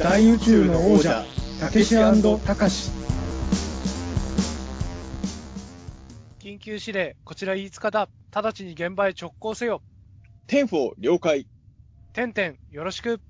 [0.00, 1.26] 大宇宙の王者
[1.60, 2.90] たけしたかし
[6.38, 8.08] 緊急指令、こちら飯塚だ。
[8.32, 9.82] 直ちに現場へ直行せよ。
[10.46, 11.46] テンフォ了解。
[12.14, 13.20] てんてん、よろしく。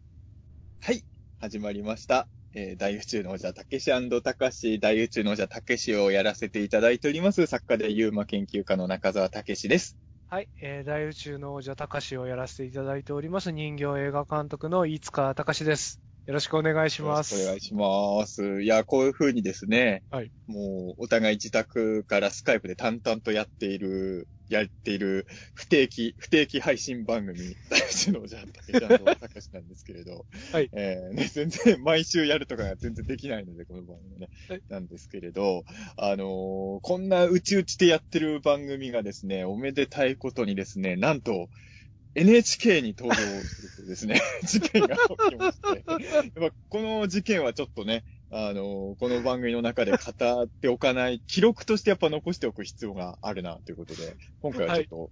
[0.81, 1.05] はい。
[1.41, 2.29] 始まりました。
[2.55, 3.91] えー大宇宙の王者、たけし
[4.23, 9.97] たかし、大宇宙の王者、たけしをやらせていただいております、作家でユーマ研究家の中澤たけしです。
[10.29, 16.01] はい、えー、大宇宙の王者、たかしをやらせていただいております、人形映画監督の飯塚たかしです。
[16.31, 17.43] よろしくお願いします。
[17.43, 18.63] お願いします。
[18.63, 27.37] いや、こういう風にですね、はいもう、お互い自宅からスカイプで淡々とやっている、やっている不定期、 不定期配信番組、
[27.69, 35.65] 大宇宙の王者、たけしたかしなんですけれど、 はいえーね、全然、毎週やるとかが全然できないので、この番組ね、はいなんですけれど、
[35.97, 41.49] あのーこんなうちうちでやってる番組がですね、おめでたいことにですね、なんと、
[42.15, 55.11] NHK に登場するというですね、 事件が起きまして、やっぱこの事件はちょっとね、あのーこの番組の中で語っておかない、記録としてやっぱ残しておく必要があるな、ということで、今回はちょっと、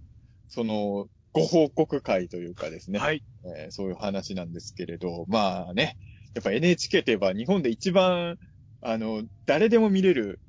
[0.49, 3.23] その、ご報告会というかですね、はい。
[3.57, 5.97] えーそういう話なんですけれど、まあね、
[6.33, 8.37] やっぱ NHK といえば日本で一番、
[8.81, 10.39] あの、誰でも見れる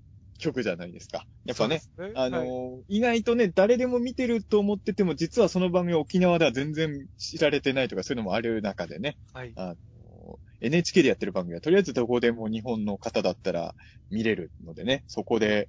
[0.40, 1.24] 曲じゃないですか。
[1.44, 9.52] やっぱね、ね、あの、はい意外とね、誰でも見てると思ってても、実はその番組沖縄では全然知られてないとかそういうのもある中でね、はい。
[9.56, 13.74] あの、NHK でやってる番組は、とりあえずどこでも日本の方だったら
[14.10, 15.68] 見れるのでね、そこで、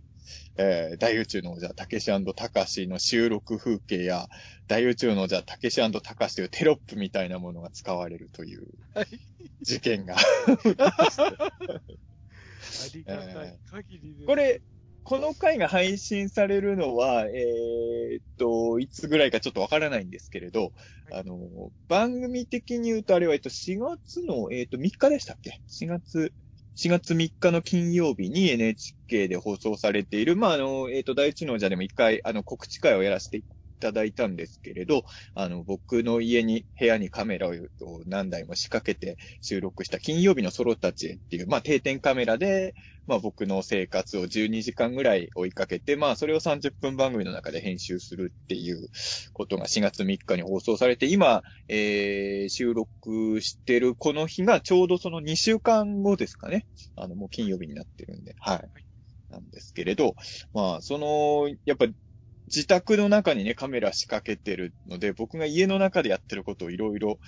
[0.58, 4.28] えー大宇宙の王者、たけしたかしの収録風景や、
[4.68, 9.08] 大宇宙の王者、たけしたかしというテロップみたいなものが使われるというはい
[9.62, 10.16] 事件が。
[10.18, 10.22] あ
[10.66, 11.16] りがた
[11.94, 12.11] い
[13.70, 14.26] 限りです。
[14.26, 14.62] これ、
[15.04, 20.72] この回が配信されるのは、えーっと、いつぐらいかちょっとわからないんですけれど、はい
[21.22, 21.40] あの、
[21.88, 26.34] 番組的に言うとあれは、えっと、4月の、えーっと、3日でしたっけ ?4 月、
[26.78, 33.44] 4月3日の金曜日に NHK で放送されている、まあ、あの、えーっと、第一のじゃでも一回、あの、告知会をやらせてい
[33.82, 35.04] ただいたんですけれど、
[35.36, 37.54] あの、僕の家に、部屋にカメラを
[38.06, 42.74] 何台も仕掛けて収録した金曜日のソロたちへっていう、まあ、定点カメラで、
[43.08, 48.88] まあ僕の生活を12時間ぐらい追いかけて、まあそれを30分番組の中で編集するっていう
[49.34, 56.66] ことが4月3日に放送されて、今、えー、収録してるこの日がちょうどその2週間後ですかね。
[56.96, 58.70] あの、もう金曜日になってるんで、はい。
[59.30, 60.16] なんですけれど、
[60.54, 61.88] まあその、やっぱ
[62.54, 67.20] 自宅の中にね、カメラ仕掛けてるので、僕が家の中でやってることをいろいろ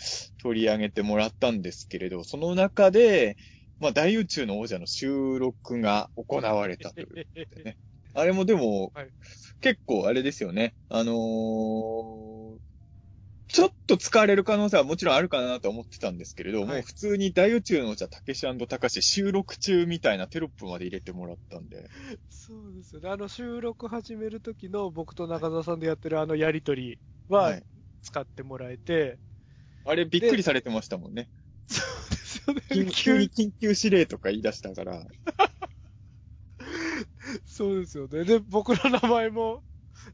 [0.42, 3.38] 取り上げてもらったんですけれど、その中で、
[3.80, 7.78] まあ、大宇宙の王者の収録が行われたということでね。
[8.14, 9.10] あれもでも、はい
[9.62, 10.76] 結構あれですよね。
[10.90, 12.73] あのー
[13.54, 21.88] ちょっと使われる可能性はもちろんあるかなと思ってたんですけれど、はいもう普通に大宇宙の王者、たけしたかし収録中みたいなテロップまで入れてもらったんで。
[22.30, 23.10] そうですよね。
[23.10, 27.00] あの、収録始める時の僕と中澤さんでやってるあのやりとり
[27.30, 27.64] ははい
[28.02, 29.20] 使ってもらえて、
[29.86, 31.30] あれびっくりされてましたもんね。
[31.68, 32.62] そうですよね。
[32.70, 35.06] 緊急に緊急指令とか言い出したから。
[37.46, 38.24] そうですよね。
[38.24, 39.64] で、僕の名前も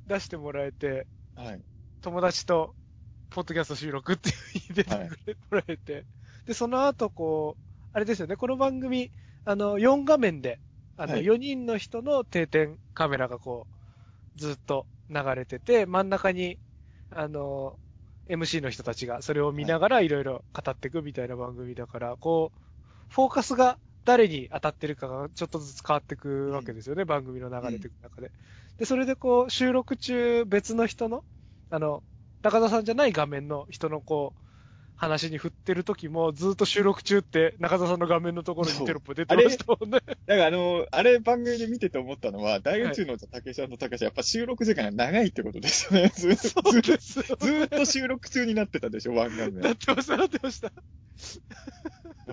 [0.07, 1.61] 出してもらえて、はい。
[2.01, 2.75] 友達と、
[3.29, 4.35] ポッドキャスト収録っていう
[4.69, 6.05] 入れてはいくれ、もらえて。
[6.45, 9.11] で、その後、こう、あれですよね、この番組、
[9.45, 10.59] あの、4画面で、
[10.97, 11.23] あの、はい。
[11.23, 13.67] 4人の人の定点カメラがこ
[14.35, 16.57] う、ずっと流れてて、真ん中に、
[17.11, 17.77] あの、
[18.29, 20.09] MC の人たちがそれを見ながらい。
[20.09, 22.59] ろいろ語っていくみたいな番組だから、こう、
[23.13, 28.31] フォーカスが誰に当たってるかがちょっとずつ変わっていくわけですよね、番組の流れていく中で。
[28.77, 31.23] で、それでこう、収録中別の人の、
[31.69, 32.03] あの、
[32.41, 34.49] 高田さんじゃない画面の人のこう、
[34.99, 40.01] 話に振ってる時も、ずっと収録中って中田さんの画面のところにテロップ出てましたもんね。
[40.01, 46.11] だからあの、あれ番組で見てて思ったのは、大宇宙のたけしたかし、やっぱ収録時間が長いってことですよね。
[46.13, 47.23] ずずそうですよ。
[47.39, 49.61] ずーっと収録中になってたでしょ、ワン画面。
[49.61, 50.73] だなってました、なってました。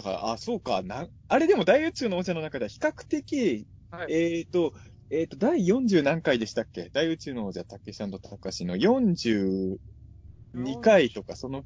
[0.03, 4.13] から、あ、そうか、な、あれでも大宇宙の王者の中では比較的、はい。
[4.13, 4.75] えっ、と、
[5.11, 6.91] えっ、と、第40何回でしたっけ？
[6.93, 8.77] 大宇宙の王者たけしたかしの
[10.55, 11.65] 42回とか、その、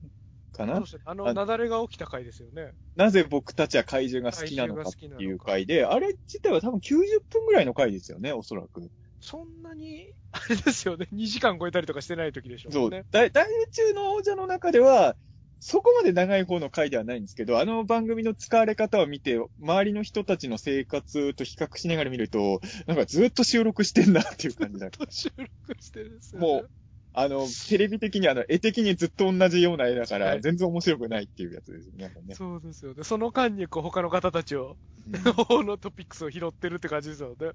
[0.52, 0.74] かな？
[0.74, 2.72] そうですねあの、雪崩が起きた回ですよね。
[2.96, 6.98] なぜ僕たちは怪獣が好きなのかっていう回で、あれ自体は多分90
[7.30, 8.90] 分ぐらいの回ですよね、おそらく。
[9.20, 13.04] そんなに、あれですよね、2時間超えたりとかしてない時でしょそううね。。
[13.10, 15.16] 大大宇宙の王者の中では、
[15.62, 24.88] そこまで長い方の回ではないんですけど、あの番組の使われ方を見て、周りの人たちの生活と比較しながら見ると、なんかずっと収録してんなっていう感じだ。
[25.10, 25.50] 収録
[25.82, 26.46] してるんですよ、ね。
[26.46, 26.70] もう
[27.12, 32.12] あの、テレビ的にあの、絵的にずっと同じような絵だから、はい全然面白くないっていうやつですよね。
[32.24, 33.02] ねそうですよね。
[33.02, 34.76] その間にこう他の方たちを、
[35.06, 37.52] うん 方のトピックスを拾ってるって感じですよね。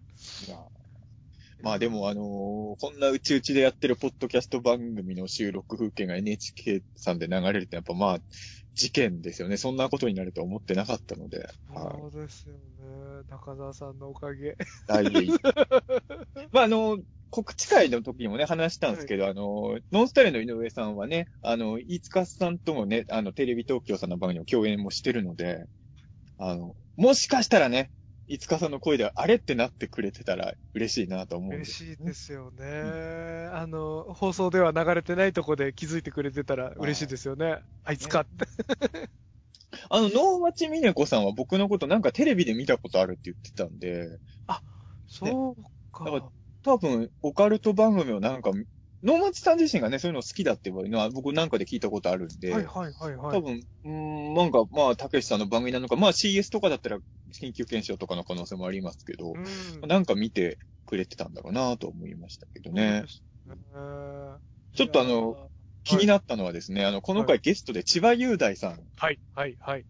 [1.62, 8.20] まあでもあのーこんなうちうちでやってるポッドキャスト番組の収録風景が NHK さんで流れるってやっぱまあ、
[8.76, 9.56] 事件ですよね。
[9.56, 11.48] そんなことになるとは思ってなかったので。
[11.70, 12.12] はい。
[12.12, 12.60] そうですよね。
[13.30, 14.58] 中澤さんのおかげ。
[14.86, 15.28] 大変。
[16.52, 17.00] まああの、
[17.30, 25.66] 告知会の時にもね、話したんですけど、あの、ノンスタイルの井上さんはね、あの、飯塚さんともね、あの、テレビ東京さんの番組の共演もしてるので、
[26.38, 27.92] あの、もしかしたらね、
[28.28, 31.78] 飯塚さんの声であれってなってくれてたら嬉しいなと思うんで嬉す。
[31.86, 32.66] しいですよね。
[33.54, 37.60] あの、放送では流れてないとこで気づいてくれてたら嬉しいですよね。
[37.84, 38.30] あいつかって。
[39.90, 44.20] あの、能町みね子さんは僕のことなんかテレビで見たことあるって言ってたんで、
[45.08, 46.06] そうか。
[46.06, 46.32] だか
[46.66, 48.52] 多分、オカルト番組をなんか、
[49.04, 53.38] 能町さん自身がね、そういうの好きだっていうのは僕なんかで聞いたことあるんで、はいはいはいはい。
[53.38, 53.92] 多分、うー
[54.32, 56.98] ん、なんか、まあ、たけしさんの番組なのか、まあ CS とかだったら
[57.40, 59.88] 緊急検証とかの可能性もありますけど、うん。
[59.88, 60.58] なんか見て
[60.88, 63.04] くれてたんだろうなと思いましたけどね。
[63.04, 63.06] ね。
[64.76, 65.52] ちょっとあの、
[65.84, 69.86] 気になったのはですね、あの、この回ゲストで千葉雄大さん、はいはいはい。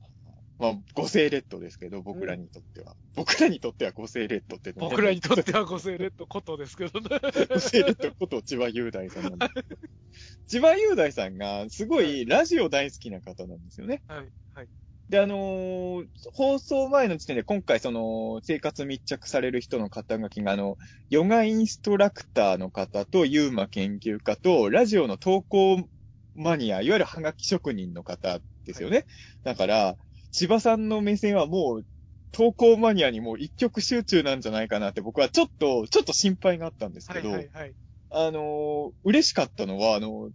[0.57, 2.95] まあ、五星レッドですけど、僕らにとっては。
[3.15, 7.07] 僕らにとっては五星レッドって、僕らにとっては五星レッドことですけどね。
[7.49, 9.81] 五星レッドこと千葉雄大さんなんですけど。
[10.47, 14.01] 千葉雄大さんが、すごいラジオ大好きな方なんですよね。
[14.07, 14.67] はいはい。
[15.09, 20.77] で、あのー放送前の時点で今回その、生活密着される人の肩書きが、あの、
[21.09, 25.89] ヨガインストラクターの方と、ユーマ研究家と、ラジオの投稿
[26.33, 29.05] マニア、いわゆるハガキ職人の方ですよね。
[29.43, 29.97] だから、
[30.35, 31.85] 千葉さんの目線はもう、
[32.33, 37.73] 投稿マニアにもう一極集中なんじゃないかなって僕はちょっと、ちょっと心配があったんですはけど、いはいはい。
[38.11, 40.31] あのー嬉しかったのは、あのー、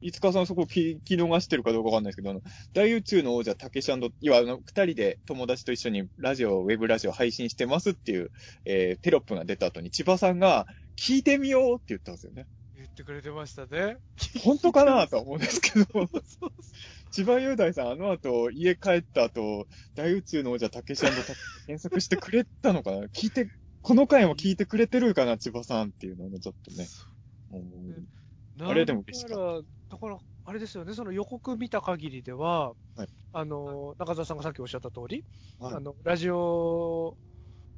[0.00, 2.40] いつかさんそこ聞聞き逃してるかどうかわかんないですけど、あの、
[2.72, 8.30] 大宇宙の王者、たけし要はあの、二人で友達と一緒にラジオ、ウェブラジオ配信してますっていう、
[8.64, 10.66] えー、テロップが出た後に千葉さんが、
[10.96, 12.46] 聞いてみようって言ったんですよね。
[12.92, 13.96] 言ってくれてましたね。
[14.44, 15.86] 本当かなとは思うんですけど、
[17.10, 22.98] 千葉雄大さん、あの後、家帰った後、大宇宙の王者、たけし検索してくれたのかな？
[23.06, 23.48] 聞いて、
[23.80, 26.86] この回も聞いてくれてるかな、千葉さんっていうのをね、ちょっとね。
[27.52, 28.06] うん
[28.60, 29.96] あれでも嬉しかった。
[29.96, 33.08] だから、あれですよね、その予告見た限りでは、はい。
[33.32, 35.24] あの、中澤さんがさっきおっしゃった通り、
[35.58, 35.74] はい。
[35.76, 37.16] あの、ラジ o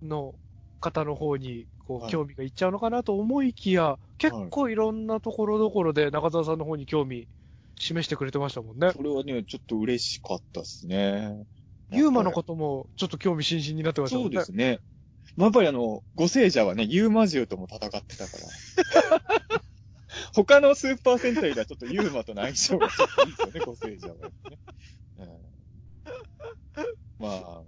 [0.03, 0.35] の
[0.81, 7.29] 方の方に、こう、はい興味がいっちゃうのかなと思いきや、結構いろんなところどころで中澤さんの方に興味
[7.79, 8.91] 示してくれてましたもんね。
[8.93, 11.47] それはね、ちょっと嬉しかったですね。
[11.91, 14.31] ユーマのこともちょっと興味津々になってましたもね。
[14.31, 14.81] そうんですね。
[15.37, 19.63] まあ、やっぱりあの、ご聖者はね、ユーマ獣とも戦ってたから。
[20.35, 24.21] 他のスーパー戦隊ではちょっとユーマとの相性がちょっといいですよね、 ご聖者は、ね
[25.19, 25.29] うん。
[27.19, 27.63] まあ、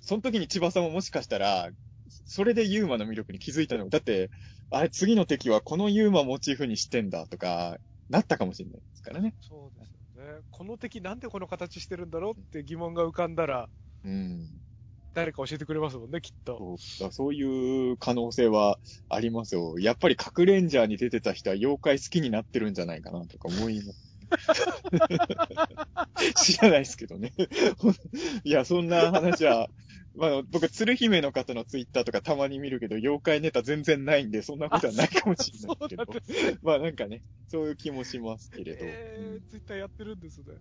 [0.00, 1.70] その時に千葉さんももしかしたら、
[2.28, 3.88] それでユーマの魅力に気づいたの。
[3.88, 4.30] だって、
[4.70, 7.78] あれ、次の敵はこのユーマモチーフにしてんだとか、
[8.10, 9.34] なったかもしれないですからね。
[9.40, 10.40] そうですよね。
[10.50, 13.70] この敵なんでこの形してるんだろうって疑問が浮かんだら、
[14.04, 14.46] うん。
[15.14, 16.76] 誰か教えてくれますもんね、きっと。
[16.78, 18.78] そうそういう可能性は
[19.08, 19.78] ありますよ。
[19.78, 24.18] やっぱり核レンジャーに出てた人は妖怪好きになってるんじゃないかなとか思います。
[26.36, 27.32] 知らないですけどね。
[28.44, 29.70] いや、そんな話は、
[30.18, 36.04] まあ、僕、鶴姫の方のツイッターとかたまに見るけど、妖怪ネタ全然ないんで、そんなことはないかもしれないけど
[36.62, 38.78] まあなんかね、そういう気もしますけれど。
[38.82, 40.54] えー、ツイッターやってるんですね。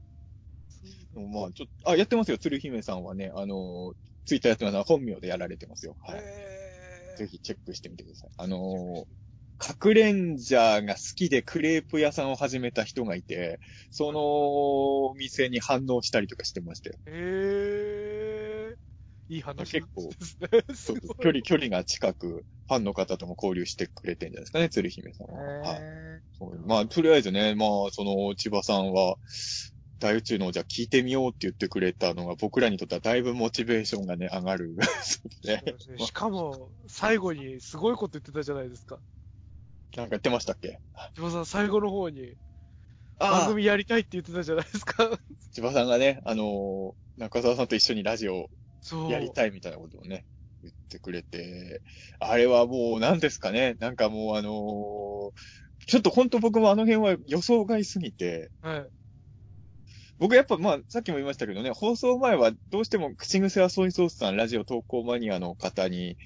[1.15, 2.37] うんまあちょっと、あ、やってますよ。
[2.37, 3.93] 鶴姫さんはね、あの、
[4.25, 4.83] ツイッターやってます。
[4.83, 5.97] 本名でやられてますよ。
[6.01, 6.19] はい。
[6.21, 6.57] えー
[7.17, 8.29] ぜひチェックしてみてください。
[8.37, 9.05] あのー、
[9.57, 13.59] 核レンジャーが好きでクレープ屋さんを始めた人がいて、
[13.89, 14.19] その
[15.07, 16.97] お店に反応したりとかしてましたよ。
[17.07, 17.76] えー、
[19.29, 20.47] いい話結構ですね。
[20.75, 25.73] すそうごい距離、距離が近く、ファンの方とも交流してくれてんじゃないですかね、鶴姫さんは。
[25.73, 25.81] はい。
[26.67, 29.17] まあ、とりあえずね、まあ、その、千葉さんは、
[29.99, 34.75] 大宇宙のじゃあ聞いてみようって言ってくれたのが、僕らにとってはだいぶモチベーションがね、上がる。
[35.43, 38.99] ねーしかも、最後にすごいこと言ってたじゃないですか。
[39.95, 40.79] なんか言ってましたっけ？
[41.15, 42.35] 千葉さん、最後の方に、
[43.19, 45.09] 番組やりたいって言ってたじゃないですか。
[45.51, 48.47] 千葉さんがね、あのー中澤さんと一緒にラジオ。
[49.09, 50.25] やりたいみたいなことをね、
[50.61, 51.81] 言ってくれて、
[52.19, 55.31] あれはもう何ですかね、なんかもうあのー
[55.87, 58.89] ちょっと本当僕もあの辺は予想外すぎて、はい。
[60.19, 66.17] 僕やっぱまあさっきも言いましたけどね、放送前はどうしても口癖はソイソースさん、ラジオ投稿マニアの方に、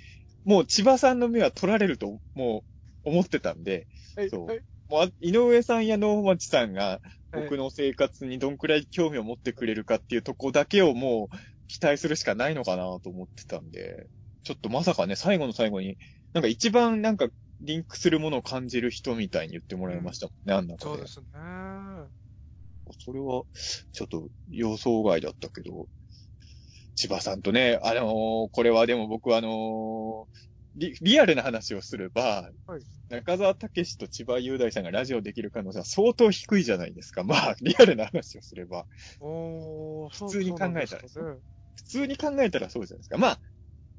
[0.45, 2.63] もう千葉さんの目は取られるとも
[3.05, 4.29] う思ってたんで、はい。
[4.29, 4.61] そうはい。
[4.89, 6.99] もう、井上さんや能町さんが、はい
[7.33, 11.35] 僕の生活にどんくらい興味を持ってくれるかっていうとこだけをもう、
[11.71, 14.07] 期待するしかないのかなと思ってたんで、
[14.43, 15.97] ちょっとまさかね、最後の最後に、
[16.33, 17.29] なんか一番なんか、
[17.61, 21.07] リンクするものを感じる人みたいに言ってもらいましたもんね、あん中でそうで。
[21.07, 21.27] すね。
[22.99, 23.43] それは、
[23.93, 25.87] ちょっと予想外だったけど、
[26.95, 30.25] 千葉さんとね、あのーこれはでも僕はあのー
[30.75, 37.23] リリアルな話をすれば、はい中澤武史と千葉雄大さんがラジオできる可能性は相当低いじゃないですか。
[37.25, 38.85] まあ、リアルな話をすれば。
[39.19, 41.01] おー、そう普通に考えたら
[41.83, 43.17] 普通に考えたらそうじゃないですか。
[43.17, 43.39] まあ、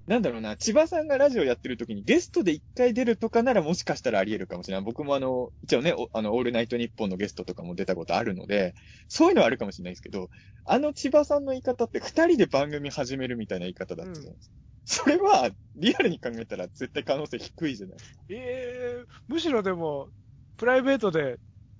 [0.07, 4.85] なんだろうな、千葉さんがラジオやってる時にゲストで一回出るとかならもしかしたらあり得るかもしれない。
[4.85, 8.75] 僕もあの、一応ね、おあの、オールナイトニッポンのゲストとかも出たことあるので、
[9.09, 10.29] そういうのはあるかもしれないですけど、
[10.65, 14.55] あの千葉さんの言い方って二人で番組始めるみたいな言い方だったじゃないですか。
[14.85, 18.17] それは、リアルに考えたら絶対可能性低いじゃないですか。
[18.31, 20.09] ええむしろでも、
[20.57, 21.39] プライベートで、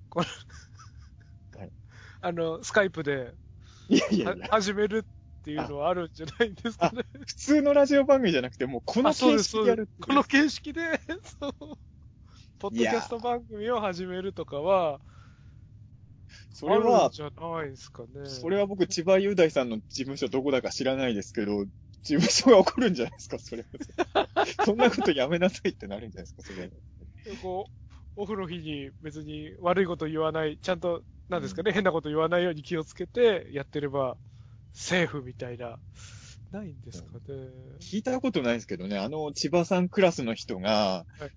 [0.09, 1.71] このはい
[2.21, 3.33] あの、スカイプで
[3.89, 5.05] いやいやいや、は始める
[5.43, 7.03] っていうのはあるんじゃないですかね。
[7.27, 10.81] 普通のラジオ番組じゃなくて、もうこの形式でやるこの形式で、
[11.41, 11.53] そう、
[12.59, 15.01] ポッドキャスト番組を始めるとかは、
[16.53, 18.25] それは、じゃないですかね。
[18.25, 21.65] それは僕、千葉雄大さんの事務所どこだか知らないですけど、
[22.03, 23.65] 事務所が怒るんじゃないですか、それ
[24.13, 24.27] は。
[24.63, 26.69] そんなことやめなさいってなるんじゃないですか、それは。
[27.41, 27.65] こ
[28.15, 34.15] う、オフの日に別に悪いこと言わない、ちゃんと、なんですかね、変なこと言わないように気をつけてやってれば、
[34.73, 35.79] セーフみたいな、
[36.51, 37.19] ないんですかね。
[37.79, 41.31] 聞いたことないですけどね、あの、千葉さんクラスの人がはい、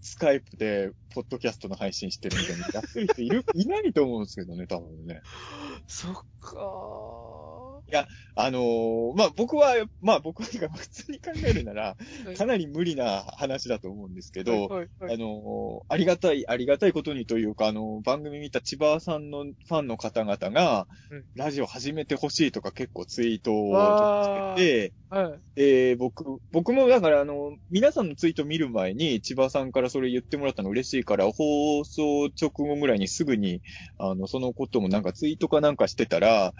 [0.00, 5.20] スカイプで、ポッドキャストの配信してるみたいにやってる人いる、いないと思うんですけどね、多分ね。
[5.86, 7.49] そっか
[7.98, 25.40] あのーまあ、僕は、まあ、僕が普通に考えるならはい、かなり無理な話だと思うんですけど、はいはいあのーありがたい、ありがたいことにというか、あのー番組見た千葉さんのファンの方々がうん、ラジオ始めてほしいとか結構ツイートをつけて、はい。
[25.56, 33.60] で、僕、僕もだからあの、皆さんのツイート見る前に千葉さんからそれ言ってもらったの嬉しいから、放送直後ぐらいにすぐに、
[33.98, 36.54] あの、そのこともなんかツイートかなんかしてたら、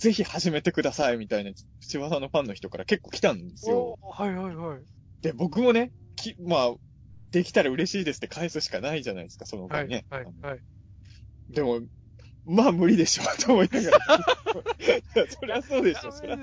[0.00, 3.98] ぜひ始めてくださいみたいな千葉さんのファンの人から結構来たんですよ。
[4.00, 4.78] おはいはいはい。
[5.20, 6.72] で、僕もね、き、まあ、
[7.30, 10.06] できたら嬉しいですって返すしかないじゃないですか、そのはい、場ね。
[10.08, 10.60] はい、はい。
[11.50, 11.80] でも、
[12.46, 13.98] まあ無理でしょ、と思いながら。
[15.28, 16.42] そりゃそうでしょ、そりゃそ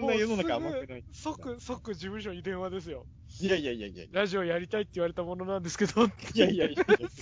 [0.00, 3.06] んな世の中甘くない即、即事務所に電話ですよ。
[3.40, 4.20] いやいやいやいやいや。
[4.20, 6.06] ラジオやりたいって言われたものなんですけど。
[6.06, 6.84] いやいやいやいや。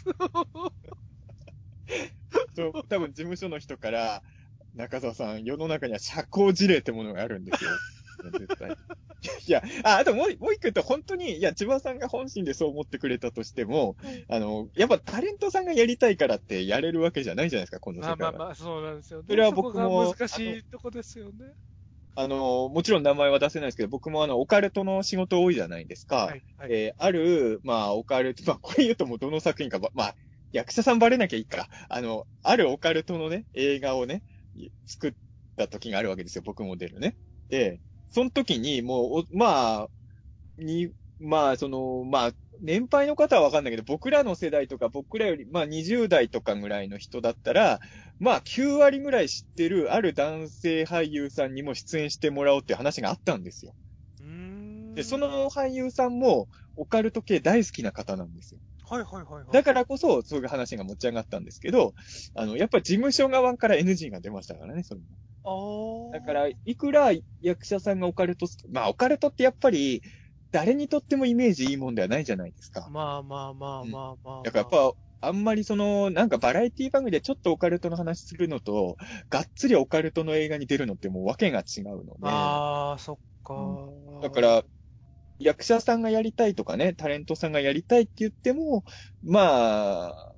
[2.56, 4.22] そう、多分事務所の人から、
[4.78, 7.70] 中澤さん、世の中には社交辞令ってものがあるんですよ。
[8.38, 8.76] 絶対。
[9.46, 13.96] いや、あ、あともう、もう一個言うと、本当に、いや、千葉さんが本心でそう思ってくれたとしても、
[14.28, 18.16] あの、やっぱタレントさんがやりたいからってやれるわけじゃないじゃないですか、この世界は。
[18.18, 19.24] まあまあまあ、そうなんですよね。
[19.28, 21.32] それは僕も難しいとこですよね。
[22.14, 26.26] あの、もちろん名前は出せないですけど、僕もあの、オカルトの仕事多いじゃないですか。
[26.26, 26.72] はい、はい。
[26.72, 30.14] えーある、まあ、オカルト、まあ、これ言うともうどの作品かば、まあ、
[30.52, 31.68] 役者さんバレなきゃいいか。
[31.88, 34.22] あの、あるオカルトのね、映画をね、
[34.86, 35.12] 作っ
[35.56, 37.16] た時があるわけですよ、僕も出るね。
[37.48, 39.88] で、その時に、もう、おまあ、
[40.58, 47.80] に、まあ、その、まあ、年配の方はわかんないけど、僕らの世代とか、僕らより、まあ、20代とかぐらいの人だったら、
[48.18, 53.74] まあ、9割ぐらい知ってる、ある男性俳優さんにも出演してもらおうっていう話があったんですよ。
[54.94, 58.60] で、その、俳優さんも、オカルト系大好きな方なんですよ。
[58.88, 59.52] はいはいはいはい。
[59.52, 61.94] だからこそ、そういう話が持ち上がったんですけど、
[62.34, 65.06] あの、やっぱり事務所側から NG が出ましたからね、それも。
[65.44, 70.02] あーだから、いくら役者さんがオカルトまあ、オカルトってやっぱり、
[70.50, 72.88] 誰にとってもイメージいいもんではないじゃないですか。
[72.90, 74.42] まあまあまあまあまあ。
[74.44, 78.96] だからやっぱ、あんまりその、なんかバラエティ番組でちょっとオカルトの話するのと、
[79.30, 82.10] がっつりオカルトの映画に出るのってもう訳が違うので。
[82.22, 83.54] ああ、そっか、
[84.22, 84.62] だか、ら、
[85.38, 88.84] 役者さんがやりたいとかね、タレントさんがやりたいって言っても、
[89.22, 90.32] まあ、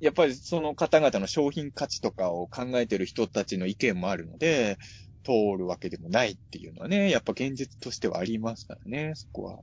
[0.00, 4.78] やっぱりその方々の商品価値とかを考えてる人たちの意見もあるので、
[5.24, 9.60] 通るわけでもないっていうのはね、やっぱ現実としてはありますからね、そこは。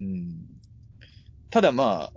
[0.00, 0.46] うん。
[1.50, 2.12] ただまあ、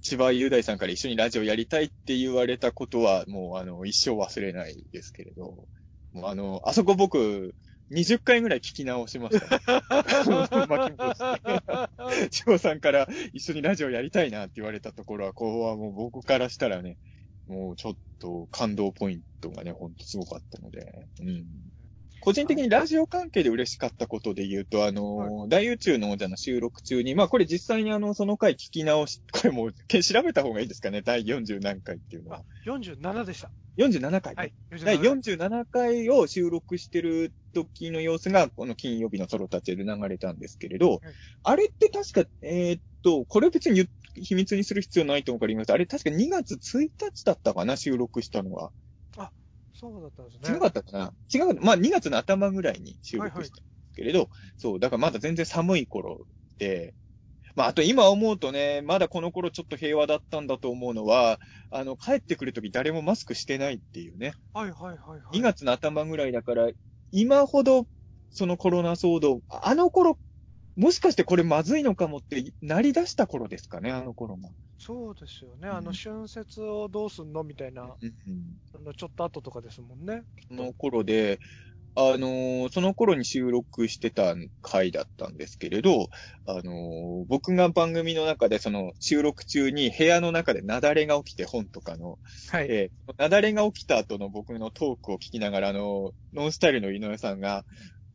[0.00, 5.68] 千葉雄大さんから一緒にラジオやりたいって言われたことは、もうあの、一生忘れないですけれど、
[6.12, 7.54] もうあの、あそこ僕、
[7.92, 9.62] 20回ぐらい聞き直しました、ね。
[10.66, 11.40] 巻き戻し
[12.20, 12.28] て。
[12.30, 16.96] 千葉さんから一緒にラジオやりたいなって言われたところは、ここはもう僕からしたらね、
[17.46, 21.46] もうちょっと感動ポイントがね、ほんとすごかったので、うん。
[22.22, 33.50] 個人的にラジオ関係で嬉しかったことで言うと、あの、大宇宙の王者の収録中に、まあこれ実際にあの、その回聞き直し、 これもうけ調べた方がいいですかね、第40何回っていうのあは。、47でした。
[33.76, 34.52] 47回、はい。
[34.84, 41.00] 第47 47回を収録してる時の様子が、この金曜日のソロタチで流れたんですけれど、
[41.42, 45.72] あれって確か、えーっと、これ別に秘密にする必要ないと思うから言います。
[45.72, 48.72] あれ確か2月1日だったかな、収録したのは。
[49.74, 50.56] そうだったんですね。
[50.56, 51.12] 違かったかな？
[51.32, 51.60] 違かった。
[51.62, 54.28] まあ2月の頭ぐらいに収録したんですけれど、
[54.58, 56.26] そう、だからまだ全然寒い頃
[56.58, 56.94] で、
[57.56, 61.40] まああと今思うとね、まだこの頃ちょっと平和だったんだと思うのは、
[61.70, 64.34] あの、帰ってくるとき誰もマスクしてないっていうね。
[64.52, 65.38] はいはいはいはい。
[65.38, 66.68] 2月の頭ぐらいだから、
[67.12, 67.86] 今ほど、
[68.30, 70.18] そのコロナ騒動、あの頃、
[70.76, 74.48] もしかしてこれまずいのかもって、なり出した頃ですかね、あの頃が。
[74.78, 75.68] そうですよね。
[75.68, 78.42] うんあの、春節をどうすんのみたいな、うんうん
[78.74, 80.22] あのちょっと後とかですもんね。
[80.48, 81.38] その頃で、
[81.94, 86.08] あのーその頃に収録してた回だったんですけれど、
[86.46, 92.18] あのー僕が番組の中でその収録中に部屋の中で雪崩が起きて本とかの、
[92.50, 92.66] はい。
[92.70, 97.64] えー、雪崩が起きた後の僕のトークを聞きながら、あの、ノンスタイルの井上さんが、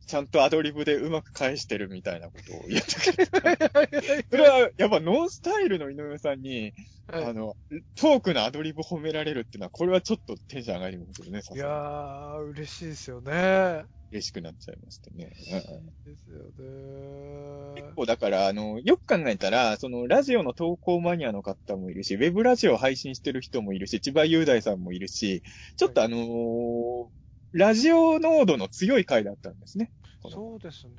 [0.08, 3.40] ちゃんとアドリブでうまく返してるみたいなことを言ってくれた。
[4.30, 6.72] それは、やっぱノンスタイルの井上さんに、
[7.06, 7.56] はいあの、
[7.94, 13.84] トークのアドリブ褒められるっていうのは、これはちょっとテンション上がりますよね、いやー、嬉しいですよね。
[14.10, 15.26] 嬉しくなっちゃいましたね。
[15.26, 17.82] ですよね。
[17.82, 25.42] 結構だから、あの、よく考えたら、その、ラジオの投稿マニアの方もいるし、ウェブラジオを配信してる人もいるし、千葉雄大さんもいるし、
[25.76, 27.17] ちょっとあのー
[27.52, 29.90] ラジオ濃度の強い回だったんですね。
[30.28, 30.94] そうですね。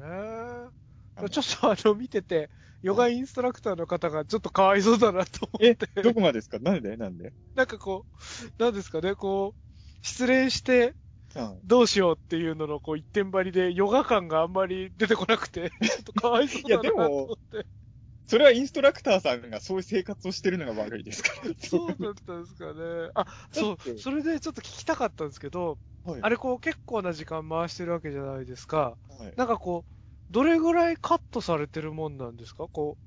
[1.30, 2.50] ちょっとあの、見てて、
[2.82, 6.60] ヨガインストラクターの方がちょっとかわいそうだなと思えって、どこがですか？
[6.60, 6.96] なんで？
[6.96, 7.34] なんで？
[7.56, 8.06] なんかこ
[8.58, 10.94] う、なんですかね、こう、失恋して
[11.36, 11.60] うん。
[11.64, 17.68] どうしようっていうののこう一点張りで、ヨガ感があんまり出てこなくて、 ちょっとかわいそうだなと思って。
[18.26, 21.54] それはインストラクターさんがそういう生活をしてるのが悪いですから。
[21.60, 23.10] そうだったんですかね。
[23.16, 26.26] あ、そうそれでちょっと聞きたかったんですけど、はい。
[26.26, 28.98] あれこう結構な時間回してるわけじゃないですか。
[29.08, 29.92] はいなんかこう、
[30.34, 32.68] どれぐらいカットされてるもんなんですか？
[32.70, 32.98] こ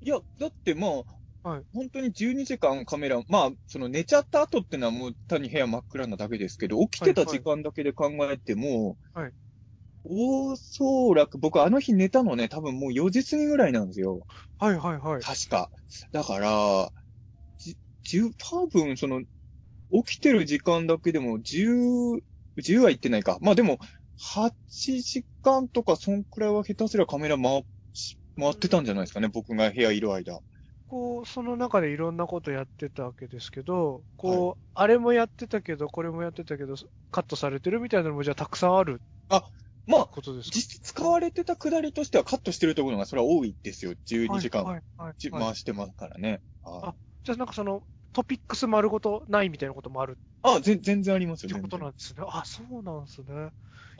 [0.00, 1.04] いや、だってまあ、
[1.42, 9.34] はい本当に12時間カメラ、まあ、その寝ちゃった後ってのはもう単に部屋真っ暗なだけですけど、起きてた時間だけで考えても、はい
[10.04, 14.26] おそらく、僕あの日寝たのね、多分もう4時過ぎぐらいなんですよ。
[14.60, 15.26] う、はいはいはい。
[15.26, 15.70] 確か。
[16.12, 16.92] だから、
[17.58, 19.22] じ、10、多分その、
[19.92, 22.20] 起きてる時間だけでも10、
[22.58, 23.38] 10は言ってないか。
[23.40, 23.78] まあでも、
[24.34, 24.52] 8
[25.02, 30.40] 時間とかそんくらいは下手すりゃカメラ回し回ってたんじゃないですかね、僕が部屋いる間。
[30.88, 36.76] こう、その中でいろんなことやってたわけですけど、こう、あれもやってたけど、これもやってたけど、
[37.10, 39.00] カットされてるみたいなのもじゃあたくさんある
[39.86, 40.56] まあ、ことですか？
[40.56, 43.92] 実質使われてたくだりとしてはカットしてるところがそれは多いですよ。
[44.06, 46.42] 12時間、はいはいじはいはい回してますからね。
[46.62, 52.24] ああじゃあなんかその、トピックス丸ごとないみたいなこともあるあ、ぜ全然ありますよ、ってことなんですね。
[52.26, 53.50] あ、そうなんですね。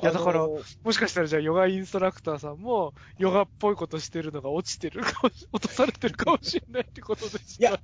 [0.00, 7.78] いやだからあのもしかしたらじゃあヨガインストラクターさんも、ヨガっぽいことしてるのが落ちてるかもし、落とされてるかもしれないってことですよね。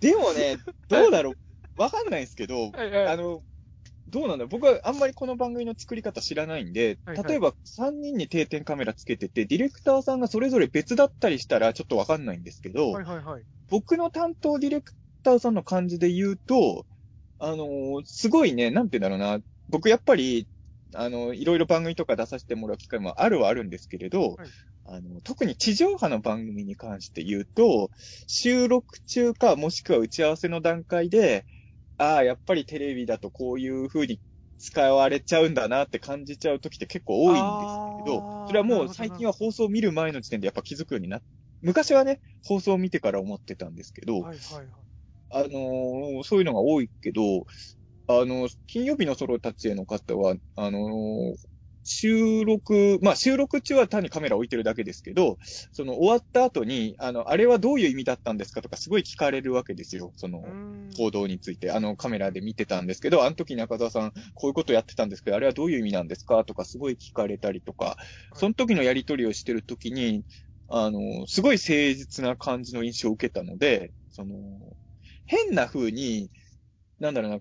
[0.00, 0.56] でもね、
[0.88, 1.80] どうだろう。
[1.80, 3.42] わかんないですけど、 はいはいあの、
[4.08, 13.44] どうなんだ僕はあんまりこの番組の作り方知らないんで、例えば3人に定点カメラつけてて、ディレクターさんがそれぞれ別だったりしたらちょっとわかんないんですけど、はいはいはい。
[13.68, 16.86] 僕の担当ディレクターさんの感じで言うと、
[17.38, 20.48] あのーすごいね、なんて言うんだろうな、僕やっぱり、
[20.94, 24.54] あの、いろいろ番組とか出させてもらう機会もあるはあるんですけれど、はい。
[24.84, 27.90] あの、特に地上波の番組に関して言うと、
[28.26, 31.46] 収録中かもしくは打ち合わせの段階で、
[31.98, 34.20] ああ、やっぱりテレビだとこういう風に
[34.58, 41.22] 使われちゃうんだなって感じちゃう時って結構多いんですけあどー、それはもう最近は放送を見る前の時点でやっぱ気づくようになっ
[41.60, 44.91] 昔はね、放送を見てから思ってたんですけど、はいはいはい。
[45.32, 47.44] あのーそういうのが多いけど、
[48.08, 51.36] あの、金曜日のソロたちへの方は、あのー
[51.84, 55.38] 収録、まあ収録中は単にカメラ置いてるだけですけど、
[55.72, 60.12] その終わった後に、あの、あれはどういう意味だったんですかとかすごい聞かれるわけですよ。
[60.16, 67.96] そのう、ーん報道について、あのカメラで見てたんですけど、あの時中澤さん、こういうことやってたんですけど、あれはどういう意味なんですかとかすごい聞かれたりとか、
[68.34, 70.22] その時のやりとりをしてる時に、
[70.68, 74.36] あの、すごい誠実な感じの印象を受けたので、その、
[75.26, 76.30] 変な風に、
[76.98, 77.38] なんだろうな、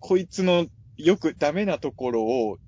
[0.00, 2.58] こいつのよくダメなところを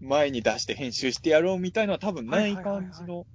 [0.00, 3.26] 前に出して編集してやろうみたいなのは多分ない感じの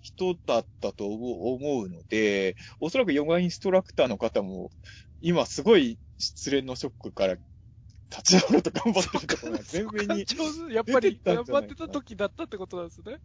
[0.00, 4.70] 人だったと思うので、おそらくヨガインストラクターの方も、
[5.20, 7.36] 今すごい失恋のショックから
[8.10, 10.26] 立ち直ろうと頑張ってるところが 全面に、
[10.72, 13.18] やっぱり頑張ってた時だったってことなんですね。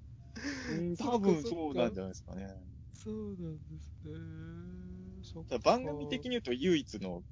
[0.77, 2.47] うん多分そうなんじゃないですかね。
[2.93, 4.11] そうなんですね。
[5.63, 7.23] 番組的に言うと唯一の、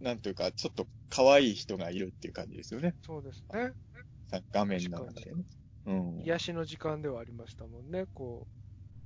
[0.00, 2.94] なんというか、ちょっと可愛い人がいるっていう感じですよね。
[3.02, 3.70] そうですね。
[4.30, 5.44] さ画面の中でね。
[5.86, 6.22] うん。
[6.24, 8.04] 癒しの時間ではありましたもんね。
[8.14, 8.46] こ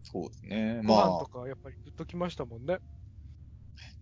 [0.02, 0.80] そうですね。
[0.82, 2.78] う、まあと、かやっぱりグッときましたもんね。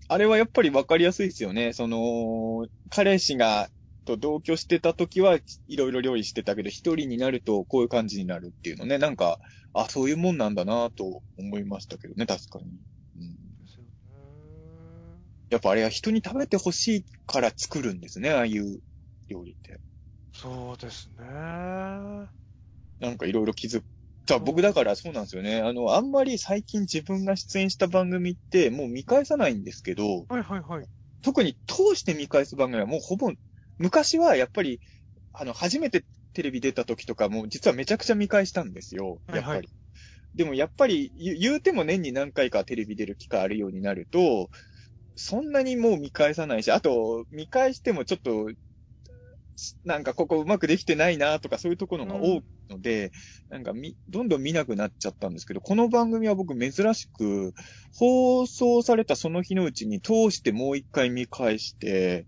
[0.08, 1.72] あれはやっぱり分かりやすいですよね。
[1.72, 3.68] その、彼氏が、
[4.06, 8.98] と同居してた時はいろいろ料理してたけど、一人になるとこういう感じになるっていうのね。
[8.98, 9.38] なんか、
[9.72, 12.66] あ、そういうもんなんだなと思いましたけどね、確かに。
[15.50, 18.80] やっぱあれは人に食べてほしいから作るんですね、ああいう
[19.28, 19.78] 料理って。
[20.32, 21.24] そうですね。
[21.26, 23.84] なんかいろいろ気づく。
[24.26, 25.60] じゃあ僕だからそうなんですよね。
[25.60, 30.86] あの、あんまり最近自分が出演した番組ってもう見返さないんですけど、はいはいはい。
[31.22, 33.32] 特に通して見返す番組はもうほぼ、
[33.78, 34.80] 昔はやっぱり、
[35.32, 39.20] あの、初めてテレビ出た時とかも実はめちゃくちゃ見返したんですよ。
[39.26, 39.42] やっぱり。
[39.42, 39.68] はいはい
[40.34, 44.48] でもやっぱり言うても年に何回かテレビ出る機会あるようになると、
[45.16, 48.50] そんなにもう見返さないし、あと、見返してもちょっと、
[49.84, 53.12] なんかここうまくできてないなとかそういうところが多いので、
[53.50, 57.52] なんかみ、どんどん見なくなっちゃったんですけど、この番組は僕珍しく、
[57.94, 62.26] 放送されたその日のうちに通してもう一回見返して、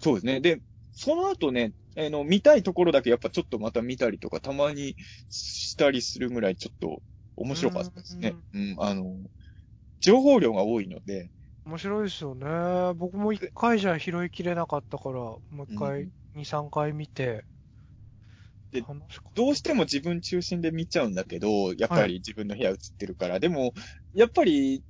[0.00, 0.40] そうですね。
[0.40, 0.60] で、
[0.92, 4.96] その後ね、あの、見たいところだけやっぱちょっとまた見たりとか、たまに
[5.30, 7.02] したりするぐらいちょっと
[7.36, 8.34] 面白かったですね。
[8.52, 9.16] うん、あの、
[10.00, 11.30] 情報量が多いので、
[11.64, 12.94] 面白いですよね。
[12.94, 17.44] 僕も一回じゃ拾いきれなかったから、もう一回、二、三回見て。
[18.72, 18.82] で
[19.34, 23.74] どうしても自分中心で見ちゃうんだけど、やっぱり自分の部屋映ってるから、でも、
[24.14, 24.82] やっぱり、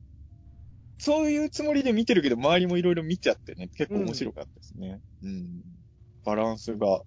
[0.98, 5.00] そういうつもりで見てるけど、周りもいろいろ見ちゃってね、結構面白かったですね。
[5.24, 5.62] うん。
[6.24, 7.02] バランスが。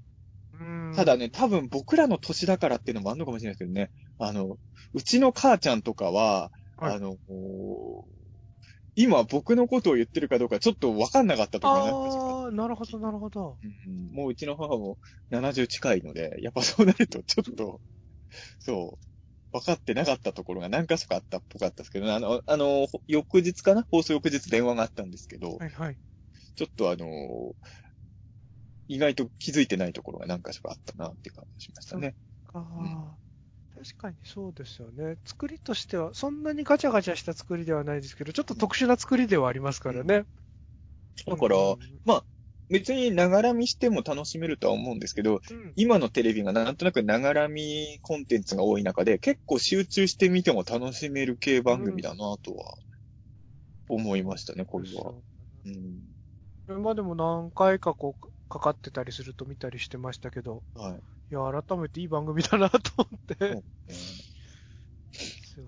[0.59, 4.57] うんただね、多分僕らの年だからっていうのもあるのかもしれないですけどね、あの、
[4.93, 7.17] うちの母ちゃんとかは、はいあの、
[8.95, 13.59] 今僕のことを言ってるかどうかちょっとわかんなかったとかなああ、なるほど、なるほど。
[13.63, 14.97] うんもううちの母も
[15.29, 17.81] 70近いので、やっぱそうなるとちょっと、
[18.59, 18.99] そ
[19.53, 23.85] う、分かってなかったところが何か所かあったっぽかったですけど、あの、あの、ほ翌日かな？
[23.91, 25.99] 放送翌日電話があったんですけど、はいはい。
[26.55, 27.07] ちょっとあの、
[28.87, 32.15] 意外と気づいてないところが何か所かあったなって感じしましたね。
[32.53, 33.19] ああ、
[33.75, 35.17] 確かにそうですよね。
[35.23, 40.25] 作りとしては、そんなにガチャガチャした作りではないですけど、ちょっと特殊な作りではありますからね。
[41.27, 41.99] だからうん
[42.69, 52.75] 別にながら見しても楽しめるとは思うんですけど、うん今のテレビがなんとなくながら見コンテンツが多い中で、結構集中して見ても楽しめる系番組だなとは
[53.89, 55.15] 思いましたね、これは。
[55.65, 56.15] うん。
[56.67, 61.14] 今でも何回かこう、かかってたりすると見たりしてましたけど、はい。
[61.31, 63.63] いや、改めていい番組だなと思って。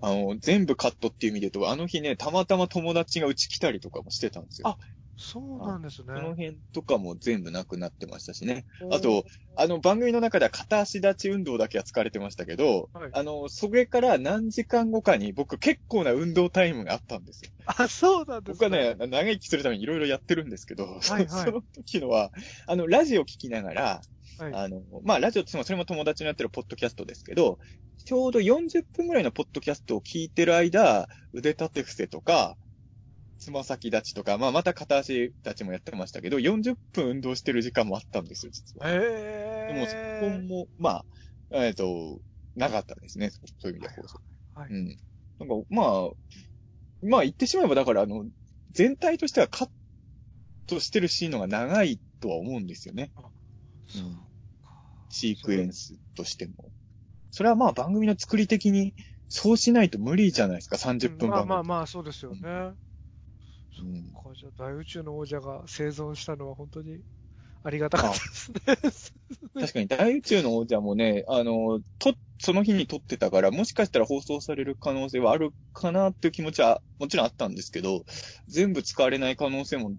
[0.00, 4.68] あの、全部カットっていう意味で言うと、あの日ね、たまたま友達がうち来たりとかもしてたんですよ。
[4.68, 4.78] あ
[5.20, 6.14] そうなんですね。
[6.14, 8.66] その辺とかも全部なくなってましたしね。
[8.92, 9.24] あと、
[9.56, 17.50] あの番組の中では片足立ち運動だけは疲れてましたけど、はいあの、それから何時間後かに僕結構な運動タイムがあったんですよ。
[17.66, 22.30] あ、そうなんです僕はね、長生きするためにいろいろやってるんですけど、はいはい その時のは、
[22.68, 24.00] あの、ラジオ聞きながら、
[24.38, 24.54] はい。
[24.54, 27.58] あの、まあ、ラジオってもそれも友達のやってるポッドキャストですけど、
[28.04, 32.56] ちょうど40分ぐらいのポッドキャストを聞いてる間、腕立て伏せとか、
[33.38, 38.90] つま先立ちとか、まあ、また片足立ちもやってましたけど、40分運動してる時間もあったんですよ、実は。
[38.90, 41.04] でも、そへこも、まあ、
[41.50, 42.20] えっ、と、
[42.56, 44.20] なかったですね、そういう意味で放送。
[44.54, 44.96] はいうん。
[45.38, 46.10] なんか、まあ、
[47.02, 48.24] まあ言ってしまえば、だから、あの、
[48.72, 49.68] 全体としてはカッ
[50.66, 53.12] トしてるシーンのが長いとは思うんですよね。
[53.86, 54.27] そううん
[55.08, 56.72] シークエンスとしても。
[57.30, 58.94] それはまあ番組の作り的に、
[59.28, 61.30] そうしないと無理じゃないですか、30分番組。
[61.30, 62.38] まあまあまあ、そうですよね。
[62.42, 62.78] うん
[63.70, 66.98] そっか、じゃあ大宇宙の王者が生存したのは本当に
[67.62, 68.12] ありがたかっ
[68.64, 69.12] たです
[69.54, 69.60] ね。
[69.60, 78.04] 確かに大宇宙の王者もね、あの、と、その日に撮ってたから、もしかしたら放送される可能性はあるかなっていう気持ちはもちろんあったんですけど、
[78.46, 79.92] 全部使われない可能性もあ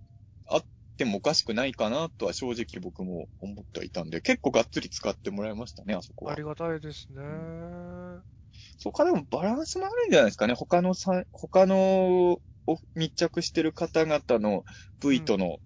[0.99, 6.43] ってもおかしくないかなとは正直僕も思ってはいたんで、結構がっつり使ってもらいましたね、あそこはあり。
[6.43, 7.21] がたいですね。
[8.77, 10.53] そこはでもバランスもあるんじゃないですかね。
[10.53, 14.63] 他のさ、他のお密着してる方々の
[15.01, 15.59] V との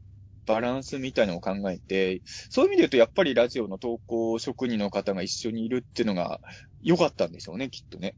[0.46, 6.42] バランスみたいなのを考えて、そういう意味で言うとやっぱりラジオの投稿職人の方が一緒にいるっていうのが
[6.84, 8.16] 良かったんでしょうね、きっとね。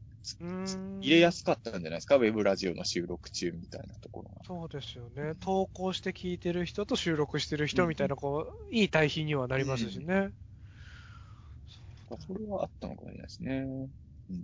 [1.00, 4.42] 入れやすかったんじゃないですか、ウェブラジオの収録中みたいなところが。
[4.44, 5.34] そうですよね。
[5.40, 10.30] 投稿して聞いてる人と収録してる人みたいな、こう、いい対比にはなりますしね。
[12.18, 13.66] それはあったのかもしれないですね。
[14.30, 14.42] うん、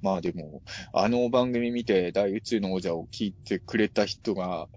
[0.00, 0.62] まあでも、
[0.92, 4.68] あの番組見て大宇宙の王者を聞いてくれた人が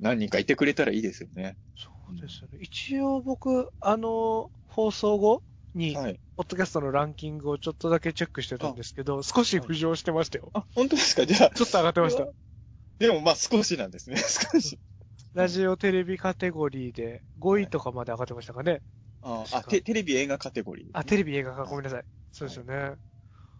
[0.00, 1.56] 何人かいてくれたらいいですよね。
[1.76, 2.58] そうですよね。
[2.60, 5.42] 一応僕、あの、放送後
[5.74, 6.20] に、はい。
[6.36, 10.50] ポッドキャストのランキングをちょっとだけチェックしてたんですけど、少し浮上してましたよ。
[10.54, 11.26] あ、本当ですか？
[11.26, 11.50] じゃあ。
[11.54, 12.26] ちょっと上がってました。
[12.98, 14.16] でもまあ少しなんですね。
[14.52, 14.78] 少し。
[15.34, 18.82] ラジオテレビカテゴリーで5位とかまで上がってましたかね。
[19.22, 22.04] あ確かテ、テレビ映画カテゴリー、あ、テレビ映画か、ごめんなさい。
[22.32, 22.74] そうですよね。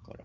[0.04, 0.24] から。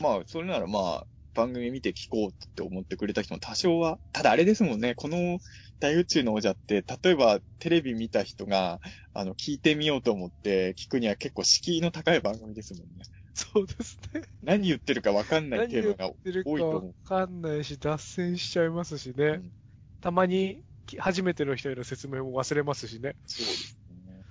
[0.00, 5.38] まあ、それならまあ、番組見て聞こうって思ってくれた人も多少は、ただあれですもんね、この
[5.80, 8.80] 大宇宙の王者って、例えばテレビ見た人が、
[9.12, 13.04] あの、聞いてみようと思って聞くには結構敷居の高い番組ですもんね。
[13.34, 14.22] そうですね。
[14.42, 16.10] 何言ってるかわかんないテーマが
[16.44, 19.24] 多いと思わかんないし、脱線しちゃいますしね。
[19.24, 19.52] うん
[20.00, 23.16] たまに、き初めての人への説明も忘れますしね。
[23.26, 24.22] そうですね。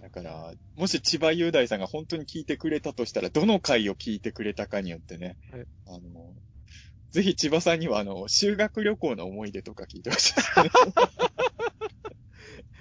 [0.00, 6.34] だから、もし千葉雄大さんが本当に聞いてくれたとしたら、どの回を聞いてくれたかによってね、はいあの、
[7.12, 10.32] ぜひ千葉さんには、あの、修学旅行の思い出とか聞いてほしい。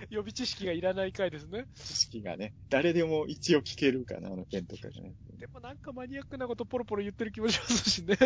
[0.09, 1.67] 予備知識がいらない回ですね。
[1.75, 5.13] 知識がね、誰でも一応聞けるかな、あの件とかがね。
[5.37, 8.17] でもなんかマニアックなことポロポロ言ってる気もしますしね。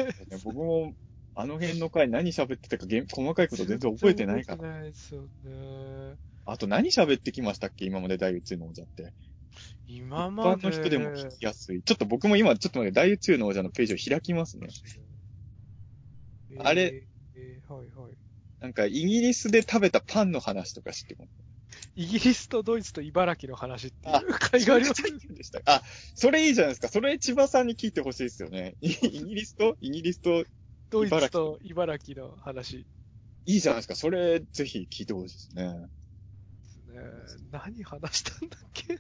[0.44, 0.94] 僕も、
[1.36, 4.58] あの辺の回何喋ってたか、げん細かいこと全然覚えてないから。
[4.58, 6.18] 覚えてないですよね。
[6.46, 9.12] あと何喋ってきましたっけ今まで大宇宙の王者って。
[9.88, 10.62] 今一まで。
[10.62, 11.82] 般の人でも聞きやすい。
[11.82, 14.68] ちょっと僕も今、ちょっと待って、大宇宙の王者のページを開きますね。
[16.56, 18.18] えーあれ、えーはいはい。
[18.62, 21.32] なんか、イギリスで食べたパンの話とか知ってます？
[21.96, 25.04] イギリスとドイツと茨城の話っていあう回があります。
[25.04, 26.88] でしたあ、それいいじゃないですか。
[26.88, 28.76] それ千葉さんに聞いてほしいですよね。
[28.80, 30.46] イイギリスとイギリスと、
[30.90, 32.86] ドイツと茨城の話。
[33.46, 33.96] いいじゃないですか。
[33.96, 35.66] それ、ぜひ聞いてほしいですね。
[36.94, 37.02] ね
[37.52, 38.98] 何話したんだっけ？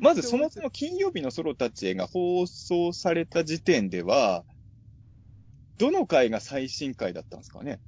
[0.00, 4.44] まず、そもそも金曜日のソロたちへが放送された時点では、
[5.78, 7.80] どの回が最新回だったんですかね？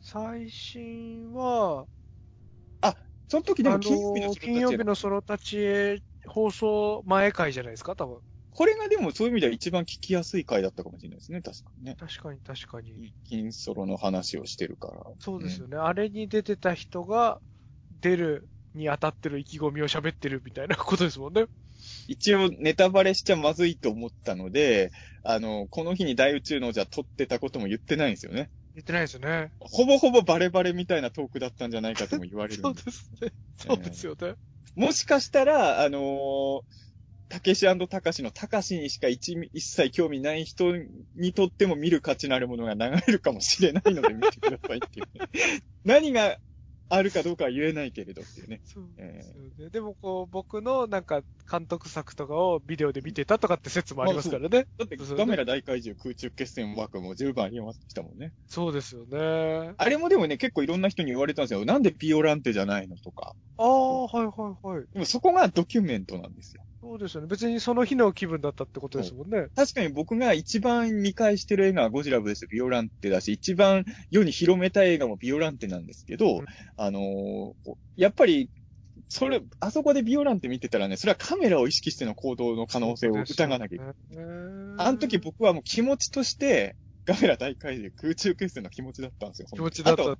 [0.00, 1.86] 最新は、
[3.28, 8.20] その時でも金曜日のソロたちへ金曜日のソロたちへ放送前回じゃないですか、多分。
[8.50, 11.42] これがでもそういう意味では一番聞きやすい回だったかもしれないですね。
[11.42, 11.96] 確かにね。
[11.98, 13.14] 確かに確かに。
[13.24, 15.02] 金ソロの話をしてるから。
[15.20, 15.76] そうですよね。
[15.76, 17.40] あれに出てた人が
[18.00, 21.44] 出るに当たってる意気込みを喋ってるみたいなことですもんね。
[22.08, 24.90] 一応ネタバレしちゃまずいと思ったので、
[25.22, 28.50] あの、この日に大宇宙のじゃ撮ってたことも言ってないんですよね。
[28.74, 29.52] 言ってないですよね。
[29.60, 32.70] ほぼほぼバレバレみたいなトークだったんじゃないかとも言われるそ。
[32.70, 33.32] うですね。
[33.56, 34.34] そうですよね。
[34.74, 36.60] もしかしたら、あのー
[37.28, 40.74] たけしたかしのたかしにしか一一切興味ない人
[41.14, 45.28] にとっても見る価値のあるものが流れるかもしれないので見てくださいっていう、ね。
[45.84, 46.38] 何 が
[46.90, 48.60] あるかどうかは言えないけれどっていうね。
[48.64, 49.70] そうですよね。
[49.70, 54.66] でもこう、僕のなんか監督作とかをビデオで見てたとかって説もありますからね。
[54.78, 58.32] だってそうガメラ大怪獣空中決戦枠も十分ありましたもんね。
[58.46, 59.74] そうですよね。
[59.76, 61.64] あれもでもね、結構いろんな人に言われたんですよ。
[61.64, 63.34] なんでピオランテじゃないのとか。
[63.58, 64.84] ああ、はいはいはい。
[64.92, 66.62] でもそこがドキュメントなんですよ。
[66.80, 67.26] そうですよね。
[67.26, 69.48] 別にその日の気分だったってことですもんね。
[69.56, 76.44] 確かに僕が一番見返してる映画はゴジラブですビオランテだし、一番世に広めた映画もビオランテなんですけど、うん
[76.76, 77.54] あのー
[77.96, 78.48] やっぱり、
[79.08, 83.94] それ、あそこでビオランテ見てたらね、それはカメラを意識しての行動の可能性を疑わなきゃいけない。
[84.78, 89.48] あの時僕はもう気持ちとして、ガメラ大怪獣空中決戦の気持ちだったんですよ。
[89.52, 90.16] 気持ちだったね。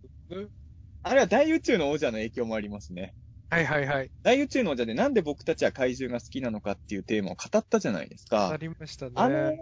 [1.02, 3.14] あれは大宇宙の王者の影響もありますね。
[3.50, 4.10] はいはいはい。
[4.22, 8.50] 大宇宙の王者でなんで僕たちは怪獣が好きなのかっていうテーマを語ったじゃないですか。
[8.50, 9.12] ありましたね。
[9.14, 9.56] あの、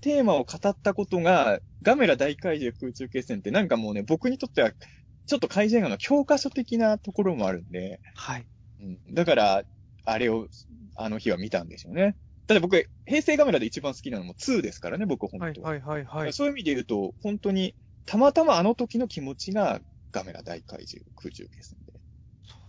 [0.00, 4.70] テーマを語ったことが、ガメラ大怪獣空中決戦ってなんかもうね、僕にとっては、
[5.26, 8.46] ちょっと怪獣映画の教科書的なところもあるんで、はい。
[8.80, 9.64] うん、だから、
[10.04, 10.46] あれを、
[10.94, 12.16] あの日は見たんでしょうね。
[12.46, 15.70] ただ僕、平成ガメラで一番好きなのも2ですからね、僕本当は。
[15.70, 16.32] はいはいはいはい。
[16.32, 19.80] そういう意味で言うと、本当に、たまたまあの時の気持ちが
[20.12, 21.78] ガメラ大怪獣空中決戦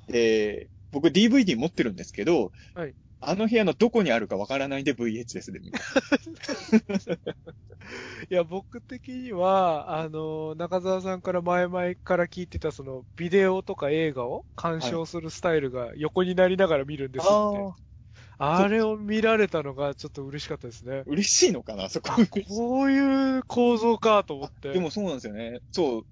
[0.08, 0.14] で。
[0.14, 5.80] で、僕 DVD 持ってるんですけど、はいあの部屋のどこにあるかわからないんで VHS で見た。
[8.30, 17.32] いや、僕的には、あの、中澤さんから前々から聞いてた、その、ビデオとか映画を鑑賞するスタイルが横になりながら見るんですって。
[18.40, 21.02] あれを見られたのがちょっと嬉しかったですね。
[21.08, 22.12] 嬉しいのかなそこ。
[22.48, 24.74] こういう構造かと思って。
[24.74, 25.60] でもそうなんですよね。
[25.72, 26.06] そう。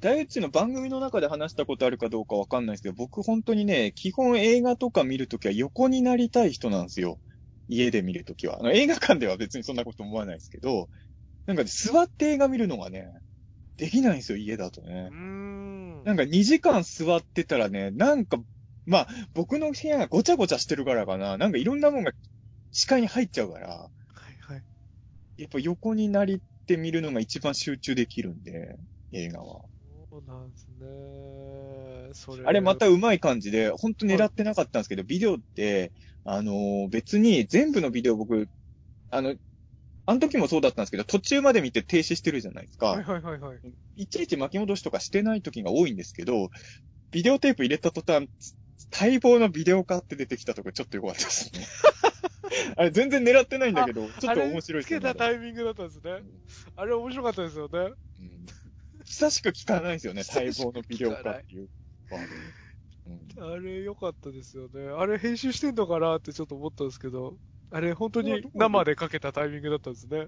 [0.00, 7.18] 大宇宙の番組の中で話したことあるかどうかわかんないですけど、僕本当にね、基本映画とか見るときは横になりたい人なんですよ。
[7.68, 8.58] 家で見るときは。
[8.60, 10.88] あの、映画館では別にそんなこと思わないですけど、
[11.46, 13.10] なんかね、座って映画見るのがね、
[13.76, 15.16] できないんですよ、家だとねうー。
[15.16, 16.04] ん。
[16.04, 18.38] なんか2時間座ってたらね、なんか、
[18.86, 21.38] まあ、僕の部屋がごちゃごちゃしてるからかな。
[21.38, 22.12] なんかいろんなもんが
[22.70, 23.90] 視界に入っちゃうから、は
[24.30, 24.62] いはい。
[25.36, 28.76] やっぱ横になりって見るのが一番集中できるんで、
[29.12, 29.62] 映画は。
[30.10, 32.10] そうなんですね。
[32.14, 32.46] それ。
[32.46, 35.92] あれまたうまい感じで、本当狙ってなかったんですけど、ビデオって、
[36.24, 38.48] あのー別に全部のビデオ僕、
[39.10, 39.34] あの、
[40.06, 42.86] あの時もそうだったんですけど、途中まで見て停止してるじゃないですか。
[42.86, 43.58] はいはいはいはい。
[43.96, 46.48] いちいち巻き戻しとかしてない時が多いんですけど、
[47.10, 48.28] ビデオテープ入れた途端、
[48.90, 51.66] 待望のビデオ化って出てきたとこちょっと良かったですね。
[52.76, 55.18] あれ全然狙ってないんだけど、ちょっと面白いですあれつけたよね。
[55.18, 56.22] タイミングだったんですね。
[56.76, 57.78] あれ面白かったですよね。
[58.20, 58.46] うん
[59.08, 61.68] 久しく聞かないですよね、待望のビデオ化っていう
[63.40, 64.88] あれ良かったですよね。
[64.88, 67.34] あれ編集してんのかなってちょっと思ったんですけど、
[67.70, 70.26] あれ本当に生でかけたタイミングだったんですね。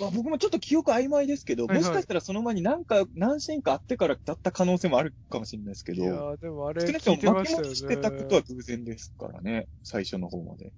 [0.00, 8.46] まあ、僕もちょっと記憶曖昧ですけど、はいはいもしかしたらその前に何か、何シーンかあってからだった可能性もあるかもしれないですけど、いやーでもあれ少なくと聞いても巻きましたよ戻してたことはね。
[8.48, 10.72] 偶然ですからね、最初の方まで。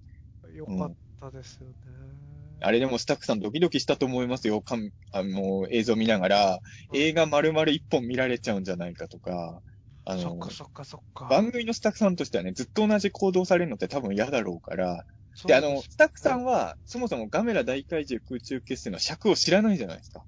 [0.54, 1.74] よかったですよね。
[2.60, 4.62] あれでもスタッフさんドキドキしたと思いますよ。
[4.62, 6.58] かんあの、映像見ながら、
[6.92, 9.60] 映画丸々一本見られちゃうんじゃないかとか、
[10.06, 11.26] あのそっか、そっかそっか。
[11.26, 20.24] 番組のスタッフさんとしてはね、ずっと同じ行動されるのって多分嫌だろうから、そうで、あの、スタッフさんは、そもそもガメラ大怪獣空中決戦の尺を知らないじゃないですか。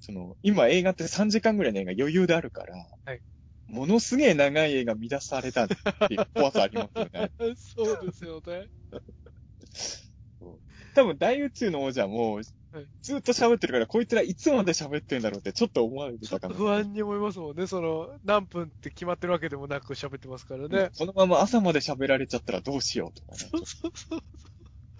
[0.00, 3.20] その、今映画って3時間ぐらいの映画余裕であるから、はい
[3.68, 5.74] ものすげえ長い映画見出されたって
[6.14, 7.32] いう怖さありますよね。
[7.58, 8.68] そうですよね。
[10.96, 12.40] 多分大宇宙の王者もは
[12.82, 16.54] い、ずっと喋ってるから、こいつらいつまで喋ってんだろうってちょっと思われてたかも。
[16.54, 17.66] っと不安に思いますもんね。
[17.66, 20.90] その、何分って決まってるわけでもなく喋ってますからね。
[20.98, 23.38] このまま朝まで喋られちゃったらどうしようとかね。
[23.50, 24.20] そうそうそう。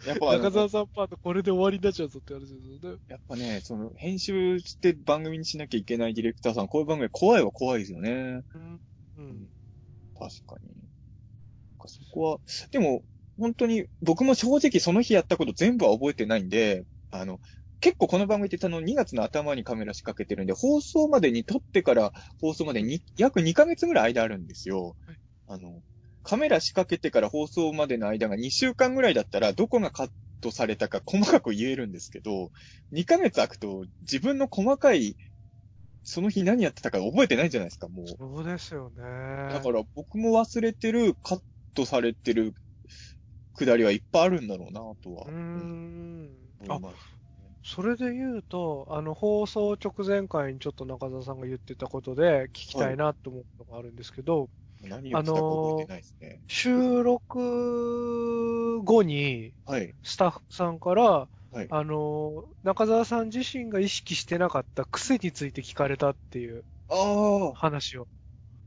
[0.09, 2.99] やっぱ中澤さんパートこれで終わりになっちゃうぞって話ですよね。
[3.09, 8.11] やっぱね、その、編集して番組にしなきゃいけないディレクターさん、こういう番組怖いは怖いですよね。
[8.11, 8.81] うん。
[9.19, 9.49] うん。
[10.19, 10.71] 確かに。
[11.89, 12.39] そこは、
[12.71, 13.03] でも、
[13.39, 17.41] 本当に、僕も正直その日やったこと全部は覚えてないんで、あの、
[17.81, 25.17] 結構この番組ってあの2月の頭にカメラ仕掛けてるんで、放送までに撮ってから放送までに約2ヶ月ぐらい間あるんですよはい。
[25.49, 25.83] あの、
[26.23, 30.09] カメラ仕掛けてから放送までの間が2週間ぐらいだったら、どこがカッ
[30.41, 32.51] トされたか細かく言えるんですけど、
[32.93, 35.17] 2ヶ月空くと自分の細かい、
[36.03, 38.07] その日何やってたか覚えてないじゃないですか、もう。
[38.09, 39.03] そうですよね。
[39.53, 41.41] だから僕も忘れてる、カッ
[41.75, 42.55] トされてる
[43.57, 45.27] くだりはいっぱいあるんだろうな、とは。
[45.27, 46.47] ん。
[47.63, 54.49] それで言うと、あの、放送直前回にちょっ後に中澤さんが言ってたことで聞きたいなと思うのがあるんですけど、
[54.83, 56.41] 何をしたか覚えてないですね。
[56.49, 59.93] 収録後にはい。
[60.05, 61.67] スタッフさんから、はい。
[61.69, 68.07] あの、中澤さん自身が意識してなかった癖について聞かれたっていうああ、話を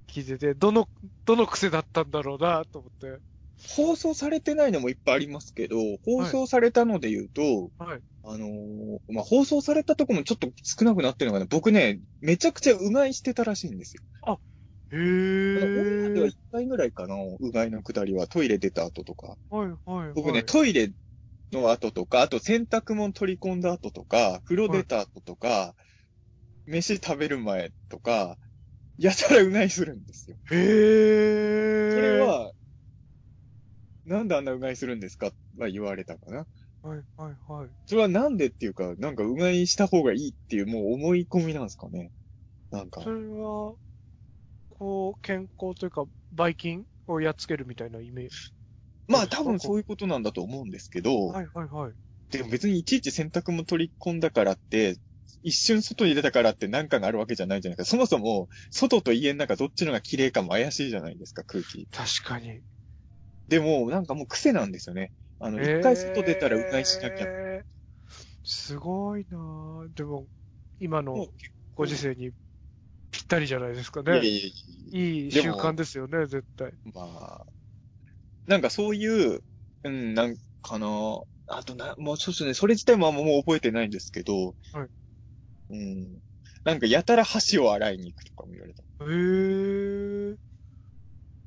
[0.09, 0.89] 聞いてて、どの、
[1.25, 3.21] どの癖だったんだろうなと思って。
[3.67, 8.01] 放送されてないのもいっぱいありますけど、放送されたので言うと、はい。
[8.23, 14.03] あのーまあ、放送されたとこもちょっと少なくなってるのがね、僕ね、めちゃくちゃうがいしてたらしいんですよ。
[14.91, 16.33] へあのオンではー1。
[16.51, 19.37] 回ぐらいかな、うがいのくだりは、トイレ出た後とか。
[19.49, 20.13] はい、はい。
[20.15, 20.91] 僕ね、はいトイレ
[21.51, 25.75] の後とか、あと洗濯物取り込んだ後とか、風呂出た後とか、
[26.65, 28.37] 飯食べる前とか、
[28.97, 30.37] やたらうがいするんですよ。
[30.51, 31.91] へー。
[31.93, 32.51] それ、は、
[34.09, 35.31] なんであんなうがいするんですか？
[35.57, 36.47] は言われたかな。
[36.81, 37.69] はい、はい、はい。
[37.85, 42.11] それはなんでっていうか、なんかうがいした方がいいっていうもう思い込みなんですかね？
[42.71, 43.09] なんかそ。
[43.09, 43.75] れは、
[44.69, 48.35] こう、健康というか、ばい菌をやっつけるみたいなイメージ。
[49.07, 51.93] まあ多分そういうことなんだと思うんですけど、はい、はい、はい。
[52.31, 54.97] でも別にいちいち洗濯も取り込んだからって、
[55.41, 57.91] 一瞬外に出たからって何かがあるわけじゃないじゃないですか。
[57.91, 61.87] そもそも、外と家の中どっちのが綺麗かも怪しいじゃないですか、空気。
[61.91, 62.61] 確かに。
[63.49, 65.11] でも、なんかもう癖なんですよね。
[65.39, 67.25] あの、一回外出たらうがいしなきゃ。
[67.25, 67.69] えー
[68.43, 69.93] すごいなぁ。
[69.93, 70.25] でも、
[70.79, 71.27] 今の
[71.75, 72.31] ご時世に
[73.11, 74.13] ぴったりじゃないですかね。
[74.13, 74.53] いやいやい
[74.91, 76.73] やいい習慣ですよね、絶対。
[76.93, 77.45] まあ、
[78.47, 79.43] なんかそういう、
[79.83, 80.87] うん、なんかな、
[81.47, 84.89] あとな、もうそうですね、それ自体もあんまもう覚えてないんですけど、はい
[85.69, 86.19] うん。
[86.63, 88.83] なんかやたら箸を洗いに行くとかも言われた。
[89.01, 90.37] へー。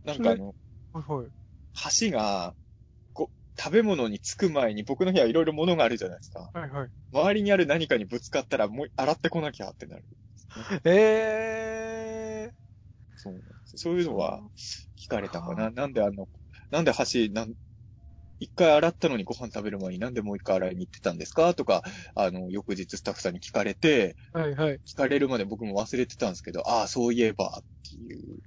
[0.05, 0.55] なんかあの、
[0.93, 1.42] はいはい。
[1.75, 2.55] 箸が、
[3.13, 6.51] こう、食べ物につく前に僕の部屋いろいろ物があるじゃないですか。
[6.53, 6.89] はいはい。
[7.13, 10.05] 周りにある何かにぶつかったらもう洗ってこなきゃってなる。
[10.85, 12.51] え
[13.17, 14.41] そうなんですそういうのは
[14.99, 15.71] 聞かれたかな。
[15.71, 16.29] なんであの、
[16.71, 17.55] なんで箸なん、
[18.41, 21.55] 一回洗ったのにご飯食べる前になんでもう一回洗いに行ってたんですか？
[21.55, 21.83] とか、
[22.15, 24.81] あの、翌日スタッフさんに聞かれて、はいはい。
[24.87, 28.39] 聞かれるまで僕も忘れてたんですけど、ああ、そういえばっていう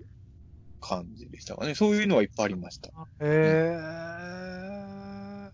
[0.85, 1.73] 感じでしたかね。
[1.73, 2.91] そういうのはいっぱいありました。
[3.19, 5.51] えー、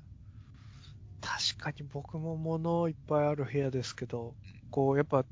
[1.21, 4.36] 確かに僕も物いっぱいある部屋ですけど、
[4.69, 5.25] こう、やっぱ、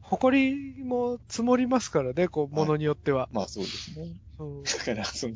[0.00, 3.28] 埃も積もりますからね、こう、物によっては。
[3.30, 4.06] まあそうですね。
[4.38, 5.34] うんだから、その、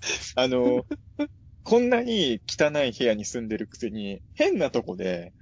[0.36, 0.86] あの、
[1.64, 5.34] こんなに汚い部屋に住んでるくせに、変なとこで、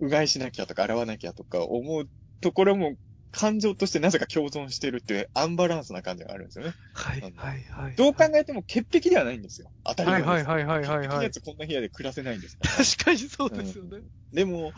[0.00, 2.96] うがいしなきゃとか洗わなきゃとか思うところも、
[3.36, 6.72] 感情としてなぜか共存してるっていうアンバランスな感じがあるんですよね。
[6.94, 7.32] はいはい
[7.70, 7.94] はい。
[7.94, 9.70] どう考えても潔癖ではないんですよ。
[9.84, 10.28] 当たり前です。
[10.30, 12.70] はいはいはいはいはいはい潔癖なやつこんな部屋で暮らせないんですから。
[12.82, 13.98] 確かにそうですよね。
[14.32, 14.72] でも、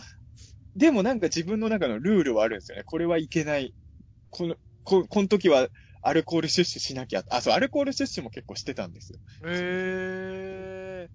[0.75, 2.83] でもなんか自分の中のルールはあるんですよね。
[2.85, 3.75] これはいけない。
[4.31, 5.69] この、こ、この時は
[6.03, 7.23] アルコール摂取しなきゃ。
[7.31, 9.21] あ、そう、アルコール摂取も結構してたんですよ。
[9.47, 11.09] え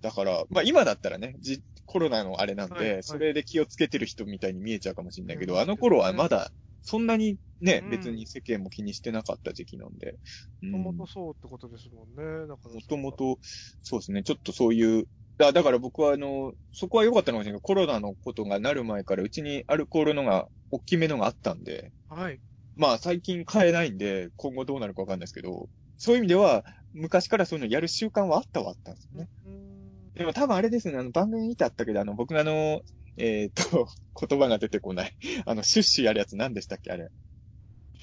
[0.00, 6.52] だから、まあ今だったらね、じコロナのあれなんで、はいはいそれで気をつけてる人みたいに見えちゃうかもしれないけど、うんあの頃はまだ、
[6.84, 10.18] そんなにね、うん別に世間も気にしてなかった時期なんで。
[10.62, 12.46] ー、もともとそうってことですもんね。
[12.46, 12.58] も
[12.88, 13.38] ともと、
[13.82, 15.08] そうですね、ちょっとそういう、
[15.38, 22.40] だだから僕はあの、そこは良かったのかもしれないけど、コロナのことがなる前からうちにアルコールのが、大きめのがあったんで、はい。
[22.76, 29.28] まあ最近買えないんで、今後どうなるかわかんないですけど、そういう意味では、昔からそういうのやる習慣はあったはあったんですよね。
[29.46, 29.74] うん
[30.14, 32.82] でも多分あれですね、あの番組見てあったけど、あの僕があの、
[33.16, 33.88] えっ、と、
[34.28, 35.16] 言葉が出てこない。
[35.46, 36.90] あの、シュッシュやるやつ何でしたっけ？
[36.90, 37.08] あれ。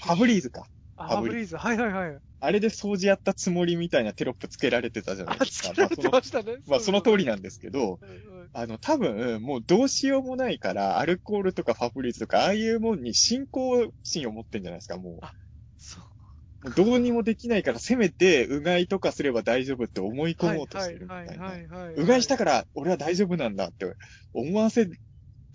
[0.01, 0.68] ファブリーズか。
[0.95, 1.57] あ、ファブリーズ。
[1.57, 2.20] はいはいはい。
[2.43, 5.70] あれで掃除やったつもりみたいなテロップつけられてたじゃないあ、ですか。
[5.70, 6.57] つけられてましたね。
[6.66, 7.34] まあその通りな。
[7.34, 7.99] なんですけど、
[8.53, 14.97] あの、多分、もうどうしようもないから、アルコールとかファブリーズとか、ああいうもんに信仰心を持ってんじゃないですか。
[14.97, 15.26] もう
[16.76, 21.53] どうにもできないから、せめて、うがいとかすれば大丈夫って思い込もうとしてるみたいな。
[21.95, 23.95] うがいしたから、俺は大丈夫なんだって
[24.34, 24.89] 思わせ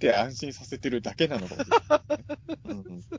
[0.01, 2.25] て安心させてるだけなのかもしれない。
[2.65, 3.03] うんうん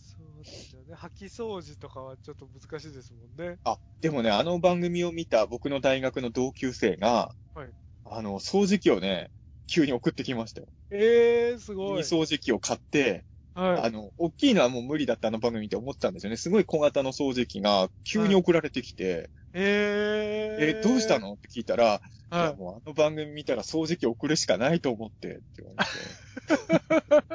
[0.00, 0.94] そうですよね。
[0.94, 3.58] 掃き掃除とかはちょっと難しいですもんね。
[3.64, 7.68] あ、でもね、あの番組を見た僕の大学の同級生が、はい
[8.06, 9.30] あの、掃除機をね、
[9.66, 10.68] 急に送ってきましたよ。
[10.90, 12.02] ええー、すごい。
[12.02, 13.24] 掃除機を買って、
[13.58, 13.82] はい。
[13.82, 16.36] あの、大きいのはもう無理だったあの番組って思ってたんですよね。
[16.36, 20.78] すごい小型の掃除機が急に送られてきて、えー。
[20.78, 21.32] え、どうしたの？
[21.32, 22.00] って聞いたら、
[22.30, 27.34] はもうあの番組見たら掃除機送るしかないと思ってって言われて。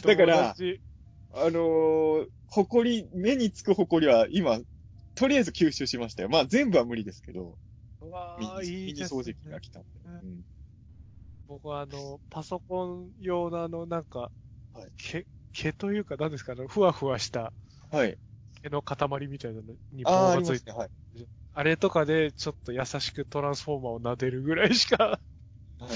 [0.00, 0.02] い。
[0.08, 0.54] だから
[1.34, 4.60] あのー、埃、目につく埃は今、
[5.14, 6.30] とりあえず吸収しましたよ。
[6.30, 7.58] まあ全部は無理ですけど、
[8.00, 9.88] うわミニーいいですミニ掃除機ねが来たんで。
[10.06, 10.44] うん
[11.52, 14.30] 僕はあの、パソコン用のあの、なんか、
[14.72, 17.52] はい毛、毛というか何ですかね、ふわふわした
[17.90, 18.18] はい。
[18.62, 20.72] 毛の塊みたいなのにああ、棒がついすね。
[20.72, 20.90] はい。
[21.54, 25.20] あれとかでちょっと優しくトランスフォーマーを撫でるぐらいしか
[25.78, 25.90] はい。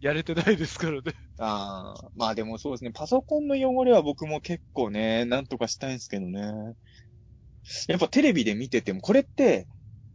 [0.00, 1.14] やれてないですからね。
[1.38, 2.90] ああ、まあでもそうですね。
[2.92, 6.74] パソコンの汚れは僕も結構ね、なんとかしたいんですけどね。
[7.86, 9.68] やっぱテレビで見てても、これって、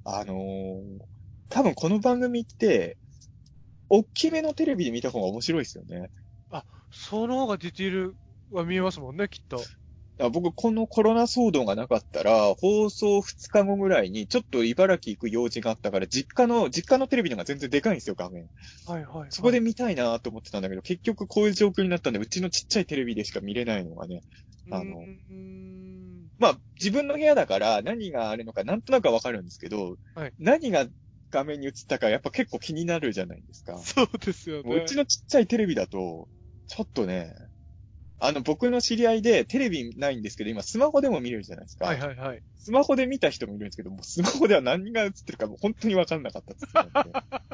[0.04, 1.00] あのー
[1.50, 2.98] 多分この番組って、
[3.88, 6.12] 大きめのテレビで見た方が面白いですよね。
[6.92, 8.16] その方がディティール
[8.52, 9.62] は見えますもんね、きっと。
[10.32, 18.50] 僕、このコロナ騒動がなかったら、放送2日後ぐらいに、ちょっと茨城行く用事があったから、実家の、実家のテレビの方が全然でかいんですよ、画面。
[18.88, 19.32] はいはい、はい。
[19.32, 24.24] そこで見たいなと思ってたんだけど、結局こういう状況になったんで、うちのちっちゃいテレビでしか見れないのがね。
[24.70, 25.06] あの
[26.40, 30.86] まあ、自分の部屋だから何があるのかなんとなくはわかるんですけど、はい何が
[31.30, 33.78] 画面に映ったかやっぱ結構気になるじゃないですか。
[33.78, 34.76] そうですよね。
[34.76, 36.30] うちのちっちゃいテレビだと、
[36.68, 37.34] ちょっとね、
[38.20, 41.86] あの、僕の知り合いでテレビないんですけど、今スマホでも見れるじゃないですか。
[41.86, 42.42] はいはいはい。
[42.56, 47.12] スマホで見た人もいるんですけど、もうスマホでは何が映ってるかもう本当にわかんなかったっっ。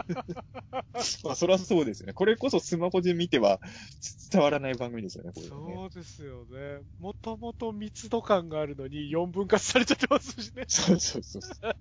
[1.24, 2.14] まあ、そりゃそうですよね。
[2.14, 3.60] これこそスマホで見ては
[4.32, 5.50] 伝わらない番組ですよね、これね。
[5.50, 6.82] そうですよね。
[6.98, 10.64] もともと密度感があるのに4分割されちゃってますしね。
[10.68, 11.76] そうそうそうそう。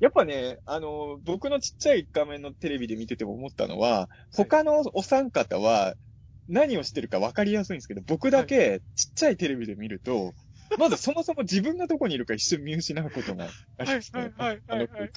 [0.00, 5.94] やっぱね、あの、僕のちっちゃい画面のテレビで見てても思ったのは、他のお三方は
[6.48, 10.34] 何をしてるか分かりやすいんですけど、僕だけちっちゃいテレビで見ると、
[10.78, 14.20] まずそもそも自分がどこにいるか一瞬見失うことがありますね。
[14.20, 15.10] はいはいはいはいはい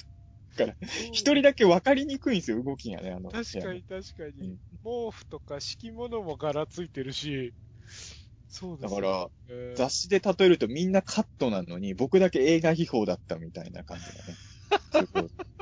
[0.60, 0.74] あの
[1.12, 3.30] 一人だけ分かりにくいんですよ、動きがね、あの。
[3.30, 4.50] 確かに確かに。
[4.50, 7.54] うん毛布とか敷物も柄ついてるし、
[8.48, 9.74] そうですだから、よね。
[9.76, 14.36] 雑誌で例えるとみんなカットなのに、僕だけ映画秘宝だったみたいな感じがね。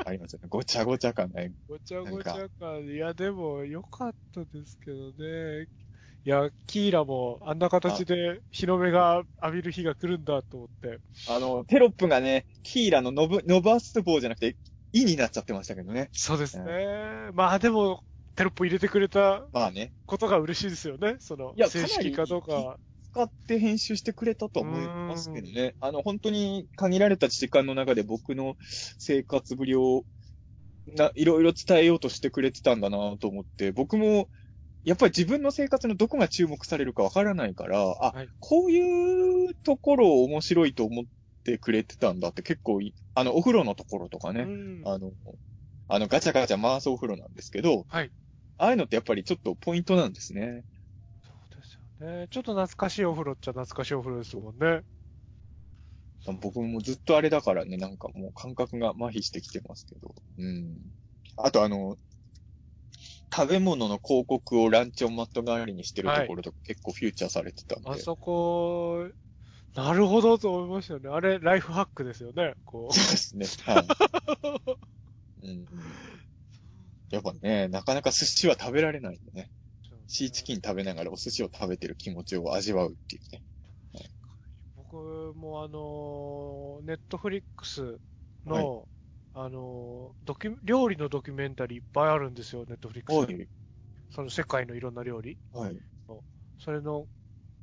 [0.04, 0.48] ありますよね。
[0.48, 1.52] ごちゃごちゃ感ね。
[1.68, 2.84] ごちゃごちゃ感。
[2.84, 5.68] いや、でも、良かったですけどね。
[6.24, 11.00] いや、キーラもあんな形で日の目が浴びる日が来るんだと思って。
[11.28, 14.56] あの、テロップがね、キーラの伸ぶ伸ばす棒じゃなくて、
[14.92, 16.10] いになっちゃってましたけどね。
[16.12, 17.30] そうですね。
[17.32, 18.04] まあでも、
[18.36, 19.92] テロップ入れてくれたまあね。
[20.04, 21.16] ことが嬉しいですよね。
[21.20, 22.76] その正式かどうかは。
[23.12, 25.74] 使って編集してくれたと思いますけどね。
[25.80, 28.54] あの、本当に限られた時間の中で僕の
[28.98, 30.04] 生活ぶりを、
[30.86, 34.28] な、いろいろ伝えようとしてくれてたんだなと思って、僕も、
[34.84, 41.04] やっぱり自分の生活のどこが注目されるかわからないから、あ、はいこういうところを面白いと思っ
[41.44, 45.12] てくれてたんだって結構い、あの、お風呂のところとかね、うんあの、
[45.88, 48.12] あの、ガチャガチャ回すお風呂なんですけど、はい。
[48.58, 50.64] ああいうのってやっぱりちょっとポイントなんですね。
[52.00, 52.26] ね。
[52.30, 54.82] ちょっと懐かしいお風呂っちゃ懐かしいお風呂ですもんね。
[56.42, 60.14] 僕もずっとあれだからね、なんかもう感覚が麻痺してきてますけど。
[60.38, 60.76] うん。
[61.36, 61.96] あとあの、
[63.34, 67.90] 食べ物の広告をランチョンマット代わりにしてるところとか結構フューチャーされてたんで。
[67.90, 69.08] あそこ、
[69.74, 71.08] なるほどと思いましたよね。
[71.08, 72.54] あれ、ライフハックですよね。
[72.64, 73.46] こそうですね。
[73.64, 73.86] はい。
[75.42, 75.64] うん。
[77.10, 79.50] やっぱね、なかなか寿司は食べられないんでね。
[80.10, 80.12] う。
[80.12, 83.42] シーチキン食べながらお寿司を食べてる気持ちを味わうっていうね。
[84.76, 84.96] 僕
[85.36, 87.98] もあの、ネットフリックス
[88.44, 88.88] の、
[89.34, 93.16] あの、ドキュ、料理のドキュメンタリーいっぱいあるんですよ、ネットフリックス。
[93.16, 93.48] はい。
[94.10, 95.38] その世界のいろんな料理。
[95.52, 95.76] はい。
[96.58, 97.06] それの、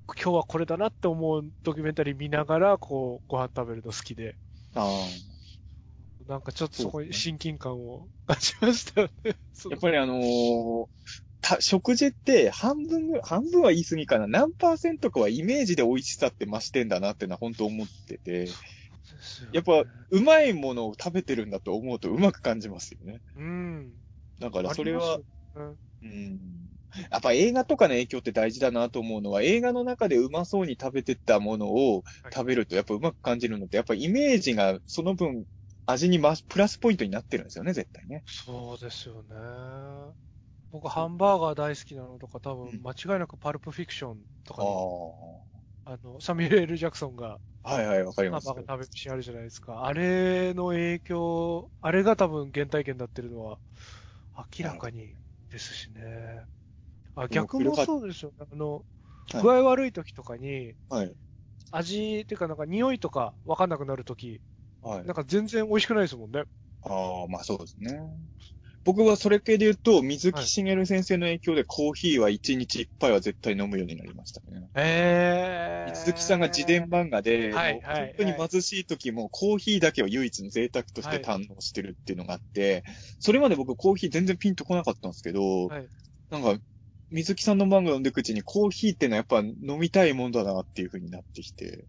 [0.08, 4.38] 今日はこれだなって思うドキュメンタリー見ながら、こう、ご飯食べるの好きで。
[4.74, 4.88] あ
[6.28, 9.32] なんかちょっとそこに親近感を感じましたよね。
[9.32, 9.70] あ。
[9.70, 10.88] やっぱりあのー
[11.42, 14.28] た食事って半分ぐ、半分は言い過ぎかな。
[14.28, 18.48] 何パーセントかはイメージで美味しさって増してんだなってのは本当思ってて、
[19.52, 23.22] やっぱうまいものを食べてるんだと思うとうまく感じますよね。
[23.36, 23.94] うん。
[24.40, 25.24] だからそれはね
[26.02, 26.40] うん。
[27.12, 35.46] やっぱ映画とかの影響って大事だなと思うのは、映画の中でうまそうに食べてたものをはい食べるとやっぱうまく感じるのって、やっぱイメージがその分
[35.86, 38.24] 味にマプラスポイントになってるんですよね、絶対ね。
[38.26, 40.27] そうですよね。
[40.82, 44.86] 僕、ハンバーガー大好きなのとか、多分、間違いなくパルプフィクションとかの、
[45.86, 49.86] あの、サミュエル・ジャクソンが、はいはい、わかりハンますバーガー食べるシーンあるじゃないですか。
[49.86, 53.60] あれの影響、あれが多分原体験になってるのは、
[54.60, 55.18] 明らかに
[55.50, 56.46] ですしね。
[57.16, 58.48] あ、逆もそうですよね。
[58.52, 58.86] あの、
[59.32, 61.18] はい具合悪い時とかに、はい。
[61.72, 64.42] 味っていうかなんか匂いとかわかんなくなる時、
[64.82, 65.16] はいなん。
[65.16, 66.46] か全然美味しくないですもんね。
[66.82, 67.92] ああ、まあそうですね。
[68.88, 74.70] 僕はそれ系で言うと、水木しげる先生の影響でコーヒーは1日1杯は絶対飲むようになりましたね。
[74.76, 75.92] えー。
[75.92, 82.86] 水木さんが自伝漫画で、はいもうはい本当に貧しい時もコーヒーだけを唯一の贅沢として堪能してるっていうのがあって、
[83.20, 85.88] それまで僕コーヒー全然ピンとこなかったんですけど、はい
[86.30, 86.58] なんか、
[87.12, 91.86] 水木さんの漫画読んでいくうちにコーヒーってのはやっぱ飲みたいもんだなっていう風になってきて、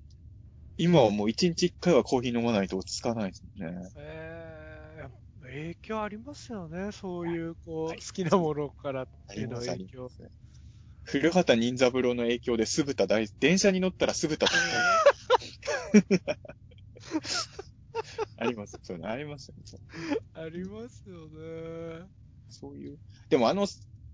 [0.79, 3.51] 今はもう1日1回はコーヒー飲まないと落ち着かないですね。
[3.61, 4.28] えー、
[5.59, 6.93] 影響ありますよね。
[6.93, 10.09] そういう、こう、はい好きなものからっあていうの影響。
[11.03, 14.59] 古畑任三郎の影響で酢豚大、電車に乗ったら酢豚とか
[18.37, 18.79] あります。
[18.83, 19.63] そうね、ありますよね。
[20.35, 22.07] ありますよね。
[22.49, 22.99] そういう。
[23.31, 23.67] でもあの、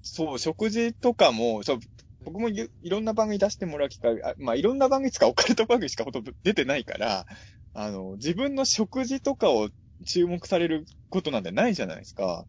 [0.02, 1.78] そう、食事とかも、そう、
[2.24, 7.26] 僕もいいろんな番組出してもらう機会、あまあいろんな番組つかオカルト番組しかほとんど出てないから、
[7.72, 9.68] あの、自分の食事とかを
[10.04, 12.46] 注目されることなんてないじゃないですか。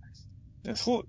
[0.63, 1.03] でそう、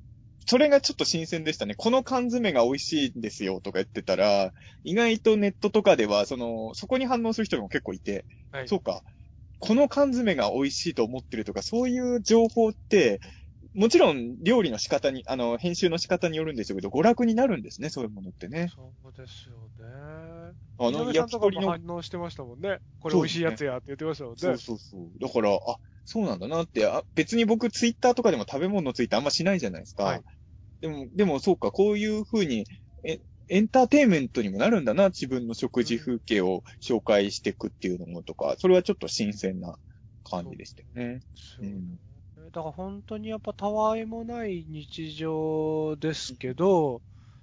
[0.46, 1.74] それがちょっと新鮮でしたね。
[1.76, 4.52] この缶詰が美味しいんですよとか言ってたら、
[4.84, 8.68] 意外とネットとかでは、その、そこに反応する人も結構いて、はい。
[8.68, 9.02] そうか。
[9.60, 13.20] この缶詰が美味しいと思ってるとか、そういう情報って、
[13.74, 18.74] もちろん料理の仕方に、あの、編集の仕方によるんでしょうけど、娯楽になるんですね、そういうものってね。
[18.74, 20.54] そうですよね。
[20.78, 22.80] あの、焼き鳥の、とかも反応してましたもんね。
[22.98, 24.38] これ美味しいやつやって言ってましたもんね。
[24.38, 25.18] そうそうそう。
[25.20, 25.76] だから、あ、
[26.06, 30.04] そうなんだなって、あ別に僕ツイッターとかでも食べ物のツイーあんましないじゃないですか。
[30.04, 30.22] はい
[30.80, 32.66] でも、でもそうか、こういう風に、
[33.02, 39.78] え、エンターテインメントにもなるんだな、自分の食事風景を紹介していくっていうのもとか、それはちょっと新鮮な
[40.24, 41.14] 感じでしたよね。
[41.14, 41.98] ですよね
[42.52, 47.00] だから本当にやっぱたわいもない日常ですけど、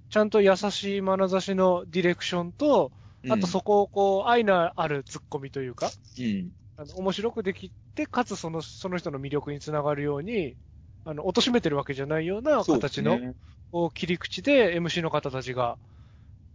[0.09, 2.91] ちゃんと優しい眼差しのディレクションと、
[3.29, 5.89] あとそこをこう、愛のある突っ込みというか、
[6.19, 6.51] うん。
[6.75, 10.55] あの面白くできて、かつその、その人の魅力につながるように、
[11.05, 13.33] あの、貶めてるわけじゃないような形の、ね
[13.95, 15.79] 切り口で MC の方たちが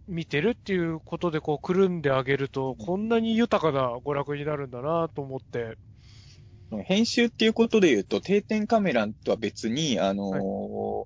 [0.07, 5.77] 見てるっていうことで、こう、くるんであげると、こんなに豊かな娯楽になるんだなと思って、
[6.85, 11.05] 編集っていうことで言うと、定点カメラとは別に、あのー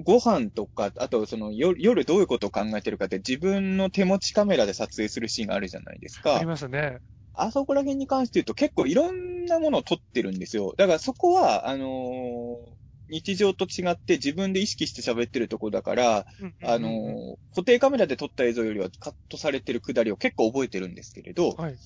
[0.00, 6.46] ご飯とか、あとその夜夜どういうことを考えてるかって自分の手持ちカメラで撮影するシーンがあるじゃないですかあり。
[6.46, 6.98] ますね。
[7.40, 10.74] あそこら辺に関して言うと結構いろんなものを撮ってるんですよ。
[10.76, 12.78] だからそこは、あのー
[13.10, 16.26] 日常と違って自分で意識して喋ってるとこだから、
[16.62, 21.76] あのー固定カメラで撮った映像よりはカットされてるくだりを結構覚えてるんですけれど、はい。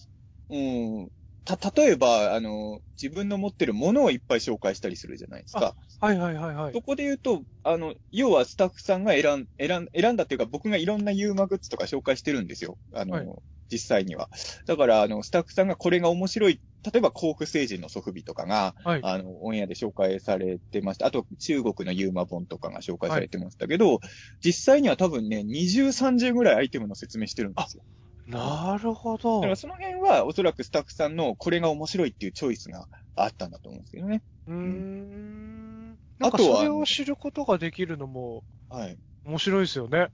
[0.50, 1.11] うん。
[1.45, 5.74] た、例えば、あの、自分の持ってるものをいっぱい紹介したりするじゃないですか。
[6.01, 6.74] はいはいはいはい。
[6.74, 12.78] そこで言うと、あの、要はスタッフさんが選ん、選ん、選んだっていうか、僕がいろんなユーマグッズとか紹介してるんですよ。
[12.95, 13.32] あの、はい
[13.70, 14.28] 実際には。
[14.66, 16.61] だから、あの、スタッフさんがこれが面白い、
[16.93, 19.07] 例えば、甲府星人のソフビとかが、はい。
[19.07, 21.07] あの、オンエアで紹介されてました。
[21.07, 24.01] あと、中国のユーマ本とかが紹介されてましたけど、
[24.45, 27.84] 実際には多分ね、20、30ぐらいアイテムの説明してるんですよ。
[28.26, 29.40] なるほど。
[29.40, 34.22] だからその辺は、おそらくスタッフさんのこれが面白いっていうチョイスがあったんだと思うんですけどね。
[34.46, 35.88] うーん。
[36.18, 38.98] なんかあとはそれを知ることができるのもはい。
[39.24, 40.08] 面白いですよね。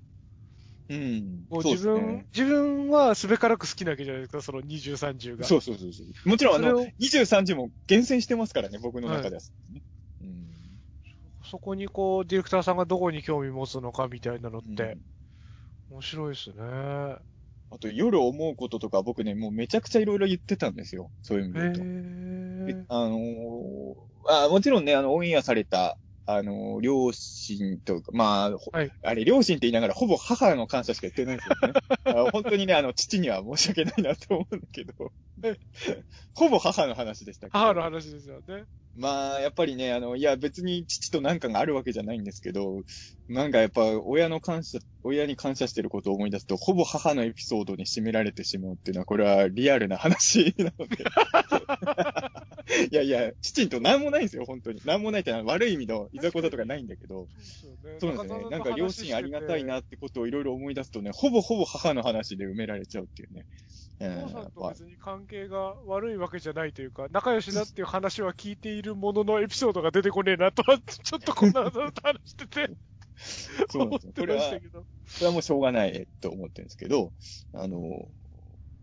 [0.89, 1.47] うん。
[1.51, 2.27] もう自分、ね。
[2.35, 5.45] 自分はすべからく好きなわけじゃないですか、その20、30が。
[5.45, 6.29] そうそうそうそう。
[6.29, 9.83] もちろん、あのそれを、23時も厳選してますからね、僕の中では、ね
[10.23, 10.81] うん。
[11.45, 14.97] そこにこう、ディレクターさんがどこに興味持つのかみたいなのっうんて、
[15.91, 16.57] 面白いですね。
[17.71, 21.11] あと、夜思うこととか、僕ね、もうめちゃくちゃいろいろ言ってたんですよ。
[21.23, 21.79] そういう意味へで
[22.67, 22.95] 言うと。
[22.95, 23.05] ー。
[23.05, 23.95] あのー
[24.31, 31.75] あ、もちろんね、あの、オンエアされた、あのー両親とか、まあ、ほはいあれ、両親って言いながら、ほぼ母の感謝しか言ってないんですよね。
[32.27, 34.93] あ本当にね、あの、父には申し訳ないなと思うんだけど、
[36.35, 37.59] ほぼ母の話でしたけど。
[37.59, 38.65] 母の話ですよね。
[38.99, 42.83] まあ、やっぱりね、あの、いや、別に父と何かがあるわけじゃないんですけど、
[43.29, 51.05] なんかやっぱ、親の感謝、親に感謝してることを思い出すと、ほぼ母のエピソードに占められてしまうっていうのは、これはリアルな話なので。
[52.91, 54.81] いやいや、父と何もないんですよ、本当に。
[54.85, 57.29] 何もないってのは悪い意味のいざこざとかないんだけど、
[57.99, 58.51] そうなんですよね。
[58.51, 63.47] なんか両親ありがたいなってことをいろいろ思い出すとね、ほぼほぼ母の話で埋められちゃうっていうね。
[64.01, 71.83] うんお父さんと別に関係が悪いわけじゃないというか、仲良しだっていう話は聞いているもののエピソードが出てこねえなとは、ちょっとこんな話
[72.25, 72.71] してて、
[73.17, 74.85] そうってました、けど。
[75.07, 77.13] それはもうしょうがないと思ってるんですけど、
[77.53, 78.09] あの、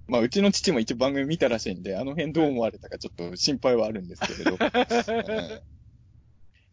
[0.07, 4.51] まあ、うちの父も一応番組見たらしいんで、あの辺どう思われたかちょっと心配はあるんですけれど。
[4.51, 5.61] う ん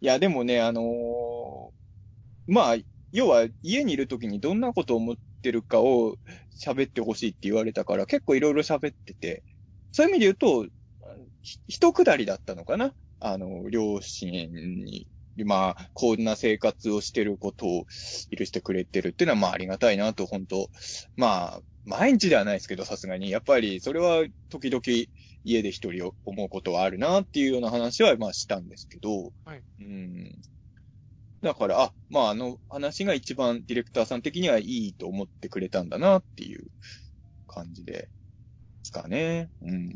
[0.01, 2.77] いや、でもね、あのーまあ、
[3.13, 6.17] 要は家にいる時にどんなことを思ってるかを
[6.63, 9.43] 喋ってほしいって言われたから、結構いろいろ喋ってて、
[9.91, 10.67] そういう意味で言うと、
[11.43, 12.95] ひ一くだりだったのかな？
[13.19, 15.09] あの、両親に、
[15.45, 17.85] まあ、こんな生活をしてることを
[18.37, 20.71] 許してくれてるっていうのは、まあ、ありがたいなと、本当
[21.17, 23.31] まあ、毎日ではないですけど、さすがに。
[23.31, 24.83] やっぱり、それは、時々、
[25.45, 30.33] 家で一人思うことはあるなっていうような話は、まあ、したんですけど、はいうん。
[31.43, 36.67] だから、あ、まあ、あの話が一番ディレクターさん的にはいいと思ってくれたんだなっていう
[37.47, 38.09] 感じで、で
[38.85, 39.51] すかね。
[39.63, 39.93] うん。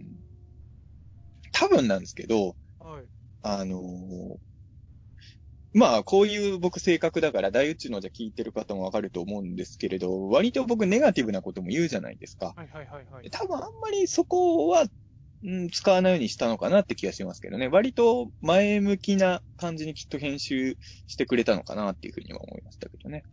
[1.52, 3.04] 多分なんですけど、はい。
[3.42, 4.36] あのー
[5.72, 12.54] まあ、こういう僕性格だから、大宇宙のじゃ聞いてる方もわかると思うんですけれど、割と僕ネガティブなことも言うじゃないですか。
[12.56, 13.30] はいはいはいはい。
[13.30, 14.86] 多分あんまりそこは、
[15.44, 17.68] うん、使わないようにしたのかなって気がしますけどね。
[17.68, 20.76] 割と前向きな感じにきっと編集
[21.06, 23.24] してくれたのかなっていうふうには思いましたけどね。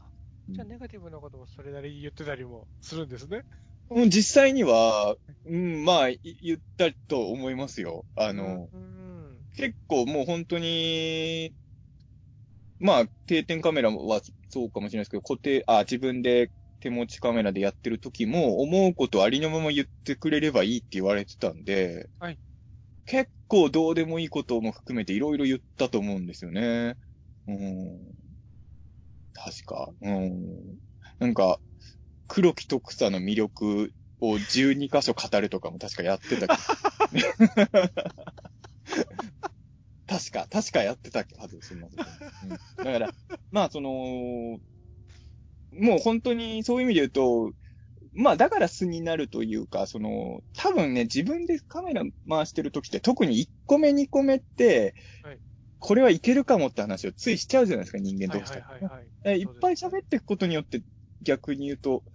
[0.50, 3.44] じゃあネガティブなこともそれなりに言ってたりもするんですね。
[3.90, 8.06] うん、実際には、うん、まあ、い言ったと思いますよ。
[8.16, 9.38] あの、うん。
[9.56, 11.54] 結構もう本当に、
[12.80, 16.52] まあ、定点カメラはそうかもしれないですけど、固定、あ、自分で
[16.84, 22.38] 手持ちカメラでやってる時も、思うことありのまま言ってくれればいいって言われてたんで、はい
[23.06, 26.96] 結構どうでもいいことも含めていろいろ言ったと思うんですよね。
[27.48, 28.00] うん。
[29.34, 29.90] 確か。
[30.02, 30.78] うん。
[31.20, 31.60] なんか、
[32.30, 36.54] 黒木徳さんの魅力を12箇所語るとかも確かやってたけど。
[40.08, 42.00] 確か、確かやってたはず、すみません。
[42.50, 43.14] うん、だから、
[43.52, 44.60] まあ、その、
[45.80, 47.54] もう本当にそういう意味で言うと、
[48.14, 55.40] まあ、だから素になるというか、その、多分ね、自分でカメラ回してる時って、特に1個目、2個目って、はい
[55.86, 59.08] これはいけるかもって話をついしちゃうじゃないですか、人間はいどうしてもはいはいはい。
[59.26, 60.82] えいっぱい喋っていくことによって、
[61.22, 62.06] 逆に言うと、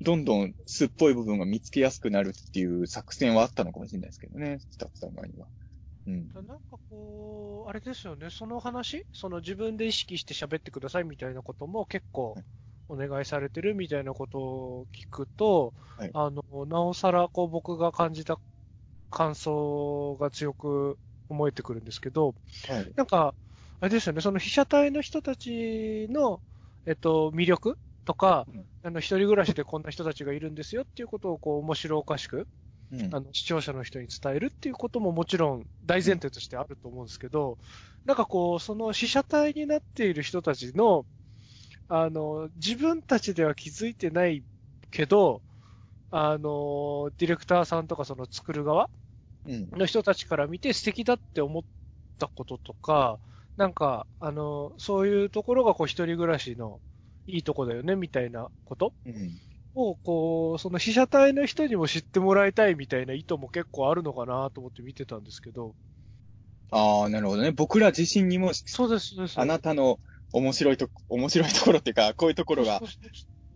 [0.00, 5.48] どんどん素っぽい部分が見つけやすくなるっていう作戦はあったのかもしれないですけどね、スタッフさん側には。
[6.06, 6.32] うん。
[6.34, 12.38] なんかこう、あれですよね、その話、その自分で意識して喋ってくださいみたいなことも結構
[12.88, 16.12] お願いされてるみたいなことを聞くと、はい。
[16.12, 18.38] あの、なおさらこう僕が感じた
[19.10, 20.98] 感想が強く
[21.28, 22.34] 思えてくるんですけど、
[22.68, 22.96] はい。
[22.96, 23.34] なんか、
[23.80, 26.42] あれですよね、その被写体の人たちの、
[26.86, 28.66] えっと、魅力とか、うん。
[28.82, 32.48] あの、一人暮らしでこんな人たちがいるんですよっていうことをこう面白おかしく、
[32.90, 37.58] うんあの、視聴者の人に伝えるっていうことももちろん大前提としてあると思うんですけど、
[38.04, 41.06] なんかこう、その被写体になっている人たちの、
[41.88, 44.44] あの、自分たちでは気づいてない
[44.90, 45.42] けど、
[46.10, 48.90] あの、ディレクターさんとかその作る側
[49.44, 49.70] うん。
[49.72, 51.62] の人たちから見て素敵だって思っ
[52.18, 53.20] たこととか、
[53.56, 56.80] なんか、あの、そういうところがこう一人暮らしの
[57.26, 59.40] いいとこだよね、みたいなことうん。
[59.76, 65.74] を、こう、その被写体の人にも知ってもらいたいみたいな意図も結構あるのかなと思って見てたんですけど。
[66.70, 67.52] ああ、なるほどね。
[67.52, 69.38] 僕ら自身にも、そうです、そうです。
[69.38, 70.00] あなたの
[70.32, 72.80] 面白いと、面白いところっていうか、こういうところが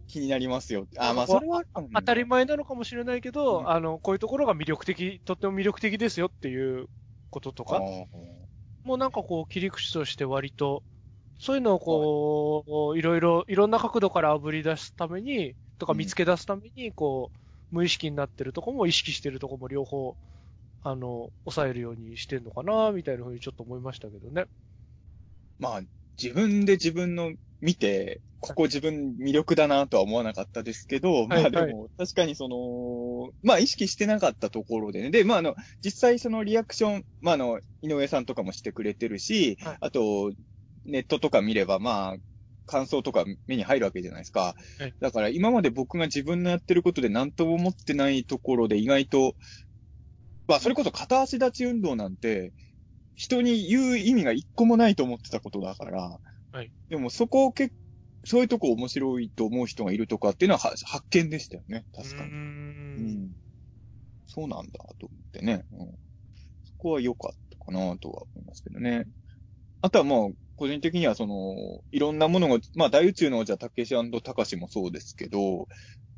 [0.06, 0.86] 気になりますよ。
[0.98, 1.62] ああ、まあ、それは
[1.94, 6.86] 当たり前なのかもしれないけど、うんあの、こういうところが魅力的、とっても魅力的ですよっていう
[7.30, 7.80] こととか、
[8.84, 10.82] もうなんかこう切り口として割と、
[11.38, 20.16] そういうのをこう、いろいろ、いろんな角度から炙り出すために、とかうん見つけ出すために、こう、無意識になってるとこも意識してるとこも両方、
[20.82, 24.44] あの、抑えるようにしてんのかな、みたいなふうにちょっと思いましたけどね。
[25.58, 25.80] まあ、
[26.22, 35.10] 自分で自分の見て、ここ自分魅力だなとは思わなかったですけど、まはいあでも、確かにその、まあ意識してなかったところでね。
[35.10, 35.54] で、まああの、
[35.84, 40.32] 実際そのリアクション、まああの、井上さんとかもしてくれてるし、はいあと、
[40.86, 42.16] ネットとか見れば、まあ、
[42.70, 44.54] 感想とか目に入るわけじゃないですか。
[44.78, 49.34] はいだから今まで僕が自分のやってることで何とも思ってないところで意外と、
[50.46, 52.52] まあそれこそ片足立ち運動なんて、
[53.16, 56.18] 人に言う意味が一個もないと思ってたことだから、
[56.52, 57.72] はいでもそこをけ
[58.24, 61.84] そういうとこ面白いと思う人がいるとかっていうのはは発見でしたよね。
[61.94, 62.30] 確かに。
[62.30, 62.34] うー。
[62.34, 63.30] うんん。
[64.26, 65.64] そうなんだと思ってね。
[65.72, 65.86] うん、
[66.64, 69.06] そこは良かったかなとは思いますけどね。
[69.82, 70.18] あとはまあ、
[70.60, 75.68] 個人的にはその、いろんなものが、まあ大宇宙のじゃあ、たけしたかしもそうですけど、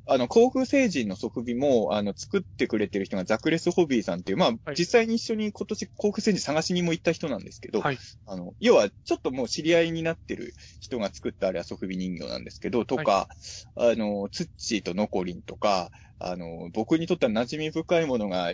[0.04, 7.98] あの、航空星人の即備も、あの、作ってくれてる人がザクレス・ホビーさんっていう、まあ、はい実際に一緒に今年航空星人探しにも行った人なんですけど、はい。
[8.26, 13.28] あの、要は、ちょっともう知り合いになってる人が作ったあれはソフビ人形なんですけど、とか、
[13.76, 18.52] あの、ツッチーとノコリンとか、あの、僕にとっては馴染み深いものが、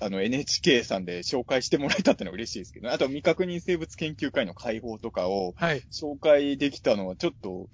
[0.00, 5.82] あの、NHK さんで紹介してもらえたってのは嬉しいですけど、あと未確認生物研究会の解放とかをはい。
[5.92, 7.68] 紹介できたのはちょっと、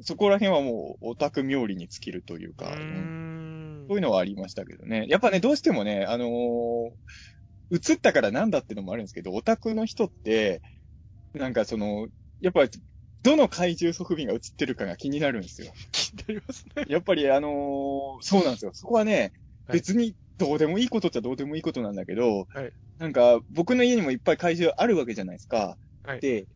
[0.00, 5.06] そこら辺はもうオタク冥利に尽きるというか、うんんそういうのはありましたけどね。
[5.08, 6.90] やっぱね、どうしてもね、あのー
[7.74, 10.60] 映ったからなんだってのもあるんですけど、オタクの人って、
[11.32, 12.06] なんかその、
[12.42, 12.66] やっぱ、
[13.22, 15.72] どの怪獣ソフビが映ってるかが気になるんですよ。
[15.92, 16.84] 気になりますね。
[16.88, 18.72] やっぱりあのーそうなんですよ。
[18.74, 19.32] そこはね、
[19.66, 20.16] はい別に
[20.46, 25.76] どうでもいいことっちゃどうでもいいことなんだけど、はいなんか僕の家にもいっぱい怪獣あるわけじゃないですか。
[26.04, 26.46] はいで、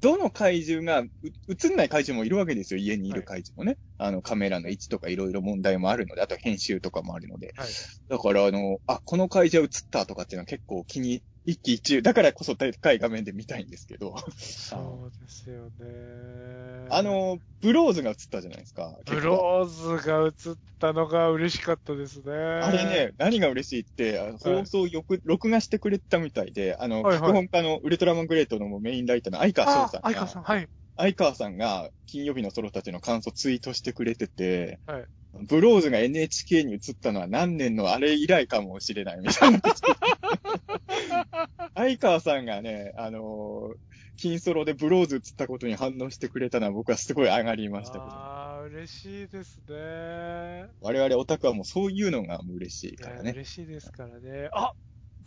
[0.00, 1.08] どの怪獣が、う
[1.48, 2.80] 映んない怪獣もいるわけですよ。
[2.80, 3.78] 家にいる怪獣もね。
[3.96, 7.54] あのカメラの位置とかいろいろ問題もあるので、あと編集とかもあるので。
[7.56, 7.68] はい。
[8.08, 12.02] だからあの、あ、この怪獣映ったとかっていうのは結構気に、一喜一憂。
[12.02, 14.16] だからこそでかい画面で見たいんですけど。
[14.36, 16.86] そうですよね。
[16.90, 18.96] あ、の、ブローズが映ったじゃないですか。
[19.06, 22.32] ブローズが映ったのが嬉しかったですね。
[22.32, 30.68] あれね、何が嬉しいって、放送よく、録画してくれてたみたいで、あの、はいはい脚本家のウルトラマングレートのメインライターの相川翔さんが、あ、相川さん、はい。
[30.96, 35.04] 相川さんが金曜日のソロたちの感想ツイートしてくれてて、はい
[35.42, 39.60] ブローズが NHK に移ったのは何年のあれ以来かもしれないみたいな。
[41.74, 43.76] 相川さんがね、あのー
[44.16, 50.66] 金ソロでブローズ映ったことに反応してくれたのは僕はすごい上がりましたけど、ああ、嬉しいですね。
[50.80, 53.32] 我々オタクはもうそういうのが嬉しいからね。
[53.32, 54.50] 嬉しいですからね。
[54.52, 54.72] あ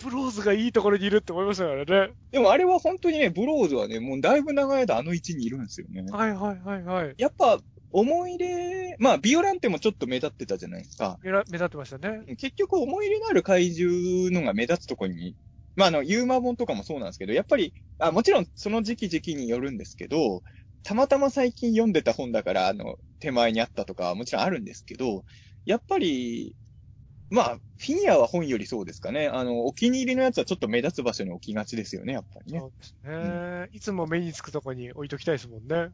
[0.02, 2.14] ブローズがいいところにいるって思いましたからね。
[2.32, 6.06] でもあれは本当にね、ブローズはね、もうだいぶ長い間あの位置にいるんですよね。
[6.12, 7.16] はいはいはいはい。
[7.18, 7.60] やっぱ、
[7.92, 11.18] 思い入れ、まあ、ビオランテもちょっと目立ってたじゃないですか。
[11.24, 12.36] 目立ってましたね。
[12.36, 15.36] 結局、思い入れのある怪獣のが目立つところに、
[15.78, 20.44] まあ、あの、ユーマ本とかもそうなんですけど、やっぱり、あ、もちろんその時期時期によるんですけど、
[20.84, 25.26] たまたま最近読んでた本だから、あの、手前にあったとかはもちろんあるんですけど、
[25.66, 26.58] やっぱり、
[27.30, 29.28] まあ、フィギュアは本よりそうですかね。
[29.30, 32.60] あの、お気に入りのやつはちょっと目立つ場所に置きがちですよね、やっぱりね。
[32.60, 35.92] そうですね、いつも目につくとこに置いときたいですもんね。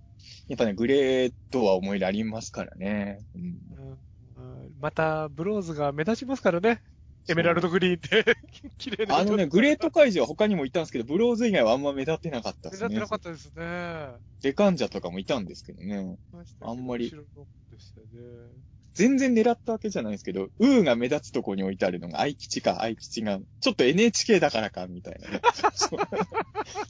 [0.48, 3.26] やっぱね、グレーとは思い入れありますからね。
[3.36, 4.00] うんうん
[4.36, 6.82] うんまた、ブローズが目立ちますからね。
[7.28, 8.36] エメラルドグリーンって、
[8.78, 9.18] 綺麗な。
[9.18, 12.90] あのね、グレート怪獣は他にもいたんですけど、ブローズ以外はあんま目立ってなかったですね。
[12.90, 14.08] 目立ってなかったですね。
[14.42, 16.18] デカンジャとかもいたんですけどね。
[16.62, 18.08] あんまり後ろの方でしたね。
[18.94, 25.42] 全然狙ったわけじゃないですけど、ウーが目立つとこに置いてあるのが、愛吉か、愛吉が、ちょっと NHK だからか、みたいなね。
[25.74, 26.00] そ う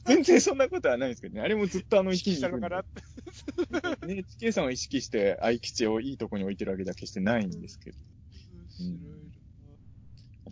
[0.04, 1.40] 全然そんなことはないですけどね。
[1.40, 4.06] あれもずっとあの位置にいるんでしたのかなって。
[4.06, 7.96] NHK さんを意識して愛吉をいいとこに置いてるわけじゃ決してないんですけど。
[7.96, 9.33] 面白いな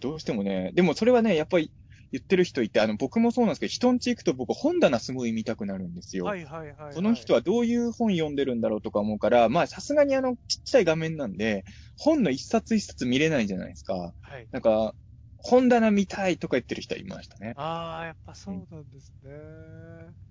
[0.02, 1.72] どうしてもね、でもそれはね、やっぱり
[2.10, 6.24] 言ってる人いて、あの、僕もそうなんですけど、人んち行くと僕本棚すごい見たくなるんですよ。
[6.26, 6.94] はいはいはい、はい。
[6.94, 11.64] その人はどういう本読んでるんだろうとか思うから、まあさすがにあのちっちゃい画面なんで、
[11.96, 13.94] 本の一冊一冊見れないじゃないですか。
[13.94, 14.46] はい。
[14.50, 14.94] なんか、
[15.38, 17.54] 本棚見たいとか言ってる人はいましたね。
[17.56, 19.30] ああ、やっぱそうなんですね。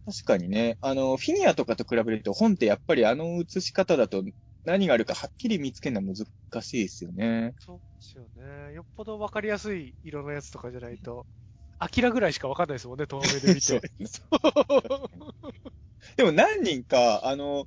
[0.06, 4.24] 確かにね、あの、フィギュアとかと比べると本ってやっぱりあの写し方だと
[4.66, 7.54] 何があるかはっきり見つけるのは難しいですよね。
[7.60, 8.74] そうですよね。
[8.74, 11.26] よっぽどわかりやすい色のやつとかじゃないと、
[11.80, 13.92] アキラぐらいしかわかんないですもんね、遠目で見 そうて。
[16.18, 17.66] でも何人か、あの、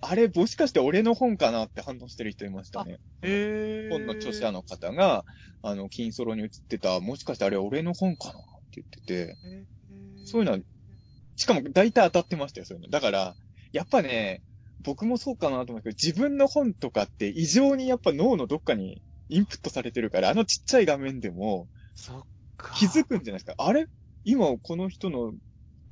[0.00, 2.98] あれ、もしかして俺の本かなって反応してる人いましたね。
[3.22, 3.88] へえ。
[3.90, 5.24] 本の著者の方が、
[5.62, 9.14] あの、金ソロに映ってた、もしかしてあれ俺の本かなって言ってて、
[9.44, 10.58] へーそういうのは、
[11.36, 12.90] しかも大体当たってましたよ、そういうの。
[12.90, 13.34] だから、
[13.72, 14.42] やっぱね、
[14.82, 22.22] 僕もそうかなと思うけど、自分の本とかって異常にやっぱ脳のどっかにインプットされてるから、あのちっちゃい画面でもそっ
[22.56, 22.74] か。
[22.74, 23.54] 気づくんじゃないですか。
[23.58, 23.86] あれ？
[24.24, 25.32] 今この人の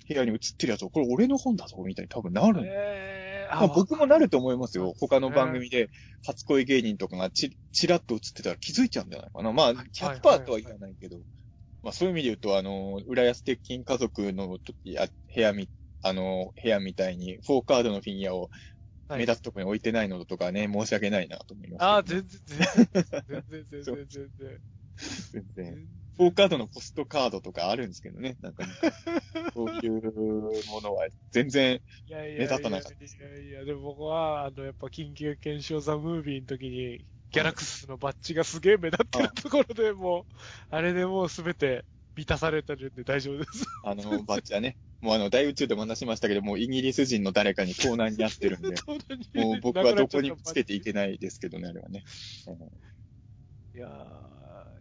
[0.09, 4.95] 部屋に映ってるやつは、これ俺の本だぞ、みたいに多分なるえー、まあ、僕もなると思いますよ。
[4.99, 5.91] 他の番組で、
[6.24, 9.53] 初恋芸人とかがち、ちらっと映ってたら気づいちゃうんじゃないかな。
[9.53, 11.18] まあ、はい100%とは言わないけど。
[11.82, 15.68] まあ、そういう意味で言うと、あの、浦安鉄筋家族の時や、部屋み、
[16.03, 18.51] あの、部屋みたいに、4カードのフィギュアをはい
[19.09, 22.87] 目立つところに置いてないのとかね、申し訳ないなと思いますね、ああ、全然、全然、
[23.29, 24.61] 全然、全然、全然。
[25.33, 25.75] 全然。
[25.75, 25.89] 全
[26.19, 28.37] 4カードのポストカードとかあるんですけどね。
[28.41, 28.65] なんか、
[29.53, 30.03] そういう
[30.71, 40.25] ものは全然、いやいやいや目立たなかったいやいや、でも僕は、あの、やっぱ緊急検証ザ・ムービーの時に、ギャラクスのバッジがすげえ目立ってるところでもう、
[40.71, 41.85] あれでもうすべて
[42.15, 43.67] 満たされてるんで大丈夫です。
[43.85, 48.75] あの、バッジはね、もうあの、大宇宙でも話しましたけど、もうイギリス人の誰かに盗難にあってるんで、
[49.35, 52.05] もう僕はどこにもつけていけないですけどね、あれはね。
[53.75, 53.89] いや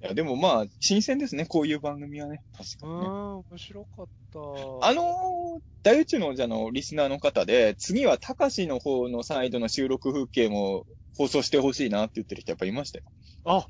[0.02, 2.42] いや、でもまあ、新鮮ですね、こういう番組はね。
[2.54, 3.00] 確ー、かにね。
[3.00, 4.40] うーん、面白かった。
[4.40, 10.86] あのー、大宇宙のじゃのリスナーの方で、次は高しの方のサイドの収録風景も
[11.18, 13.06] 放送してほしいなって言ってる人やっぱいましたよ。
[13.46, 13.68] あ、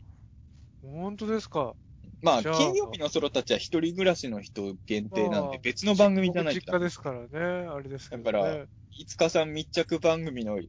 [0.82, 1.76] 本当ですか。
[2.22, 8.26] まあ、金曜日のソロたちは一人暮らしの人限定なんまあで、別の番組じゃない僕実家ですからね、あれですけどね。
[8.32, 8.66] だから
[8.98, 10.60] いつかさん密着番組の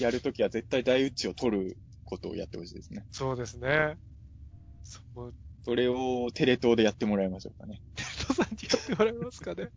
[0.00, 3.04] やるときは絶対大宇宙を撮ることをやってほしいですね。
[3.10, 3.96] そうですね。
[4.82, 5.34] そう、
[5.64, 7.82] それをテレ東でやってもらいましょうかね。
[7.94, 9.70] テトさんにやってもらえますかね？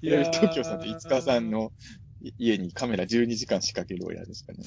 [0.00, 1.70] テレビ東京さんと五日さんのい
[2.38, 4.58] 家にカメラ12時間仕掛ける親ですかね。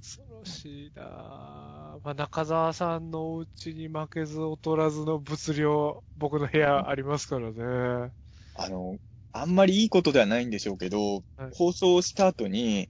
[0.00, 2.04] 恐ろしいなぁ。
[2.04, 8.12] まあ、中澤さんのお家に負けず劣らずの物量、僕の部屋ありますからね。
[8.54, 8.96] あの、
[9.32, 12.88] あんまりいいことではないんでしょうけど、はい放送した後に、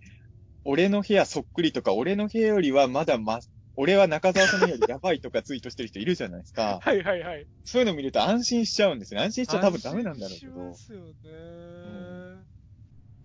[0.65, 3.41] 俺の部屋そっくりとか、俺の部屋よりはまだま、
[3.77, 6.81] 俺は中澤さんのよりやばいとかツイートしてる人いるじゃないですか。
[6.83, 7.47] はいはいはい。
[7.65, 9.27] そういうの見ると安心しちゃうんですよね。
[9.27, 10.71] 安心しちゃ多分ダメなんだろうけど安心し。
[10.71, 11.13] ますよね。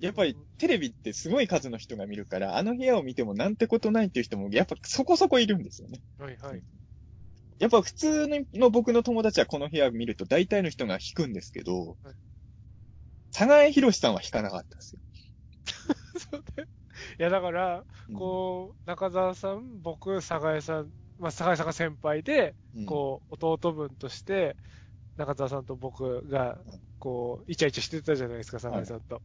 [0.02, 6.02] やっぱりテレビってすごい数の人が見るから、あの部屋を見てもなんてことないっていう人もやっぱそこそこいるんですよね。
[6.18, 6.64] はいはい。
[7.60, 12.16] やっぱ普通の僕の友達はこの部屋を見ると大体の人が引くんですけどはい、
[13.32, 15.00] 佐賀江博さんは引かなかったんですよ。
[16.32, 16.68] そうね。
[17.20, 24.58] いやだから、うんこう、中澤さん、僕、佐賀江さん、まあ、佐賀江さんが先輩で、うんこう、弟分として、
[25.18, 26.58] 中澤さんと僕が、
[27.00, 29.22] こう、イチャイチャしてたじゃないですか、佐賀江さんと。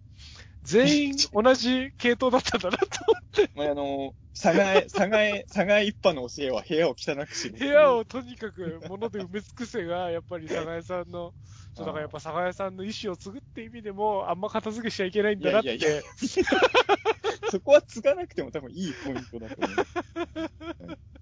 [0.67, 7.59] 全員同じ系統だったんだなと思って、まあ、あの、佐賀江、佐賀江、佐賀江一派の教えは部屋を汚くしる。
[7.59, 11.33] 部屋をとにかく物で埋め尽くせが、やっぱり佐賀江さんの、
[11.75, 15.77] そうだからやっぱ佐賀江さんの意思を継ぐって意味でも、あんま片付けしちゃいけないんだなって。
[15.77, 16.03] いやいやい
[17.51, 20.99] そこは継がなくても多分いいポイントだと思う。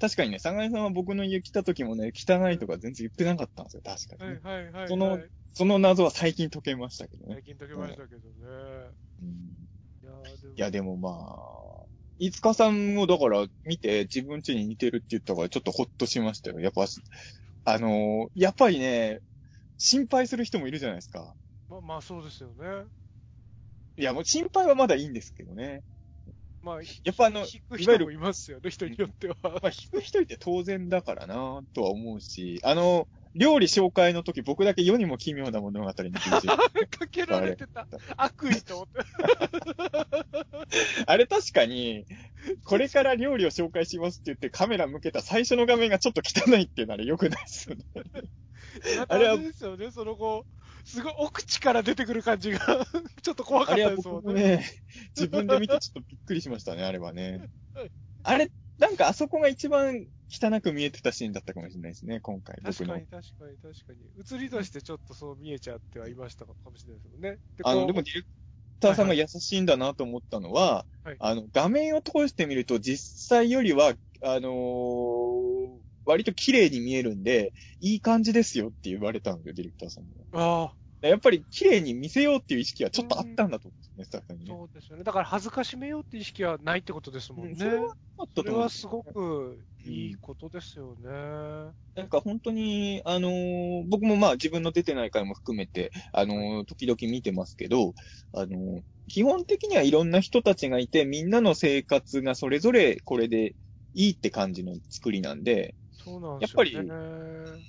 [0.00, 4.88] うん確かにね、佐賀江さんは僕の家来た時もね、汚いとか全然言ってなかったんですよ、確かにね、はいはいはい、はい。
[4.88, 5.18] その
[5.54, 7.44] その謎は最近解けましたけどね最。
[7.44, 8.90] 近解けましたけどね。
[9.22, 9.66] うん
[10.56, 11.86] いやーでもまあ、
[12.18, 16.60] いつかさんをだから見て自分家に似てるって言ったからちょっとほっとしましたよ。
[16.60, 16.84] やっぱ、
[17.64, 19.20] あのーやっぱりね、
[19.78, 21.34] 心配する人もいるじゃないですか。
[21.68, 22.84] まあ、まあそうですよね。
[23.96, 25.82] いや、もう心配はまだいいんですけどね。
[26.66, 29.36] まあ、やっぱあの、引くいわゆる人もいますよね、人によっては。
[29.44, 33.06] まあ、引く人いて当然だからなとは思うし、あの、
[33.36, 36.40] 料理紹介の時僕だけ世にも奇妙な物語に か
[37.08, 37.86] けられてた。
[38.16, 38.98] 悪意と思って。
[41.06, 42.04] あれ確かに、
[42.64, 47.84] これから料理を紹介しますって言ってカメラ向けた最初の画面がちょっと汚いっていうのは良くないですよね。
[49.06, 50.44] あれですよね、その後、
[50.86, 52.58] すごい奥地から出てくる感じが、
[53.22, 54.58] ちょっと怖かったですもんね。
[54.58, 54.64] ね、
[55.16, 57.90] 自分で見てちょっとびっくりしましたね、あれはねはい。
[58.22, 63.16] あれ、なんかあそこが一番汚く見えてたシーンだったかもしれないですね、今回、僕の確か。
[63.18, 64.38] に確かに確かに。
[64.38, 67.38] 映りとしてちょっとそう見えちゃってはいましたかもしれないですもんね。
[67.56, 68.28] であの、でもディレク
[68.80, 80.64] ターさんが優しいんだなと思ったのは、はいあの、画面を通してみると実際よりは、あのー割と綺麗に見えるんで、いい感じですよって言われたんですよ、ディレクターさんには。
[80.64, 84.58] あやっぱり綺麗に見せようっていう意識はちょっとあったんだと思うんですね、スタッフにあ、ね。
[84.58, 85.04] そうですよね。
[85.04, 87.50] だから恥ずかしめようって意識はないってことですもんね。
[87.52, 91.72] うんそれはあったそれと思うんですよはすごくいいことですよね。
[91.94, 97.92] なんか本当に、あのー僕もまあ自分の出てない回も含めて、あのー時々見てますけど、
[98.32, 103.54] あのー基本的にはいろんな人たちがいて、みんなの生活がそれぞれこれで
[103.94, 105.76] いいって感じの作りなんで、
[106.06, 106.70] そうなんですよね。
[106.72, 107.60] やっぱ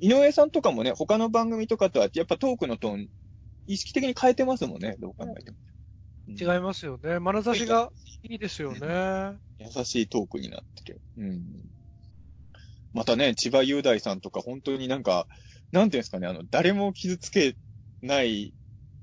[0.00, 3.08] 井上さんとかもね、他の番組とかとは、やっぱトークのトーン、
[3.66, 5.56] 意識的に変えてますもんね、どう考えても。
[6.28, 7.20] うん違いますよね。
[7.20, 7.90] 眼差しが
[8.22, 9.36] いいですよね。
[9.58, 11.02] 優しいトークになってる。
[11.18, 11.38] うん。
[12.94, 15.26] またね、千葉雄大さんとか本当になんか、
[15.70, 17.56] なんていうんですかね、あの、誰も傷つけ
[18.00, 18.54] ない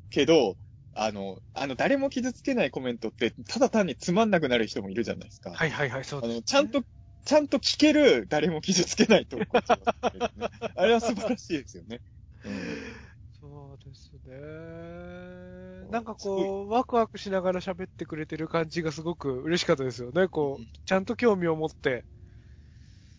[0.10, 0.56] けど、
[0.94, 5.52] あの、あの、誰も傷つけないコメントって、ただ単につまんなくなる人もいるじゃないですか。
[5.52, 6.84] はいはいはい、そうです、あの、ちゃんと、
[7.26, 12.02] ちゃんと聞ける、誰も傷つけないトークをしてますけどねあれは素晴らしいですよね。
[12.46, 13.12] うん
[13.42, 15.90] そうですね。
[15.90, 20.28] なんかこう、ワクワクしながら喋ってくれてる感じがすごく嬉しかったですよね。
[20.28, 22.06] こうちゃんと興味を持って。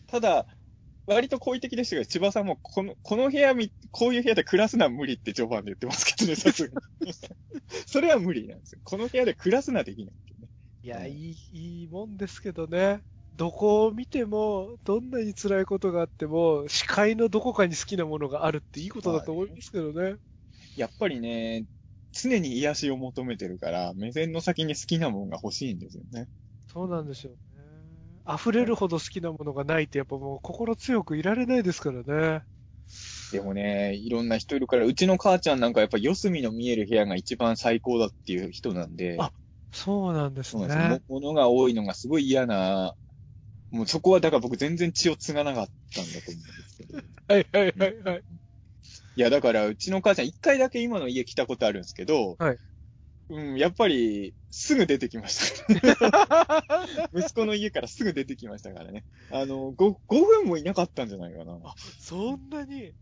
[0.07, 0.47] ただ、
[1.05, 7.11] 割と好意的でしたけど、千葉さんも、この、この部屋み、こういう部屋で暮らすのは無理って序盤で言ってますけどね、 さすがに。
[7.85, 8.81] それは無理なんですよ。
[8.85, 10.47] この部屋で暮らすのはできないね。
[10.83, 13.01] いや、うんいい、いいもんですけどね。
[13.37, 20.17] どこを見ても、どんなに辛いことがあっても、視界のどこかに好きなものがあるっていいことだと思いますけどね。
[20.75, 21.65] やっぱりね、
[22.11, 26.29] 常に癒しを求めてるから、目線の先に好きなものが欲しいんですよね。
[26.67, 27.37] そうなんですよね。
[28.27, 32.43] 溢れるほど好きなものがないってやっぱもう心強くいられないですからね。
[33.31, 39.31] でもね、いろんな人いるから、うちの母ちゃんなんかやっぱ四隅の見える部屋が一番最高だっていう人なんで、あ
[39.71, 40.59] そうなんですね。
[40.59, 40.83] そうなんですよ。
[40.87, 42.93] も物が多いのがすごい嫌な、
[43.73, 46.97] もうそこはだから僕全然血を継がなかったんだと思うんですけど。
[47.27, 48.23] はいはいはいはい。
[49.15, 52.57] いや、だから、うちの母ちゃん一回だけ今の家来たことあるんですけど、はい。
[53.29, 57.09] うん、やっぱり、すぐ出てきました。
[57.17, 59.03] 息子の家からすぐ出てきましたからね。
[59.31, 61.59] あの、5、5分もいなかったんじゃないかな。
[61.63, 62.93] あ、そんなに？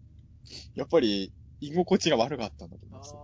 [0.75, 3.13] やっぱり、居心地が悪かったんだと思いあます。
[3.13, 3.17] あ、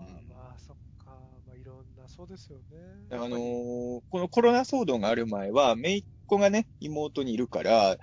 [0.00, 1.10] うんまあそっか。
[1.46, 2.76] まあいろんな、そうですよね。
[3.10, 7.96] あのーこのコロナ騒動がある前は、姪っ子がね、妹にいるから、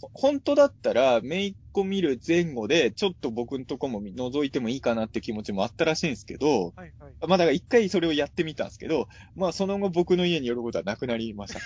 [0.00, 7.14] ほ本当だったら、姪っ子見る前後で、ちょっと僕のとこも覗いてもいいかなって気持ちもあったらしいんですけど、はいはい。
[7.26, 11.60] まあだから一回それをやってみたんですけど、まあその後僕の家に寄ることはなくなりました。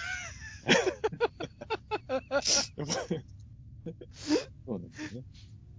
[4.67, 5.25] そうなんですね。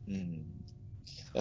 [0.07, 0.56] うん。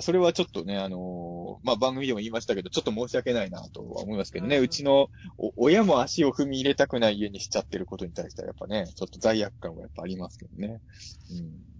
[0.03, 10.80] それはちょっとね、あのーまあ番組でも言いましたけど、ちょっと申し訳ないなとは思いますけどね、うんうちのお親も足を踏み入れたくない家にしちゃってることに対してはやっぱね、ちょっと罪悪感はやっぱありますけどね。
[11.30, 11.76] うん。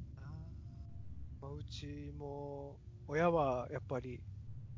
[1.41, 2.77] まあ、うちも、
[3.09, 4.21] 親はやっぱり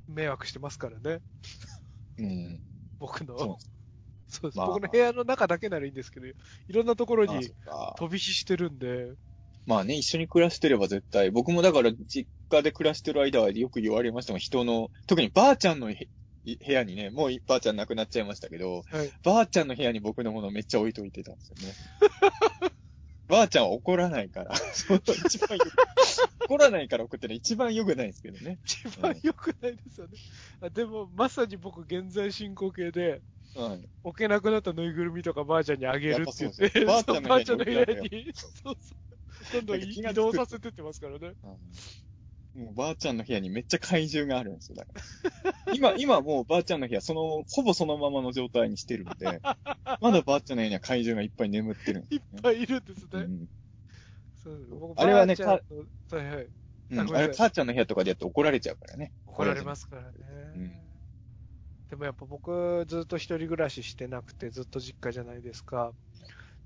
[0.07, 1.21] 迷惑してますからね。
[2.19, 2.61] うん。
[2.99, 3.39] 僕の。
[3.39, 3.57] そう
[4.29, 4.59] そうです。
[4.59, 6.35] まあ僕の部屋の中だけならいいんですけど、い
[6.69, 7.51] ろんなところあに
[7.97, 9.15] 飛び火してるんで、
[9.69, 16.09] まあね、一緒に暮らしてれば絶対、僕もだから実家で暮らしてる間はよく言われましたもん、人の、特にばあちゃんのへ
[16.43, 19.13] 部屋にね、もうばあちゃん亡くなっちゃいましたけど、はい。
[19.23, 21.75] ばあちゃんの部屋に僕のものめっちゃ置いといてたんですよね。
[23.29, 24.55] ばあちゃんは怒らないから、
[25.27, 28.59] 一番よく、怒らないから送ってのは一番良くないですけどね。
[28.65, 30.17] 一番良くないですよね。
[30.63, 33.21] あでも、まさに僕、現在進行形で、
[33.55, 33.87] はい。
[34.03, 37.23] 置けなくなったぬいぐるみとかばあちゃんにあげるって言って、 ばあちゃん
[37.59, 39.18] の部屋に、そうそう。
[39.53, 41.35] どんどん移動させてってますからね。
[42.55, 44.93] もうばあちゃんの部屋にめっちゃ怪獣があるんですよ、だか
[45.67, 45.75] ら。
[45.75, 49.41] 今、今もうばあちゃんの部屋、その、ほぼそのままの状態にしてるんで、
[50.01, 53.09] まだばあちゃんの部屋には怪獣がいっぱい眠ってるんですいっぱいいるんですね。
[53.13, 53.49] うん
[54.35, 55.87] そう僕あれはねばあちゃんの
[56.19, 56.49] はいはい。
[56.91, 59.13] うん、あれ、母ちゃんの部屋とかでやって怒られちゃうからね。
[59.27, 60.17] 怒られますからね。
[60.57, 60.89] うん
[61.89, 65.95] でもやっぱ僕、ずっと一人暮らししてなくて、ずっと実家じゃないですか。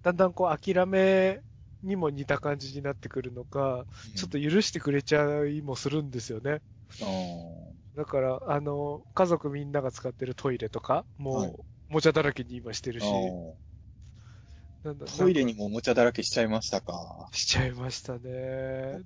[0.02, 1.40] だんだんこう、諦め
[1.82, 6.60] にも似た感じになってくるのか、ちょっと許してくれちゃいもするんですよね。
[7.96, 11.52] だから、あの、家族みんなが使ってるトイレとか、もう、はい
[11.92, 17.28] もちゃだらけに今してるーし、あなんだートイレにもおもちゃだらけしちゃいましたか。
[17.32, 18.20] しちゃいましたね。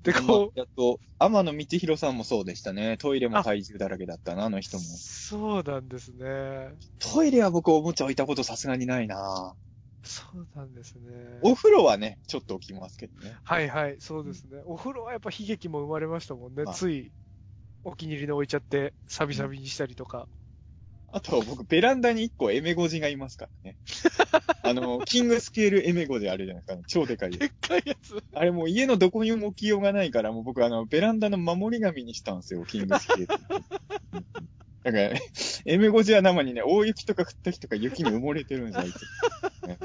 [0.04, 2.96] で、まあこう、やっと、天野道弘さんもそうでしたね。
[2.98, 4.84] トイレも怪獣だらけだったな、あの人も。
[4.84, 6.70] そうなんですね。
[7.00, 9.56] トイレは僕おもちゃ置いたことさすがにないな
[10.06, 11.38] そうなんですね。
[11.42, 13.36] お風呂はね、ちょっと置きますけどね。
[13.44, 14.62] はいはい、そうですね。
[14.64, 16.64] お風呂はやっぱ悲劇も生まれましたもんね。
[16.64, 17.12] まあつい、
[17.84, 20.28] お気に入りの置いちゃって、サビサビにしたりとか。
[21.08, 23.76] あと、僕、ベランダに1個エメゴジがいますからね。
[24.62, 28.22] あの、キングスケールエメゴジあるじゃないですか、超でかいやつでっかいやつ。
[28.32, 33.26] あれもう家のどこにも置きようがないから、もう僕あの、ベランダの守り神にしたんですよ、キングスケール。
[34.82, 35.10] だから、
[35.64, 39.00] エメゴジは生にね、大雪とか降った日とか雪に埋もれてるんですよ、あいつ。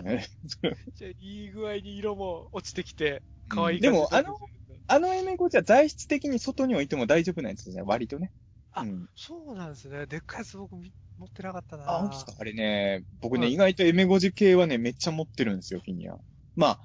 [0.04, 0.26] ね
[0.96, 8.32] じゃあ、いい具合に色も落ちてきて、可愛いでも感じになってあのエメゴジは材質的に外に置いても大丈夫なんですよね、割とね。
[8.74, 10.06] あうんそうなんですね。
[10.06, 12.34] でっかいやつ僕み持ってなかったなあ、本当ですか？
[12.40, 16.18] あれね、僕ね、はい意外とエメゴジ系はね、めっちゃ持ってるんですよ、フィギュア。
[16.56, 16.80] まあ、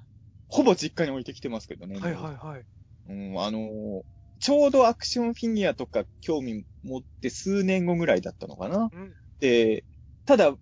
[0.47, 1.97] ほぼ実家に置いてきてますけどね。
[1.99, 2.63] はいはいはい。
[3.07, 4.01] うん、あのー
[4.39, 8.87] ちょうどアクションフィギュアとか興味持って数年後ぐらいだったのかな。
[8.93, 9.13] うん。
[9.39, 9.83] で、
[10.25, 10.55] ただ、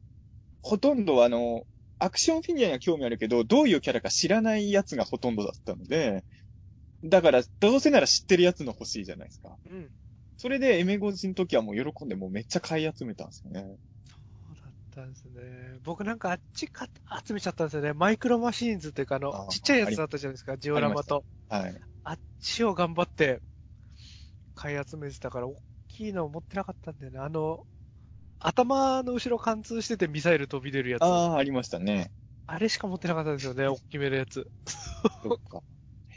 [0.61, 1.65] ほとんどあの、
[2.05, 6.23] アクションフィギュアには興味あるけど、どういうキャラか知らないやつがほとんどだったので、
[7.03, 9.57] だから、どうせなら知ってるやつの欲しいじゃないですか。
[9.71, 9.89] うん。
[10.37, 13.61] それで、エメゴジの時はもう喜んでもうめっちゃ買い集めたんですよね。
[14.07, 14.17] そ
[14.51, 15.79] うだったんですね。
[15.83, 16.87] 僕なんかあっちか
[17.25, 17.93] 集めちゃったんですよね。
[17.93, 21.25] マイクロマシーンズっていうかあのちっちゃいやつだったじゃないですか、ジオラマと。
[21.49, 21.75] はい。
[22.03, 23.41] あっちを頑張って
[24.53, 25.55] 買い集めてたから、大
[25.87, 27.19] きいの持ってなかったんだよね。
[27.19, 27.65] あの、
[28.47, 31.03] 頭の後ろ貫通しててミサイル飛び出るやつ。
[31.03, 32.11] あああ、ありましたね。
[32.59, 34.47] れしか持ってなかったんですよね、大きめのやつ。
[35.23, 35.61] そっか。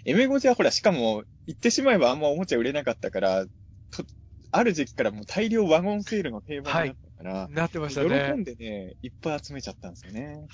[0.04, 4.04] エメゴジはほら、しかも、言ってしまえばあんまおもちゃ売れなかったから、と
[4.50, 8.32] ある時期からもう大量ワゴンセールの定番になったから、なってました喜ね。
[8.32, 10.46] んでね、いっぱい集めちゃったんですよね。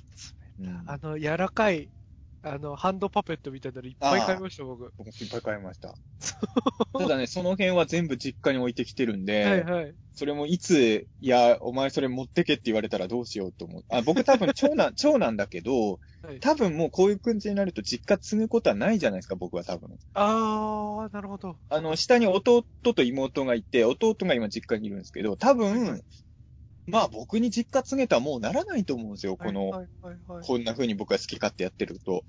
[0.61, 1.91] うんあの、柔らかい、
[2.47, 4.93] あの、ハンドパペットみたいなのいっぱい買いました、僕。
[4.99, 5.95] 僕いっぱい買いました。
[6.99, 9.95] ただね、その辺は全部実家に置いてきてるんで、はいはい。
[10.13, 13.85] それもいつ、いや、お前それ持ってけって言われたらどうしようと思う。
[13.89, 19.99] あ僕多分 長男、長男だけど、はい、多分もうこういう感じになると実家継ぐことはないじゃないですか、僕は多分。
[20.13, 21.57] あー、なるほど。
[21.69, 26.03] あの、下に弟と妹がいて、弟が今実家にいるんですけど、多分、
[26.87, 32.25] まあ僕に実家継げとはもうならないと思うんですよ、この、はいはいはいはい、こんな風に僕が好き勝手やってると。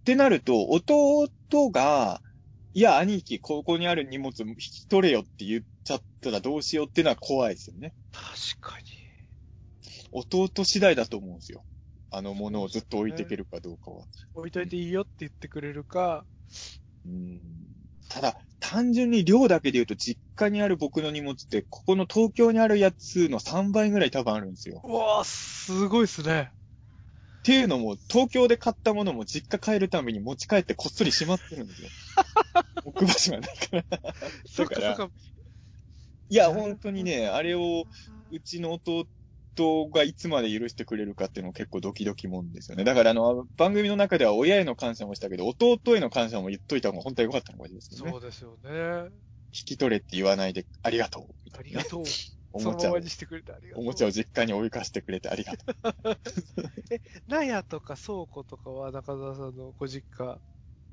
[0.00, 1.28] ってなると、弟
[1.70, 2.20] が、
[2.74, 7.94] いや、兄貴、ここにある荷物引き取れよって言っちゃったらどうしようっていうのは怖いですよね。
[8.12, 8.84] 確かに。
[10.12, 11.64] 弟次第だと思うんですよ。
[12.10, 14.04] あのものをずっと置いていけるかどうかは。
[14.34, 16.24] 置いといていいよって言ってくれるか、
[17.06, 17.63] うん
[18.14, 24.80] ただ、単純に量だけで言うと、実家にある僕の荷物って、ここの東京にあるやつの3倍ぐらい多分あるんですよ。
[24.84, 26.52] うわー、すごいっすね。
[26.52, 31.88] っていうのも、東京で買ったものも実家帰るたびに持ち帰ってこっそりしまってるんですよ。
[32.86, 33.84] 置く場所がないから。
[34.46, 35.10] そっかそっか。
[36.28, 37.88] いや、本当にね、あれを、
[38.30, 39.08] うちの弟
[39.92, 42.84] がいつまで許してくれるかっていうの結構ドキドキもんですよね。
[42.84, 48.12] だからあの、番組の中では親への感謝もしたけど、弟への感謝も言っといた方が本当は良かったのかもしれないですよね。
[48.12, 48.58] そうですよ
[49.06, 49.10] ね。
[49.52, 51.34] 引き取れって言わないで、ありがとう。
[51.58, 52.02] ありがとう。
[52.52, 52.96] おもちゃを。
[53.74, 56.18] おもちゃを実家に追いかしてくれてありがとう。
[57.26, 60.40] 納屋とか倉庫とかは中澤さんのご実家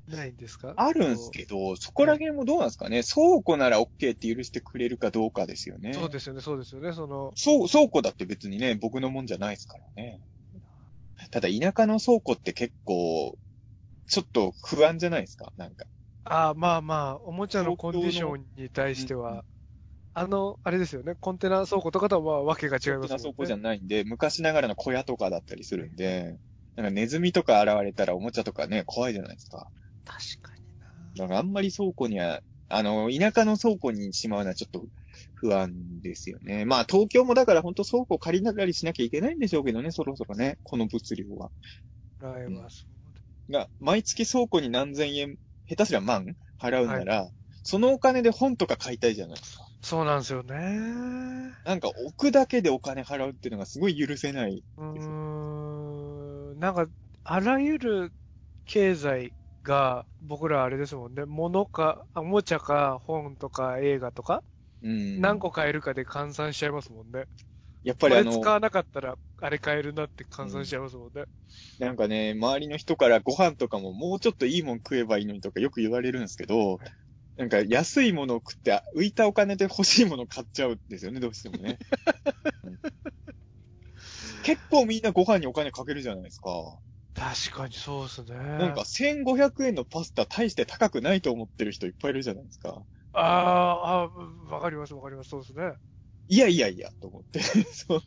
[0.07, 0.73] ないんですか？
[0.77, 3.03] あるんすけど、そこら辺もどうなんですかね？
[3.03, 5.93] 倉庫なら OK って許してくれるかどうかですよね。
[5.93, 6.93] そうですよね、そうですよね。
[6.93, 10.21] その、そう、倉庫だって別にね、僕のもんじゃないですからね。
[11.31, 13.37] ただ田舎の倉庫って結構、
[14.07, 15.53] ちょっと不安じゃないですか？
[15.57, 15.85] なんか。
[16.23, 19.43] ああ、まあまあ、おもちゃのコンディションに対しては、
[20.13, 23.31] あの、あれですよね、コンテナ倉庫とかとはまあわけが違いますもんね。
[23.31, 26.37] 倉庫じゃないんで、昔ながらの小屋とかだったりするんで、
[26.75, 29.69] なんかネズミとか現れたらおもちゃとかね、怖いじゃないですか。
[30.11, 30.87] 確かにな。
[31.15, 34.85] だからあんまり倉庫には、あの、田舎の倉庫にしまうのはちょっと
[35.35, 36.65] 不安ですよね。
[36.65, 41.51] まあ東京もだから本当倉庫借りながりしなきゃいけないんでしょうけどね、そろそろね、この物量は。
[42.19, 42.85] ライブはそ
[43.49, 47.29] うが、毎月倉庫に何千円、下手すりゃ万払うなら、
[47.63, 49.67] そのお金で本とか買いたいじゃないですか。
[49.81, 50.55] そうなんですよね。
[51.65, 54.63] なんか置くだけでお金払うっていうのがすごい許せない。
[54.77, 56.59] うーん。
[56.59, 56.87] なんか、
[57.23, 58.13] あらゆる
[58.65, 59.33] 経済
[59.63, 61.25] が、僕らあれですもんね。
[61.25, 64.43] 物か、おもちゃか、本とか映画とか、
[64.81, 65.21] うん。
[65.21, 67.27] 何個買えるかで換算しちゃいますもんね。
[67.83, 71.25] やっぱりあの使、わなかったら、あれ買えるなって換算しちゃいますもんね。
[71.79, 76.79] なんかね、周りの人からご飯とかももうちょっといいもん食えばいいのにとかよく言われるんですけど、
[77.37, 81.77] なんか安いものを食って浮いたお金で欲しいものを買っちゃうんですよね、どうしてもね。
[82.63, 82.77] うん
[84.43, 86.49] 結構みんなご飯にお金かけるじゃないですか。
[87.13, 88.35] 確かにそうですね。
[88.55, 92.85] なんか1500円のパスタ大して高くないと思ってる人いっぱいいるじゃないですか。
[93.13, 95.29] あーあー、わかりますわかります。
[95.29, 95.77] そうですね。
[96.27, 97.41] いやいやいや、と思って。
[97.73, 98.01] そう。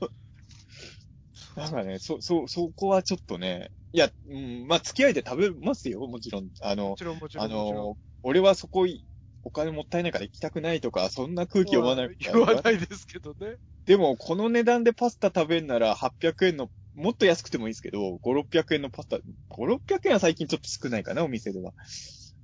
[1.33, 6.51] そなんかね、そ、そ、そこはちょっとね、いや、うん、まあ、付き合いで食べますよ、もちろん。
[6.61, 7.49] あのも、ちろんもちろんあ。
[7.49, 9.07] の、俺はそこい、
[9.43, 12.17] お金もったいないから行きたくないとか、そんな空気読まない。
[12.19, 13.57] 言わないですけどね。
[13.87, 19.19] でも、この値段でパスタ食べんなら800円の、もっと安くてもいいですけど、5、600円のパスタ、
[19.49, 21.73] 5、600円は最近ちょっと少ないかな、お店では。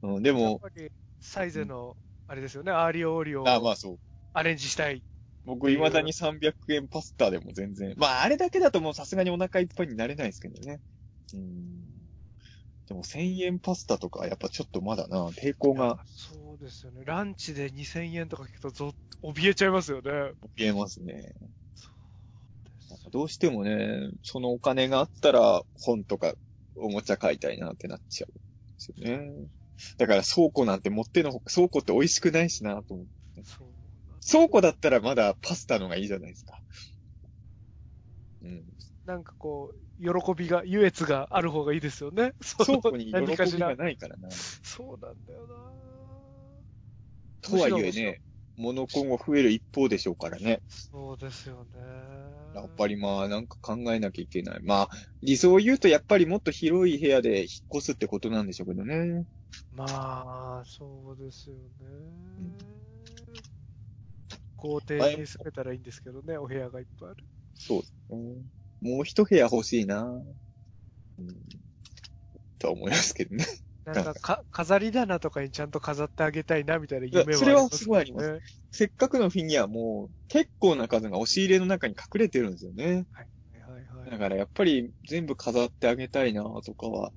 [0.03, 0.61] うん、でも、
[1.21, 1.97] サイゼの、
[2.27, 3.99] あれですよね、アーリオオーリオをあまあそう。
[4.33, 5.03] アレンジしたい。
[5.45, 7.95] 僕、未だに300円パスタでも全然。
[7.97, 10.81] まあ、あれだけだともうさすがにお腹いっぱいになれないですけどね。
[11.35, 11.83] うん。
[12.87, 17.03] でも、1000円パスタとか、やっぱちょっとまだな、抵抗がそうですよね。
[17.05, 20.33] ランチで2000円とか聞くと、ぞ、怯えちゃいますよね。
[20.57, 21.33] 見えますね。
[23.11, 26.35] どうしてもね、そのお金があったら、本とか、
[26.77, 28.41] おもちゃ買いたいなってなっちゃうんで
[28.79, 29.49] すよね。
[29.99, 33.43] だから倉庫なんて持ってのほか、倉庫って美味しくないしなと思って。
[34.31, 36.61] 倉庫だったらまだパスタのがいいじゃないですか。
[38.43, 38.65] うん。
[39.05, 42.33] なんかこう、喜びが、優越がある方がいいですよね。
[42.65, 44.29] 倉庫に喜びがないからな。
[44.31, 45.55] そうなんだよな
[47.43, 48.30] とはいえむ
[48.61, 50.63] 物今後増える一方でしょうからね。
[50.69, 51.81] そうですよね。
[52.55, 54.61] やっぱりまあなんか考えなきゃいけない。
[54.63, 54.89] まあ
[55.23, 57.47] 理想を言うとやっぱりもっと広い部屋で引っ
[57.77, 59.25] 越すってことなんでしょうけどね。
[59.73, 61.91] まあ、そうですよね。
[64.57, 67.25] 豪邸に住めたらいいんですけどね、お部屋がいっぱいある。
[67.55, 68.43] そうですね。
[68.81, 70.03] もう一部屋欲しいな。
[70.03, 71.29] うん。
[72.59, 73.47] とは思いますけどね。
[73.85, 78.41] なんかか、 飾り棚とかにちゃんと飾ってあげたいな、みたいな夢はいやそれはすごいありますね。
[78.71, 83.05] せっかくのフィギュアも結構な数が押し入れの中に隠れてるんですよね。
[83.13, 84.11] はいはいはい。
[84.11, 87.13] だからやっぱり全部飾ってあげたいなとかは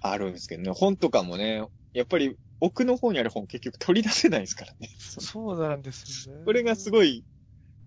[0.00, 0.70] あるんですけどね。
[0.72, 4.88] 本とかもね、やっぱり奥の方にある本結局取り出せないですからね。
[4.98, 6.32] そうなんですよね。
[6.44, 7.24] これがすごい、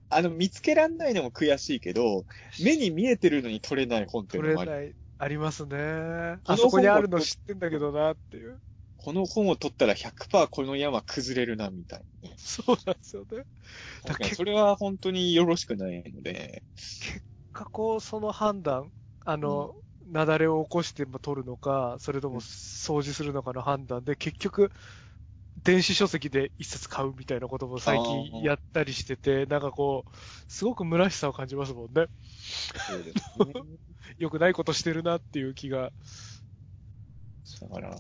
[0.10, 2.26] あの、見つけらんないのも悔しいけど、
[2.58, 6.40] 目に見えてるのに取れない本っていうのもあり、取れない、ありますね。
[6.46, 8.60] あそこにあるの知ってんだけどなっていう。
[8.96, 12.36] この本を取ったら100%この山崩れるな、みたいなね。
[12.38, 13.44] そうなんですよね。
[14.06, 16.64] だ確かにそれは本当によろしくないので、
[17.52, 18.92] かこう、その判断、
[19.26, 19.74] あの、
[20.06, 24.72] 雪崩を起こしても取るのか、それとも掃除するのかの判断で、結局、
[25.64, 30.12] 電子書籍で一冊買うみたいなことも最近やったりしてて、なんかこう、
[30.48, 32.08] すごく虚しさを感じますもんね。
[32.76, 33.54] そうですね。
[34.18, 35.92] 良くないことしてるなっていう気が。
[37.62, 37.98] だから、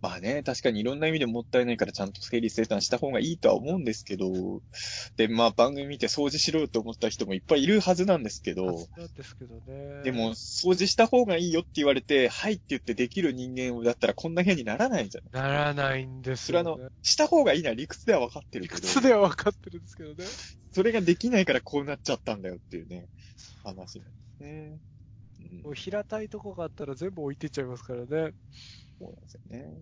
[0.00, 4.62] まあね、確かにいろんな意味でもったいないからちゃんと整理整頓した方がいいとは思うんですけど、
[5.16, 10.02] で、まあ番組見て掃除しろよと思った人もいっぱいいるはずなんですけど、なんですけどね。
[10.04, 16.84] でも、掃除した方がいいよって言われて、はいって言ってできる人間だったらこんな部屋にならないんじゃないならないんですそれはあよね。
[16.84, 20.24] の、した方がいいのは理屈では分かってる理けど、屈では分かってるんですけどね。
[20.72, 23.08] それができないからこうなっちゃったんだよっていうね、
[23.64, 24.78] 話なんですね。
[25.50, 28.32] うんもう平たいとこがあったら全部置いてっちゃいますからね。
[28.98, 29.78] そうなんですよね。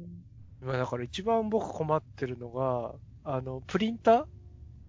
[0.60, 2.94] 今だから一番僕困ってるのが、
[3.24, 4.24] あの、プリンター？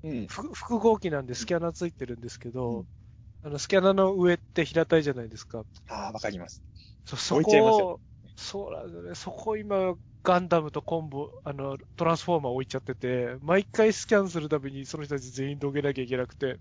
[0.03, 0.27] うん。
[0.27, 2.85] 複複合機なんでスキャナーついてるんですけど、うん
[3.43, 5.63] あの、スキャナーの上って平たいじゃないですか。
[5.87, 6.63] ああ、わかります。
[7.05, 7.99] そ、そ置いちゃいますこ、
[8.35, 9.15] そうなんですよね。
[9.15, 16.59] そこ今、ガンダムとコンボ、あの、トランスフォーマー置いちゃってて、毎回スキャンするたびにその人たち全員どけなきゃいけなくて、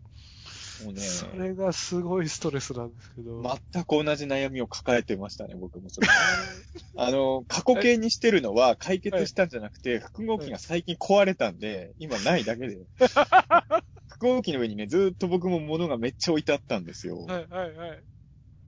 [0.85, 3.43] もうね、それがすごいストレスなんですけど。
[3.73, 6.07] 全く同じ悩みを抱えてましたね、僕もそれ。
[6.97, 12.87] あの、過去形にしてるのは解決したんじゃなくて、複合機が最近壊れたんで、今ないだけで。
[14.09, 17.25] 複合機の上にね、ずーっと僕も物がめっちゃ置いてあったんですよ。
[17.25, 18.05] はいはいはい。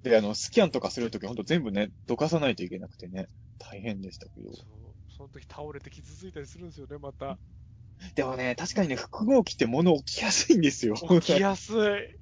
[0.03, 3.29] で、あの、スキャンとかするときほんと全部ね、どかさないといけなくてね、
[3.59, 4.53] 大変でしたけど。
[4.53, 4.65] そう。
[5.09, 7.39] その時倒れて傷ついたりするんですよね、また。
[8.15, 10.95] でもね、確かにね、複合機って物置きやすいんですよ。
[11.01, 12.19] 置きやすい。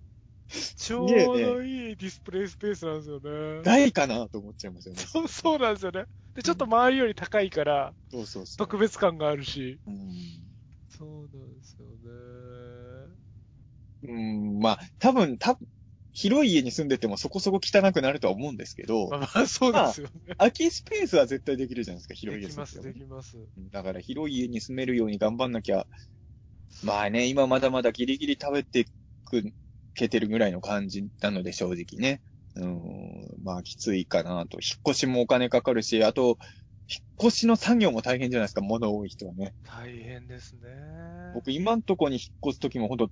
[0.76, 3.62] ちょうどいいディスプレイスペースなんですよね。
[3.62, 5.00] 大かなと思っちゃいますよね。
[5.02, 6.04] そう、そうなんですよね。
[6.34, 8.58] で、ちょっと周りより高いから、そうそうそう。
[8.58, 9.80] 特別感があるし。
[9.86, 10.56] うん
[10.88, 13.16] そうなんですよね。
[14.02, 15.66] うん、まあ、多分、多分、
[16.16, 20.34] 広い家に住んでてもそこそこ汚くなるとは思うんですけど、まあ、まあ、そうですよね。
[20.38, 23.36] 空きスペースは絶対できるじゃないですか、広い家できます、できます。
[23.70, 25.86] だから広い家に住めるように頑張んなきゃ、
[26.82, 28.86] まあね、今まだまだギリギリ食べて
[29.26, 29.52] く
[29.92, 32.22] けてるぐらいの感じなので正直ね。
[32.54, 34.58] うん、まあきついかなと。
[34.62, 36.38] 引っ越しもお金かかるし、あと、
[36.88, 39.52] 引っ越しの作業も大変じゃないですか、物多い人はね。
[39.64, 40.60] 大変ですね。
[41.34, 43.10] 僕今んとこに引っ越すときもほんと、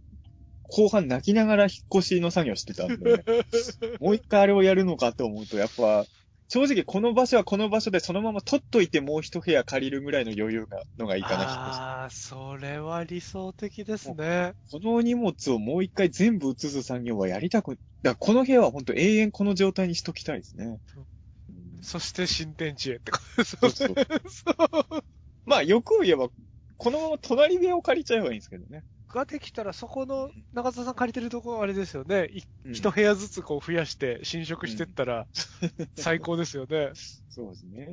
[0.75, 1.71] 後半泣きながら引っ
[2.01, 3.25] 越しの作業してたんで、
[4.01, 6.05] もう一回あれをやるのかと思うと、やっぱ、
[6.49, 14.55] 正直この場所はこの場所でそのまま取っといてもう一部屋借りるぐらいの余裕がのがいいかな、ああ、それは理想的ですね。
[14.69, 20.81] この荷物をもう一回全部移す作業はやりたく、だこの部屋は本当永遠この状態にしときたいですね。
[20.97, 24.07] うんそして新天地へってことですよそうね。
[24.09, 25.05] そうそう。
[25.45, 26.31] まあ、欲を言えば、
[26.79, 28.83] このまま隣部屋を借りちゃえばいいんですけどね。
[29.15, 32.27] ができたら、そこの、中田さん借りてるところあれですよね。
[32.33, 35.27] いうん一部屋ずつこう増やして、侵食してったら、
[35.97, 36.93] 最高ですよね。
[37.29, 37.89] そうですね。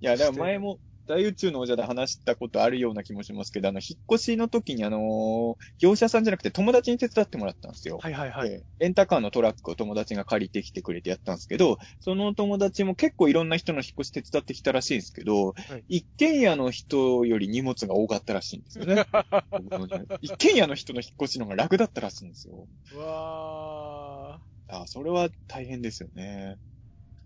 [0.00, 7.98] いや、だから前も、大宇宙の王者で話したことあるような気もしますけど、あの、引っ越しの時にあのー業者さんじゃなくて友達に手伝ってもらったんですよ。
[8.00, 8.50] はいはいはい。
[8.50, 15.54] でレンタカーのトラックを友達が借りてきてくれてやったんですけど、その友達も結構いろんな人の引っ越し手伝ってきたらしいんですけど、
[15.88, 19.04] い一軒家の人より荷物が多かったらしいんですよね。
[20.22, 22.68] 一軒家の人の引っ越しの方が楽だったらしいんですよ。
[22.92, 26.56] うわあそれは大変ですよね。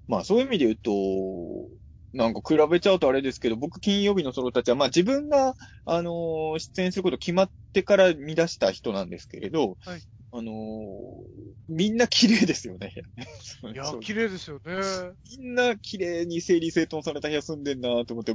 [0.06, 0.92] まあそういう意味で言うと、
[2.14, 5.54] なんか比べちゃうとあれですけど、僕金曜日のソロたちは、まあ自分が、
[5.84, 10.54] あのー出演すること決まってから見出した人なんですけれど、はいあのー
[11.68, 12.92] みんな綺麗ですよね。
[13.64, 14.74] ーいやそう、綺麗ですよね。
[15.38, 18.34] みんな綺麗に整理整頓された部屋住んでんなと思って、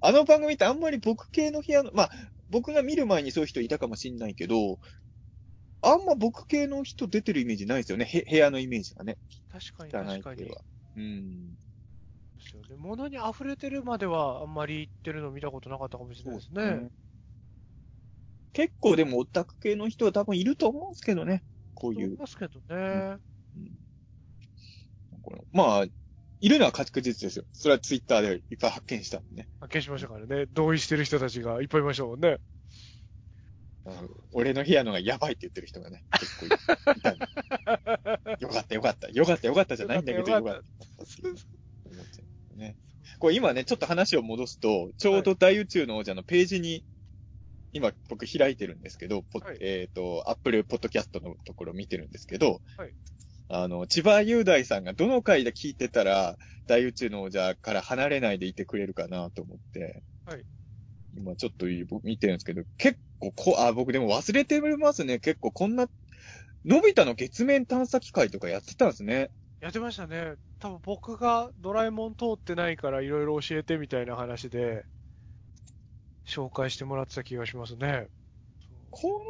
[0.00, 2.10] あの番組ってあんまり僕系の部屋の、まあ、
[2.48, 4.78] 僕が見る前にそういう人いたかもしんないけど、
[5.82, 8.04] あんま僕系の人出てるイメージないですよね。
[8.04, 9.18] へ部屋のイメージがね。
[9.50, 10.44] 確かに汚い確かに。
[10.44, 10.62] 系は。
[10.96, 11.54] うん。
[12.70, 12.82] よね。
[12.82, 16.90] 物に溢れてるまではあんまり言ってるの見たことなかったかもしれないですね。
[18.52, 21.42] 結構でもオタク系の人は多分いると思うんですけどね。
[21.74, 22.14] こう思いう。
[22.14, 23.16] いますけどね。
[23.56, 23.78] うん。
[25.52, 25.84] まあ、
[26.40, 27.44] いるのは確実ですよ。
[27.52, 29.28] それはツイッターでいっぱい発見したん。
[29.28, 29.48] でね。
[29.60, 30.46] 発見しましたからね。
[30.52, 32.20] 同意してる人たちがいっぱいいましたもん。
[32.20, 32.38] ね。
[34.32, 36.48] 俺の部屋のがやばいって言ってる人がね、結構い
[36.98, 37.18] いたん。
[37.18, 37.26] で
[38.40, 39.08] よかったよかった。
[39.08, 40.04] よかったよかったじゃないん。
[40.04, 40.62] だけど、よかった
[43.22, 46.84] これ今ね、ちょっと話を戻すと、ちょうど大宇宙の王者のページに、
[47.72, 52.92] 今僕開いてるんですけど、ポはいえっ、と、アップルポッドキャストのところ見てるんですけど、はい
[53.48, 56.36] あの、千葉雄大さんがどの回で聞いてたら、
[56.66, 60.44] 大宇宙の王者から離れないでいてくれるかなと思って、はい
[61.16, 61.66] 今ちょっと
[62.02, 65.20] 見てるんですけど、結構こ、あ、僕でも忘れてますね。
[65.20, 65.88] 結構こんな、
[66.64, 69.30] のび太の月面探査機会とかやってたんですね。
[69.62, 70.34] やってましたね。
[70.58, 74.82] 多分僕がドラえもん通ってないからいろいろ教えてみたいな話で、
[76.26, 78.08] 紹介してもらってた気がしますね。
[78.90, 79.22] こ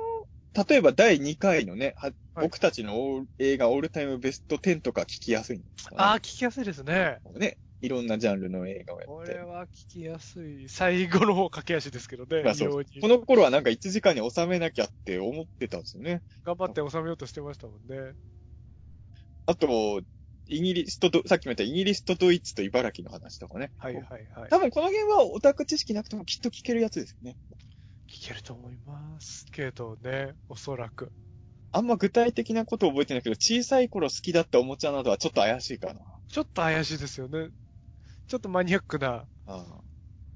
[0.56, 5.96] の、例えば第2回のね、ははい僕たちの映画オールタイムベスト10とか聞きやすいんですか？
[5.96, 5.96] ね。
[5.98, 7.18] ああ、聞きやすいですね。
[7.34, 7.58] ね。
[7.82, 9.06] いろんなジャンルの映画をやって。
[9.06, 10.66] これは聞きやすい。
[10.70, 12.42] 最後の方駆け足ですけどね。
[12.42, 16.22] まあそう異様にこの頃はなんか1時間に収めなきゃって思ってたんですよね。
[16.42, 18.14] 頑張って収めようとしてましたもんね。
[19.44, 20.00] あと、
[20.46, 23.70] イギリスとど、さっきも言ったイギリスとドイツと茨城の話とかね。
[23.78, 24.04] はいはい
[24.34, 24.50] はい。
[24.50, 27.36] 多分この辺はオタク知識なくてもきっと聞けるやつですよね。
[28.08, 31.10] 聞けると思いますけどね、おそらく。
[31.72, 36.00] あんま具体的なこと覚えてないけど、小さい頃好きだったおもちゃなどはちょっと怪しいかな。
[36.28, 37.48] ちょっと怪しいですよね。
[38.28, 39.82] ちょっとマニアックなあ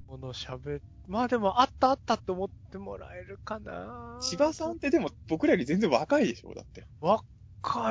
[0.07, 6.85] ものを喋っ、まあでもあったあったって思ってもらえるかなあ千葉さんってでも僕らより全然若いでしょだって。
[7.01, 7.23] 若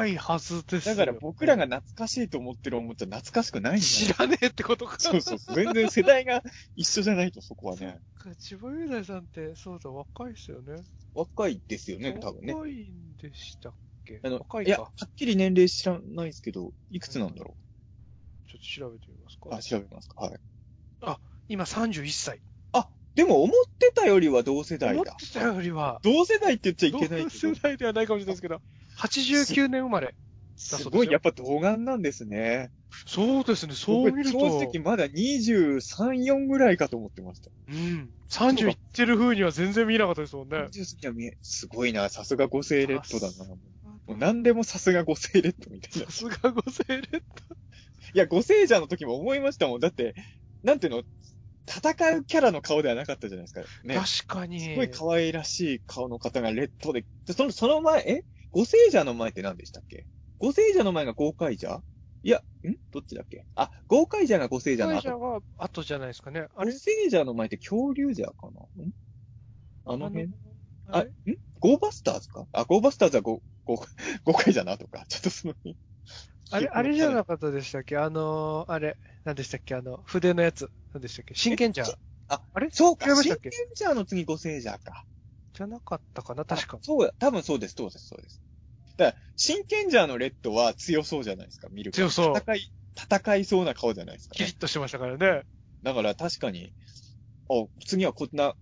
[0.06, 0.94] いはずですよ。
[0.94, 3.82] だから僕らが懐かしいと思ってるおもちゃ懐かしくないんだよ。
[3.82, 4.96] 知らねえってことか。
[4.98, 5.38] そうそう。
[5.54, 6.42] 全然世代が
[6.76, 7.98] 一緒じゃないとそこはね。
[8.22, 10.82] そっか千葉雄大さんって、そうだ、若いですよね。
[11.14, 12.54] 若いですよね、多分ね。
[12.54, 13.74] 若いんでしたっ
[14.04, 14.20] け？
[14.22, 14.90] あの若、いいや、かは。
[15.04, 17.56] っきり年齢知らないですけど、いくつなんだろ
[18.48, 19.50] ちょっと調べてみますう。
[19.50, 19.62] かあ、。
[19.62, 20.20] 調べますか。
[20.20, 20.40] はい。
[21.48, 22.40] 今31歳。
[23.14, 25.00] でも思ってたよりは同世代だ。
[25.00, 27.60] 思ってたよりは、同世代って言っちゃいけない同けど世。
[27.62, 28.60] 代ではないかもしれないですけど、
[28.98, 30.14] 89年生まれ。
[30.56, 32.70] すごい、やっぱ童顔なんですね。
[33.06, 34.38] そうですね、そう見ると。
[34.38, 37.50] 僕正直まだ23、4ぐらいかと思ってました。
[37.68, 38.10] うん。
[38.30, 40.56] 30いってる風には全然見えなかったですもんね。
[40.56, 43.44] 20には見え、すごいな、さすが五星レッドだな。
[43.44, 43.58] も
[44.14, 46.12] う何でもさすが五星レッドみたいなさ。
[46.12, 47.02] すがごセレッ
[48.14, 49.80] いや、五星者の時も思いましたもん。
[49.80, 50.14] だって、
[50.62, 51.02] なんていうの、
[51.68, 53.60] 戦うキャラの顔ではなかったじゃないですか。
[53.84, 53.96] ね。
[53.96, 54.60] 確かに。
[54.60, 58.24] すごい可愛らしい顔の方がレッドで、でその、その前、え？
[58.56, 60.06] 五星者の前って何でしたっけ？
[60.38, 61.82] 五星者の前が豪快者
[62.22, 62.72] いや、ん？
[62.90, 63.44] どっちだっけ？
[63.54, 65.40] あ、豪快者が五星者の会社後。
[65.40, 66.46] が後じゃないですかね。
[66.56, 68.82] あ五れ星者の前って恐竜者かな？
[68.82, 68.90] ん？
[69.84, 70.30] あの辺？
[70.88, 71.08] あ、あん？
[71.60, 72.46] ゴーバスターズか？
[72.52, 73.76] あ、ゴーバスターズはご、ご、
[74.24, 75.54] 誤解だなとか、ちょっとその、
[76.50, 77.98] あれ、あれじゃなかったでしたっけ？
[77.98, 79.74] あのー、あれ、何でしたっけ？
[79.74, 80.70] あの、筆のやつ。
[80.94, 81.34] 何でしたっけ？
[81.34, 81.84] 真剣じゃ。
[82.28, 82.70] あ、あれ？
[82.72, 85.04] そうか、真剣者の次五星者か。
[85.56, 86.44] じゃなかったかな？
[86.44, 86.80] 確かあ。
[86.82, 88.42] そうや、多分そうです、そうです、そうです。
[88.96, 94.56] だから、真剣者のレッドは強そうじゃないですか、見る強そう戦い、戦いそうな顔じゃないですかねキリッ。
[94.56, 95.42] としてましたからね。
[95.82, 96.72] だから確かに、
[97.48, 98.54] あ、次はこんな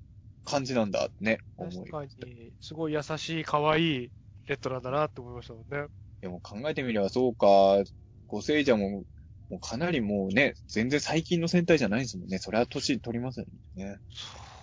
[0.45, 4.11] 感じなんだってね、思い確かに、すごい優しい、可愛い
[4.47, 5.87] レッドなんだなって思いましたもんね。
[6.21, 7.83] でも考えてみればそうか、
[8.27, 9.05] ご聖者も、
[9.51, 12.39] もうかなりもうね、全然最近の戦隊じゃないですもんね。
[12.39, 13.99] それは年取りますよね。
[14.11, 14.54] そうか。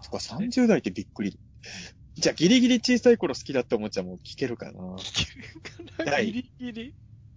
[0.00, 1.38] そっか、30代ってびっくり。
[2.16, 4.72] じゃあギリギリ小さい頃好きだったおもちゃも聞けるかな。
[4.96, 6.12] 聞けるかな？
[6.12, 6.94] はいギリギリ？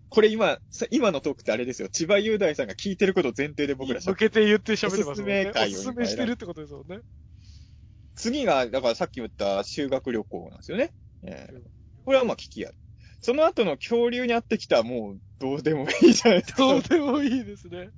[0.09, 1.89] これ今、さ今のトークってあれですよ。
[1.89, 5.51] 千葉雄大さんが聞いてることを前提で僕ら喋向けて言って喋ってますもんね。
[5.51, 6.99] おすすめ会をおすすめしてるってことですもんね。
[8.15, 10.91] 次が、だからさっき言った修学旅行なんですよね。
[11.23, 11.61] えー
[12.03, 12.71] これはまあ聞きや。
[13.21, 16.65] その後の恐竜に会ってきたらもうどうでもいいじゃないですか。
[16.65, 17.91] どうでもいいですね。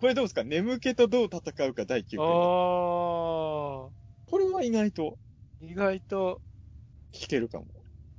[0.00, 0.44] これどうですか？
[0.44, 2.26] 眠気とどう戦うか第9あ回。
[2.26, 2.30] あ。
[4.30, 5.18] これは意外と
[5.60, 6.40] 意外と、
[7.12, 7.66] 聞けるかも。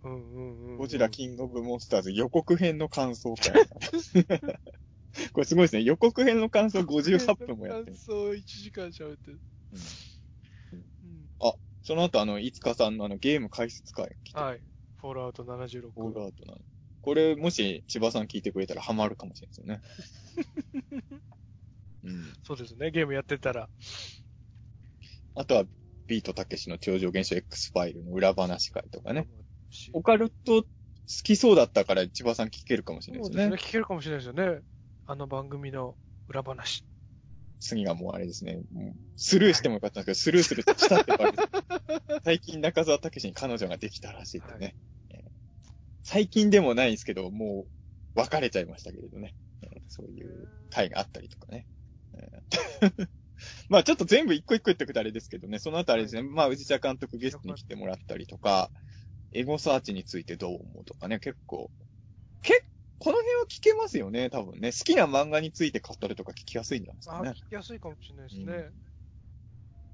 [0.03, 0.77] うんうんうん。
[0.77, 3.53] ゴジラキングオブモンスターズ予告編の感想会。
[5.34, 5.84] これすごいですね。
[5.84, 7.97] 予告編の感想58分もやってる。
[7.97, 9.39] そう、1時間喋ってる。
[9.72, 9.81] うんう
[10.81, 10.85] ん
[11.84, 14.60] その後あの、いつかさんのあのゲーム解説会来て、はい。
[14.99, 15.91] フォールアウト76。
[15.95, 16.60] オールアウトなの。
[17.03, 19.81] これもし千葉さん聞いてくれたらハマるかもしれないですよね。
[22.06, 22.34] うん。
[22.44, 22.91] そうですね。
[22.91, 23.69] ゲームやってたら。
[25.36, 25.65] あとは、
[26.07, 29.27] ビートたけしの超常現象 X ファイルの裏話会とかね。
[29.72, 30.68] しオカルト好
[31.23, 33.44] きそうだったから千葉さん聞けるかもしれないですね。
[33.44, 33.69] そうですね。
[33.69, 34.61] 聞けるかもしれないですよね。
[35.07, 35.95] あの番組の
[36.27, 36.86] 裏話。
[37.60, 38.60] 次がもうあれですね。
[39.15, 41.49] スルーしてもよかったんですけど、スルーするとしたってばれです。
[42.23, 44.76] 最近中澤武史に彼女ができたらしいってね。
[45.10, 45.22] えー
[46.07, 47.65] 最近でもないですけど、も
[48.15, 49.34] う別れちゃいましたけれどね。
[49.64, 51.65] えーそういう会があったりとかね。
[52.17, 53.09] えー
[53.69, 58.71] まあちょっと全部一個一個言ってくとあれですけどね、その後あれですね、まあ宇治茶監督ゲストに来てもらったりとか、
[59.33, 61.69] エゴサーチについてどう思うとかね、結構、
[62.41, 62.63] 結
[62.97, 64.71] この辺は聞けますよね、多分ね。
[64.71, 67.29] 好きな漫画について語るとか聞きやすいんじゃないですあ、かね。
[67.31, 68.53] 聞きやすいかもしれないですね。
[68.53, 68.73] うん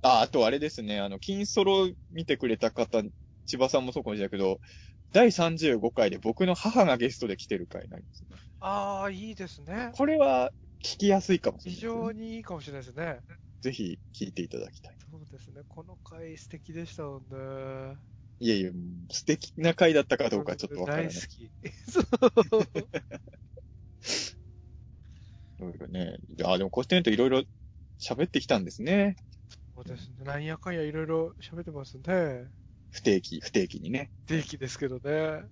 [0.03, 3.03] あ、あとあれですね、あの、金ソロ見てくれた方、
[3.45, 4.59] 千葉さんもそうかもしれないけど、
[5.13, 8.37] 第35回で僕の母がゲストで来てる回なんですね。
[8.61, 9.91] ああ、いいですね。
[9.93, 10.51] これは
[10.83, 13.19] 聞きやすいかもしれ非ないですね、常にいいかもしれないですね。
[13.61, 14.97] ぜひ聞いていただきたい。
[15.11, 15.61] そうですね。
[15.67, 17.97] この回素敵でしたもんね。
[18.39, 18.71] いやいや、
[19.11, 21.07] 素敵な回だったかどうかちょっとわからない。
[21.09, 21.51] 大好き。
[21.91, 22.01] そ
[22.57, 22.61] う。
[25.59, 26.17] いろいろね。
[26.43, 27.43] あ、でもこうしてみるといろいろ
[27.99, 29.15] 喋ってきたんですね。
[29.75, 30.25] そうですね。
[30.25, 32.47] なんやかんやいろいろ喋ってますね。
[32.89, 34.09] 不定期、不定期にね。
[34.25, 35.43] 定期ですけどね。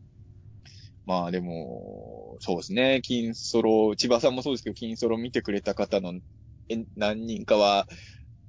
[1.09, 3.01] まあでも、そうですね。
[3.01, 6.13] 金ソロ、千葉さんもそうですけど、金ソロ見てくれた方の
[6.69, 7.87] え何人かは、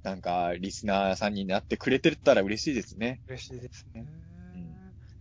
[0.03, 3.19] なんか、リスナーさんになってくれてたら嬉しいですね。
[3.27, 4.05] 嬉しいですね。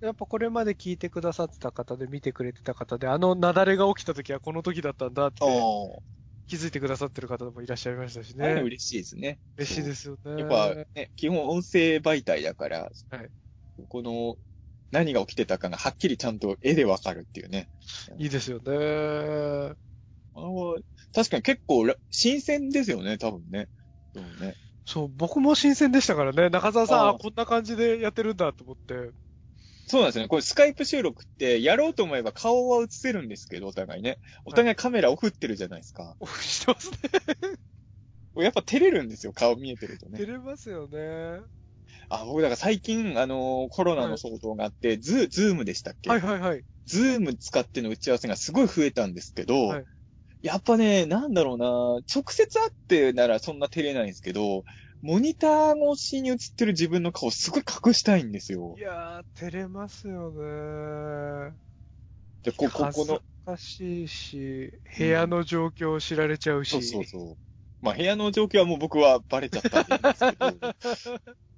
[0.02, 6.02] うやっぱこれまで聞いてくださってた方で見てくれてた方で、あの雪崩が起きた時はこの時だったんだってお
[6.46, 8.60] 気づいてくださってる方もいらっしゃいましたしね、ね。
[8.60, 9.38] 嬉しいですね。
[9.56, 10.42] 嬉しいですよね。
[10.42, 13.30] やっぱね、基本音声媒体だから、はい
[13.88, 14.36] この、
[14.90, 17.68] 何が起きてたかがはっきりちゃんと絵でわかるっていうね。
[18.18, 19.74] いいですよね。
[20.34, 20.76] あの
[21.14, 23.68] 確かに結構ら新鮮ですよね、多分ね。
[24.14, 24.54] でもね。
[24.84, 26.50] そう、僕も新鮮でしたからね。
[26.50, 29.12] 中澤さん、こんな感じでやってるんだと思って。
[29.86, 30.28] そうなんですよね。
[30.28, 34.18] これスカイプ収録って、やろうと思えば顔は映せるんですけど、お互いね。
[34.44, 36.16] お互いカメラオフってるじゃないですか。
[36.20, 36.98] オフしてますね。
[38.44, 40.26] やっぱ照れるんですよ、顔見えてるとね照。
[40.26, 41.40] れますよね。
[42.10, 46.10] あ、僕だから最近、あのーコロナの騒動があって、ズー、 Zoom でしたっけ？
[46.10, 46.64] はいはいはい。
[46.86, 49.84] Zoom 使っての打ち合わせがすごい増えたんですけど、はい
[50.42, 54.64] やっぱね、なんだろうな、直接会ってならそんな照れないんですけど、
[55.02, 58.80] モニター越しに映ってる自分の顔すごい隠したいんですよい。
[58.80, 61.56] やー、照れますよね。
[62.42, 66.70] で、こ、ここの恥ず、かしいし、部屋の状況を知られちゃうし。
[66.70, 67.36] そうそうそう。
[67.82, 70.52] まあ部屋の状況はもう僕はバレちゃったんですけど、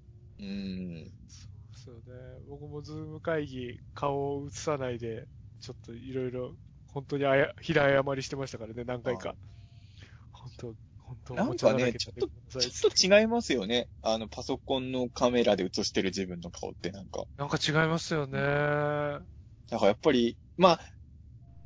[0.42, 1.12] うーん。
[1.28, 2.40] そうですよね。
[2.48, 5.28] 僕もズーム会議、顔を映さないで、
[5.60, 6.56] ちょっといろいろ、
[6.88, 9.34] 本当にあや、平謝りしてましたからね、何回か。
[10.32, 12.28] 本当、本当、なんかね、ちょっと、
[12.58, 13.88] ちょっと違いますよね。
[14.02, 17.24] あの、パソコンのカメラで映してる自分の顔ってなんか。
[17.36, 18.38] なんか違いますよね。
[18.38, 20.80] だからやっぱり、まあ、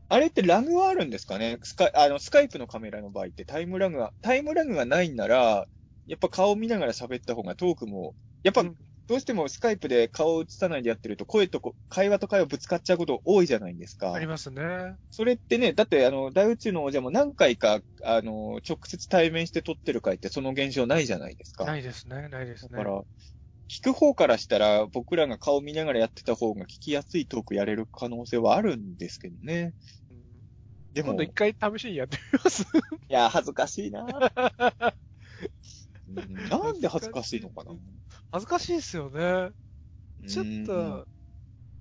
[0.09, 5.67] あれってラグはあるんですかねスカイ、あの、スカイプのカメラの場合ってタイムラグが、タイムラグがないんなら、
[6.07, 8.15] やっぱ顔見ながら喋った方がトークも、
[8.47, 8.77] やっぱうん
[9.09, 14.13] どうしてもスカイプで顔を映さないでやってると声とこ会話と会話ぶつかっちゃうこと多いじゃないですか。
[14.13, 14.97] ありますね。
[15.13, 21.65] それってね、だってあの、大宇宙の王者も何回か、あの、直接対面して撮ってる回ってその現象ないじゃないですか。
[21.65, 22.71] ないですね、ないですね。
[22.73, 23.01] だから、
[23.69, 29.75] 聞く方からしたら、僕らが顔見ながらやってた方が聞きやすいトークやれる可能性はあるんですけどね。
[30.11, 30.23] うん
[30.95, 32.65] でも、い今度一回試しにやってみます？
[33.09, 34.05] や、恥ずかしいな
[36.09, 37.73] うんなんで恥ずかしいのかな
[38.37, 39.51] 恥ずかしいですよね。
[40.29, 41.07] ちょっうんと、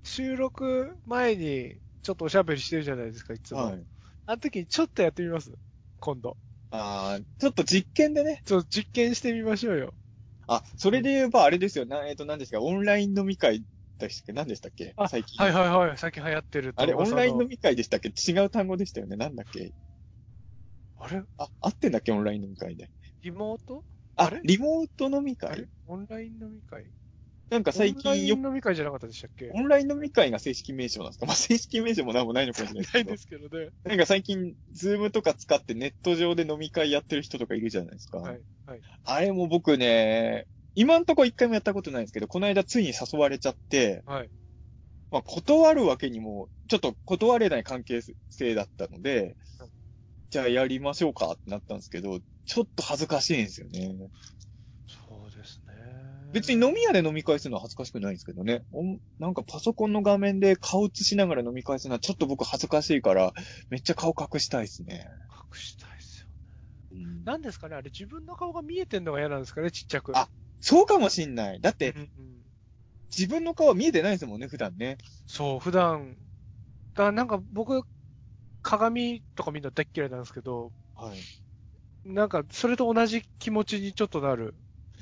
[0.04, 3.62] 収録前に、ちょっとおしゃべりしてるじゃないですか、いつも。
[3.62, 3.86] はい。
[4.26, 5.52] あの時にちょっとやってみます？
[6.00, 6.38] 今度。
[6.72, 8.42] ああ、ちょっと実験でね。
[8.46, 9.94] ちょっと実験してみましょうよ。
[10.48, 11.86] あ、それで言えばあれですよ。
[11.86, 13.64] な、えっ、と、何ですか、オンライン飲み会
[14.00, 14.34] でしたっけ？
[14.34, 14.94] 何でしたっけ？
[14.96, 15.44] あ最近。
[15.44, 15.98] はいはいはい。
[15.98, 17.48] 最近流行ってるとあれ、オンライン飲み。
[17.48, 18.10] み会でしたっけ？
[18.10, 19.16] 違う単語でしたよね。
[19.18, 19.74] なんだっけ？
[20.98, 21.24] あれ？
[21.38, 22.12] あ、合ってんだっけ？
[22.12, 22.90] オンライン飲み会で。
[23.24, 23.84] リモート
[24.18, 25.68] ああれリモート飲み会？
[25.88, 26.86] オンライン飲み会？
[27.50, 29.52] なんか最オンライ近よン飲み会じゃなかったでしたっけ？
[29.52, 31.26] オンライン飲み会が正式名称なんですか？
[31.28, 33.72] まあ、正式名称もなんもないのかもしれないですけどないで。
[33.72, 33.90] すけどね。
[33.90, 38.20] なんか最近、ズームとか使ってネット上で飲み会やってる人とかいるじゃないですか。
[38.20, 38.42] はい。
[38.66, 38.82] はい。
[39.04, 44.30] あれも僕ね、今んとこ一回もやったことないんですけど、この間ついに誘われちゃって、はい。
[45.12, 49.70] まあ、断るわけにも、ちょっと断れない関係性だったのではい、
[50.30, 53.96] じゃあやりましょうかってなったんですけど、ちょっと恥ずかしいんですよね。
[54.88, 55.74] そうですね。
[56.34, 58.64] 別に飲み屋で飲み会するのは恥ずかしくないんですけどね。
[58.72, 63.34] おんなんかパソコンの画面で顔映しながら飲み会するのはちょっと僕恥ずかしいから、
[63.70, 65.08] めっちゃ顔隠したいですね。
[65.54, 66.28] 隠したいです
[66.92, 67.06] よね。
[67.06, 70.16] うんなんですかねあれ自分の顔が見えてんのが嫌なんですかねちっちゃく。
[70.18, 70.28] あ
[70.60, 71.62] そうかもしんない。
[71.62, 72.10] だってうんうん
[73.18, 74.98] 自分の顔見えてないですもんね、普段ね。
[75.26, 76.18] そう、普段、
[76.96, 77.84] だなんか僕、
[78.66, 81.30] 鏡とか見るの大っ嫌いなんですけど、はい。
[82.06, 84.56] なんか、それと同じ気持ちにちょっとなる。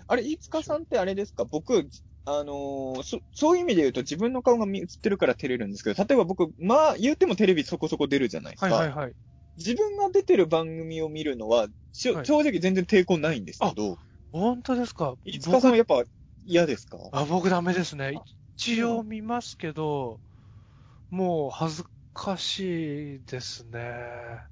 [0.07, 1.45] あれ、飯塚さんってあれですか？
[1.45, 1.87] 僕、
[2.25, 8.75] あのーそ、そういう意味で言うと自分の顔が見映ってるから照れるんですけど、例えば僕、まあ、言ってもテレビそこそこ出るじゃないですか。
[8.75, 9.15] はいはいはい。
[9.57, 13.99] 自分が出てる番組を見るのは、しょはい正直全然抵抗ないんですけど、
[14.31, 15.15] 本当ですか？
[15.25, 16.03] 飯塚さんはやっぱ
[16.45, 16.97] 嫌ですか？
[17.11, 18.23] あ、僕ダメですね。
[18.57, 20.19] 一応見ますけど、
[21.09, 24.43] もう恥ずかしいですね。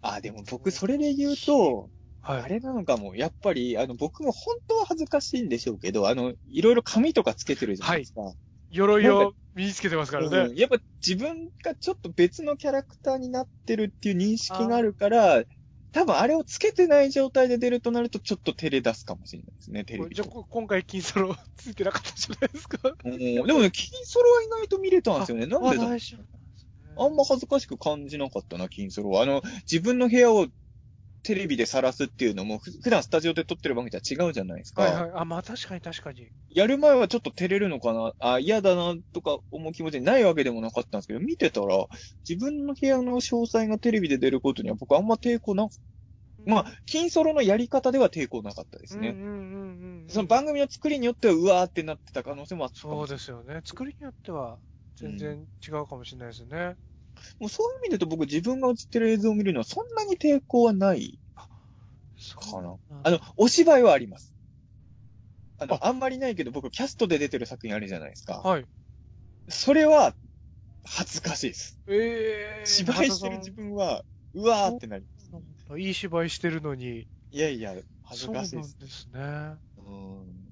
[0.00, 1.90] あ、でも僕それで言うと、
[2.20, 2.42] はい。
[2.42, 3.16] あれなのかも。
[3.16, 8.32] やっぱり、あの、僕も本当は恥ずかしいんでしょうけど、あの、いろいろ紙とかつけてるじゃないですか。
[8.70, 10.38] 鎧を身につけてますからね。
[10.38, 15.42] うんやっぱ自分がちょっと別のキャラクターになってるっていう認識があるから、
[15.92, 22.78] 多分あれをつけてない状態で出るとなるとちょっと照れ出すかもしれないですね、テレビじゃ今回金ソロついてなかったじゃないですか。
[23.04, 25.46] うんでもね、金ソロは意外と見れたんですよね。
[25.46, 29.22] なんでだあんま恥ずかしく感じなかったな、金ソロは。
[29.22, 30.46] あの、自分の部屋を
[31.22, 34.82] テレビで晒すっていうのも、ふ普段スタジオで撮ってる番組とは違うじゃないですか。
[34.82, 35.10] はいはい。
[35.14, 36.32] あ、まあ確かに確かに。
[36.50, 41.86] やる前はちょっと照れるのかな、あ、嫌だな、とか思う気持ちにないわけでもなかったんですけど、見てたら、
[42.28, 45.68] 自分の部屋の詳細がテレビで出ることには僕あんま抵抗な、
[46.46, 49.18] まあ、金ソロのやり方では抵抗なかったですね。
[49.18, 50.12] うんうんうんうん。
[50.12, 53.60] その番組の作りによっては、うわーってなってた可能性もあったそうですよね。
[53.64, 54.60] 作りによっては
[54.96, 56.76] 全然違うかもしれないですよね。
[57.38, 61.18] もうそういう意味で言うと僕自分が映ってる映像を見るのはそんなに抵抗はない
[62.34, 62.76] かな。
[63.02, 64.34] あの、お芝居はあります。
[65.58, 68.38] あの、あんまりないけど僕キャストで出てる作品あるじゃないですか。
[68.38, 68.66] はい。
[69.48, 70.14] それは、
[70.84, 71.78] 恥ずかしいです。
[71.86, 72.66] ええー。
[72.66, 74.04] 芝居してる自分は、
[74.34, 75.78] うわーってなります。
[75.78, 77.06] いい芝居してるのに。
[77.30, 78.78] いやいや、恥ずかしいです。
[78.78, 79.20] ですね。
[79.78, 80.42] うん。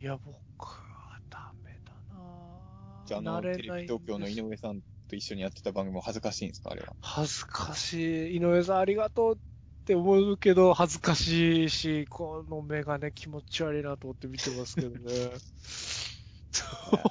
[0.00, 6.94] いや、僕はダメだなじゃあ、あの、テレビ東京の井上さんと一緒にやってた番組も恥ずかしいんですかあれは？
[7.02, 8.36] 恥ずかしい。
[8.36, 9.36] 井上さんありがとうっ
[9.84, 14.96] て思うけど、恥ずかしいし、この目がね、気持ち悪いなと思って見てますけどね。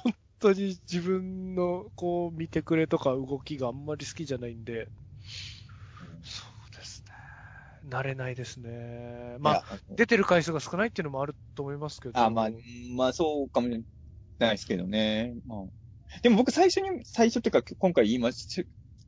[0.02, 4.88] 本当に自分の、こう、見てくれとか動きがあんまり好きじゃないんで、
[6.22, 7.04] そうです
[7.84, 7.90] ね。
[7.90, 9.36] 慣れないですね。
[9.40, 12.18] まあ、出てる回数が少ないっていうのもあると思いますけど。
[12.18, 12.50] あ、まあ、
[12.96, 13.82] まあ、そうかもしれ
[14.38, 15.34] ないですけどね。
[15.46, 15.58] まあ、
[16.22, 18.66] でも僕最初に、最初っていうか今回言いまし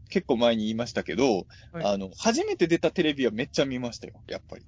[0.08, 4.64] 結構前に言いましたけど、はいあの、初めて出たテレビはめっちゃ見ましたよ、やっぱり。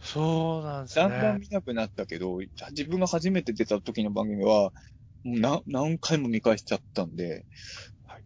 [0.00, 1.02] そうなんですね。
[1.02, 2.38] だんだん見なくなったけど、
[2.70, 4.72] 自分が初めて出た時の番組は、
[5.24, 7.44] もうな何回も見返しちゃったんで、
[8.06, 8.22] はい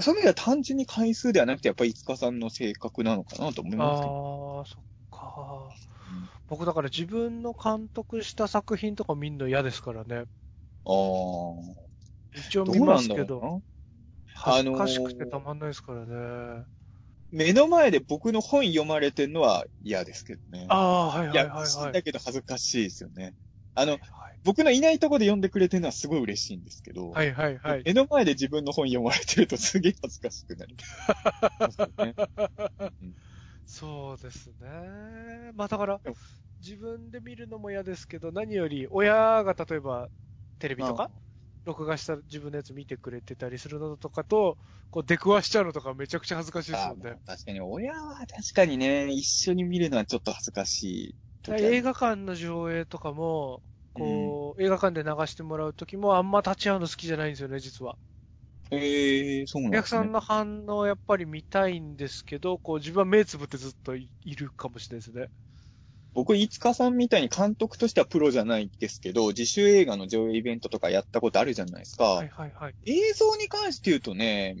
[0.00, 4.58] そういう意味では単純に回数ではなくて、やっぱり五日さんの性格なのかなと思いますけど。
[4.58, 5.74] ああ、そっか。
[6.48, 10.16] 僕だから自分の監督した作品とか見るの嫌ですからね。
[10.16, 11.87] ああ。
[12.40, 13.62] 一応見どうなんますけど、だろうな。
[14.34, 16.66] 恥ずかしくてたまんないですからね。
[17.30, 20.66] 目の前で僕の本読まれてるのは嫌ですけどね。
[20.68, 21.92] ああ、はいはいはいはい。
[21.92, 23.34] だけど恥ずかしいですよね。
[23.74, 24.00] あの、はい
[24.44, 27.82] 僕のいないとこで読んでくれてるのはすごい嬉しいんですけど、はいはいはい。
[27.84, 30.76] 目の前で自分の本読まれてるとすげえ恥ずかしくなる。
[31.98, 32.14] ね
[33.66, 35.50] そうですね。
[35.54, 36.00] まあだから
[36.60, 40.08] 自分で見るのも嫌ですけど、何より親が例えば
[40.58, 41.10] テレビとか
[41.68, 44.58] 録画した自分のやつ見てくれてたりするのとかと、
[44.90, 47.16] こう出くわしちゃうのとかめちゃくちゃ恥ずかしいですあもんね。
[47.26, 51.16] 確かに、親は確かにね、一緒に見るのはちょっと恥ずかしい。
[51.48, 53.62] 映画館の上映とかも、
[53.92, 57.98] こう、映画館で流してもらうときもあんま立ち会うの好きじゃないんですよね、実は。
[58.70, 59.86] ええそうなんおですね。
[59.86, 65.30] 客さんの反応をやっぱり見たいんですけど、こう自分は目つぶってずっといいるかもしれないですね。
[66.14, 72.04] 僕、いつかさんみたいに監督としてはプロじゃないですけど、自主映画の上映イベントとかやったことあるじゃないですか。
[72.04, 72.74] はいはいはい。
[72.86, 74.56] 映像に関して言うとね、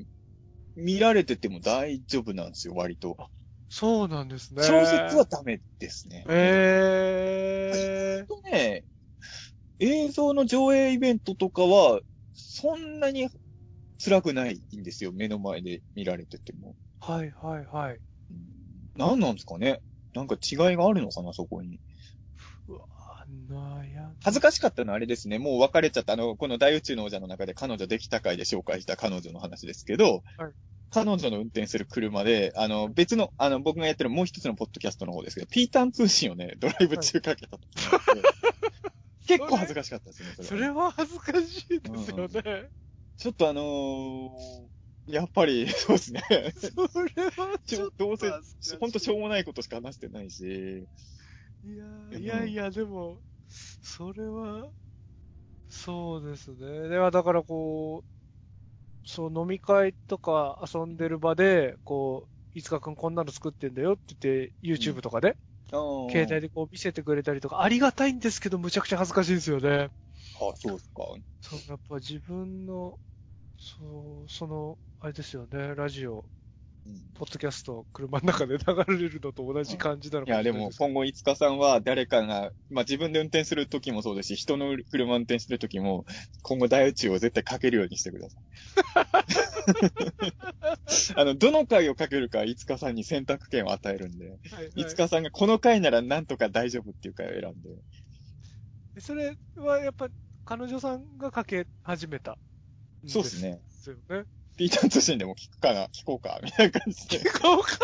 [0.76, 3.16] 見られてても大丈夫なんですよ、割と。
[3.68, 4.62] そうなんですね。
[4.62, 6.24] 小説はダメですね。
[6.28, 8.84] えとね、
[9.80, 12.00] 映像の上映イベントとかは、
[12.34, 13.28] そんなに
[14.02, 16.76] 辛くないんですよ、目の前で見られてても。
[17.00, 17.12] ー。
[17.12, 18.00] はいはいはい。
[18.96, 19.80] 何なんですかね
[20.18, 21.80] なんか違いがあるのかな、そこに。
[22.68, 22.80] うわ
[24.22, 25.38] 恥ずかしかったのはあれですね。
[25.38, 26.14] もう別れちゃった。
[26.14, 30.52] あの、この大宇宙の王者の中で彼女できた回で紹介した彼女の話ですけど、はい
[30.90, 38.22] 彼女の運転する車で、あの、別の、あの、僕がやってるもう一つのポッドキャストの方ですけど、ピータン通信をね、ドライブ中かけた時があって、
[39.26, 42.70] 結構恥ずかしかったですね、それは恥ずかしいですよね。
[43.18, 44.77] ちょっとあのー
[45.08, 46.22] やっぱり、 そうですね。
[46.54, 50.88] それはちょっとどうせ恥ずかしい、ほんとしょうもないことしか話してないし、
[51.62, 54.70] いやーいやいや、でも、それは、
[55.70, 56.88] そうですね。
[56.88, 58.08] では、だからこう、
[59.04, 65.38] そう、飲み会とか遊んでる場で、こう、いつかくんこんなの作ってんだよって言って、YouTube とかで、
[66.10, 69.90] 携帯でこう見せてくれたりとか、ありがたいんですけど、むちゃくちゃ恥ずかしいんですよね。
[70.40, 71.02] あ、そうですか。
[71.40, 72.98] そう、やっぱ自分の、
[73.58, 76.24] そう、その、あれですよね、ラジオ、
[76.86, 78.64] うんポッドキャスト、車の中で流
[78.96, 86.04] れるのと同じ感じなのいや、でも、今後、いつかさんは誰かが、まあ自分で運転するときもそうですし、人の車運転するときも、
[86.42, 88.44] 今後大宇宙を絶対かけるようにしてください。
[91.20, 100.08] あの、どの回をかけるか、いつかさんに選択権を与えるんで、はいはいいつかさんがこの回ならなんとか大丈夫っていう回を選んで、それはやっぱ、
[100.44, 102.38] 彼女さんがかけ始めた。
[103.06, 103.42] そうです。
[103.42, 103.52] ね。
[103.52, 104.24] ですよね。
[104.58, 107.18] ピーターン通信でも聞くかな、聞こうか、みたいな感じで。
[107.20, 107.78] 聞こうか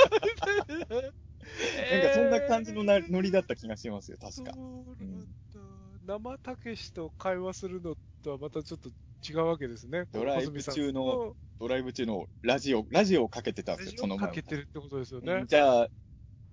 [1.91, 4.53] なんかそんな感じのなノリだった気がしますよ、確か。
[4.55, 5.61] そうなんだ。
[6.05, 8.91] 生たけしと会話するのとはまたちょっと
[9.27, 10.07] 違うわけですね。
[10.13, 15.45] ドライブ中のドライブ中のラジオ、ラジオをかけてたんですよ、その前かけてるってことですようんね。
[15.47, 15.89] じゃあ、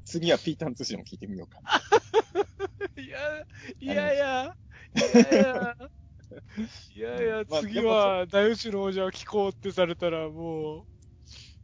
[0.05, 1.81] 次はピーターン通信も聞いてみようかな。
[3.01, 3.17] いや、
[3.79, 4.55] いやいや、
[4.95, 5.75] いやいや、
[6.95, 10.83] いやいや、まあ次は大宇宙の王者を聞こうってされたらもう、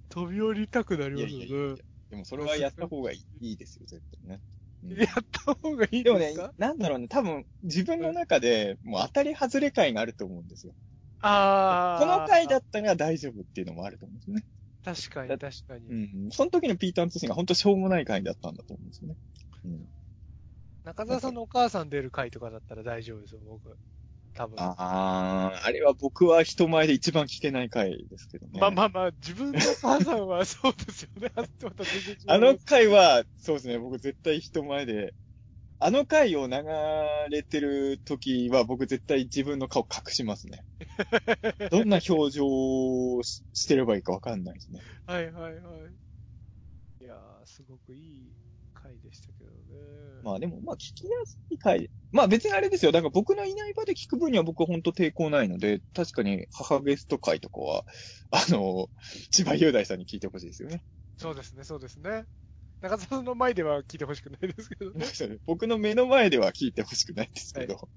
[0.10, 1.82] 飛び降りたくなりますよいやいやいやいやね。
[2.10, 4.42] でもそれはやった方がいいいいですよ、絶対ね。
[4.52, 4.58] うん
[4.96, 10.74] やった方がいいでもねですか、なんだろうね、多分自分の中でもう当たり外れ回があると思うんですよ。
[11.22, 12.00] ああ。
[12.00, 14.46] この回だったら大丈夫っていうのもあると思うんですよね。
[14.86, 15.88] 確かにだ確かに。
[15.88, 16.32] うん。
[16.32, 19.16] その時のピーターン通信が本当しょうもない回だったんだと思うんですよね。
[19.66, 19.88] うん。
[20.84, 23.76] 中澤さんのお母さん出る回とかだったら大丈夫ですよ、僕。
[24.38, 24.56] 多分。
[24.60, 28.60] あー、あれは僕は人前で一番聞けない回ですけどね。
[28.60, 31.32] まあまあまあ、自分のお母さんはそうですよね。
[32.28, 35.16] あの回は、そうですね、僕絶対人前で、
[35.80, 36.64] あの回を流
[37.30, 40.64] れてる時は僕絶対自分の顔隠しますね。
[41.70, 44.82] どんな表情をししてればいいかわかんないですね。
[45.06, 45.92] はいはいはい。
[47.00, 48.32] いやー、すごくいい
[48.88, 49.58] 回でしたけどね。
[50.24, 51.90] まあでも、まあ聞きやすい回。
[52.12, 52.92] まあ別にあれですよ。
[52.92, 57.84] だから僕のいない場で聞く分には僕は本当抵抗ないので、確かに母ゲスト回とかは、
[58.32, 58.88] あの、
[59.32, 60.84] 千葉雄大さんに聞いてほしいですよね。
[61.18, 62.26] そうですね、そうですね。
[62.82, 65.06] 中澤さんの前では聞いてほしくないですけどね。
[65.48, 67.90] 僕の目の前では聞いてほしくないんですけど、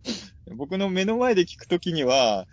[0.56, 2.48] 僕の目の前で聞くときには、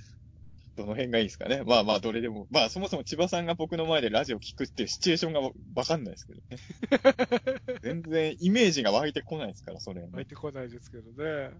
[0.78, 1.64] どの辺がいいですかね。
[1.66, 2.48] まあまあ、どれでも。
[2.52, 7.80] まあ、そもそも千葉さんが僕の前でラジオ聞くっていうシチュエーションがわわかんないですけどね。
[7.82, 11.52] 全然イメージが湧いてこないですから、それ、入ってこないですけどね。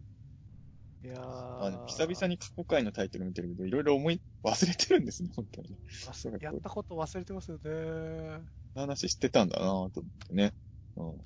[1.04, 1.64] いやー。
[1.64, 5.76] あの久々に過去回のタイトル見てるけど、いろいろ思い、忘れてるんですね、本当に。
[6.06, 8.42] 忘れやったこと忘れてますよね。
[8.76, 9.92] 話知ってたんだなと思っ
[10.28, 10.54] てね。
[10.96, 11.22] うん。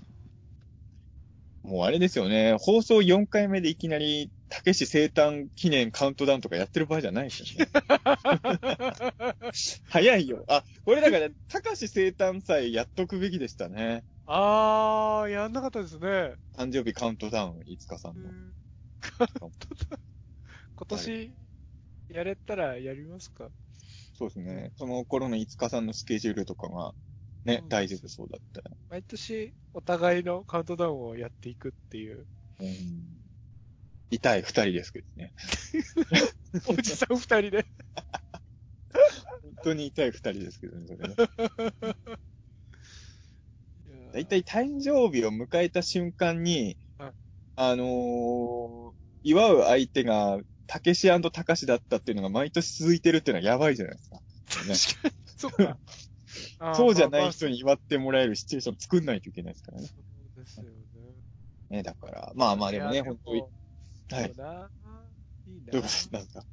[1.63, 2.55] もうあれですよね。
[2.59, 7.67] 放送4回目でいきなり、たけし生誕記念カウントダウンとかやってる場合じゃないですよね。
[9.87, 10.43] 早いよ。
[10.47, 14.03] あ、これだから、たかし生誕祭やっとくべきでしたね。
[14.25, 16.33] あー、やんなかったですね。
[16.55, 18.29] 誕生日カウントダウン、いつかさんの。
[20.75, 21.31] 今年、
[22.09, 23.49] やれたらやりますか？
[24.17, 24.71] そうですね。
[24.75, 26.93] その頃のいつかさんのスケジュールとかが、
[27.45, 28.75] ねう、ん大丈夫そうだったら。
[28.89, 32.25] 毎年、お互いのカウントダウンをやっていくっていう。
[32.59, 32.67] うん。
[34.11, 35.33] 痛い二人ですけどね。
[36.67, 37.65] おじさん二人で。
[39.41, 41.15] 本当に痛い二人ですけどね、それね。
[44.13, 47.13] だいたい誕生日を迎えた瞬間に、はい
[47.55, 54.15] あのー祝う相手が、たけしたかしだったっていうのが毎年続いてるっていうのはやばいじゃないですか。
[54.15, 54.21] ね
[54.73, 55.13] 確かに。
[55.37, 55.77] そうか。
[56.75, 59.87] そうじゃない人に祝ってもらえるシチュエーション作んないといけないですからね。
[59.87, 60.71] そうですよね。
[61.69, 63.41] ね、だから、まあまあでもね、本当に。。
[64.11, 64.33] はい。
[64.35, 64.43] ど
[65.73, 66.45] ういうことなんですか？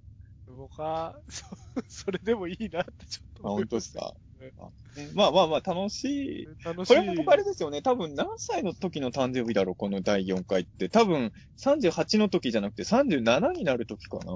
[0.47, 1.45] 僕は、そ、
[1.89, 4.15] それでもいいなってちょっとあ、本当ですか？
[5.15, 6.47] まあまあまあ、楽しい。
[6.65, 6.95] 楽しい。
[6.95, 7.83] これも僕あれですよね。
[7.83, 10.89] 多分何歳の時の誕生日だろう、この第4回って。
[10.89, 14.33] 多分38の時じゃなくて37になる時かな。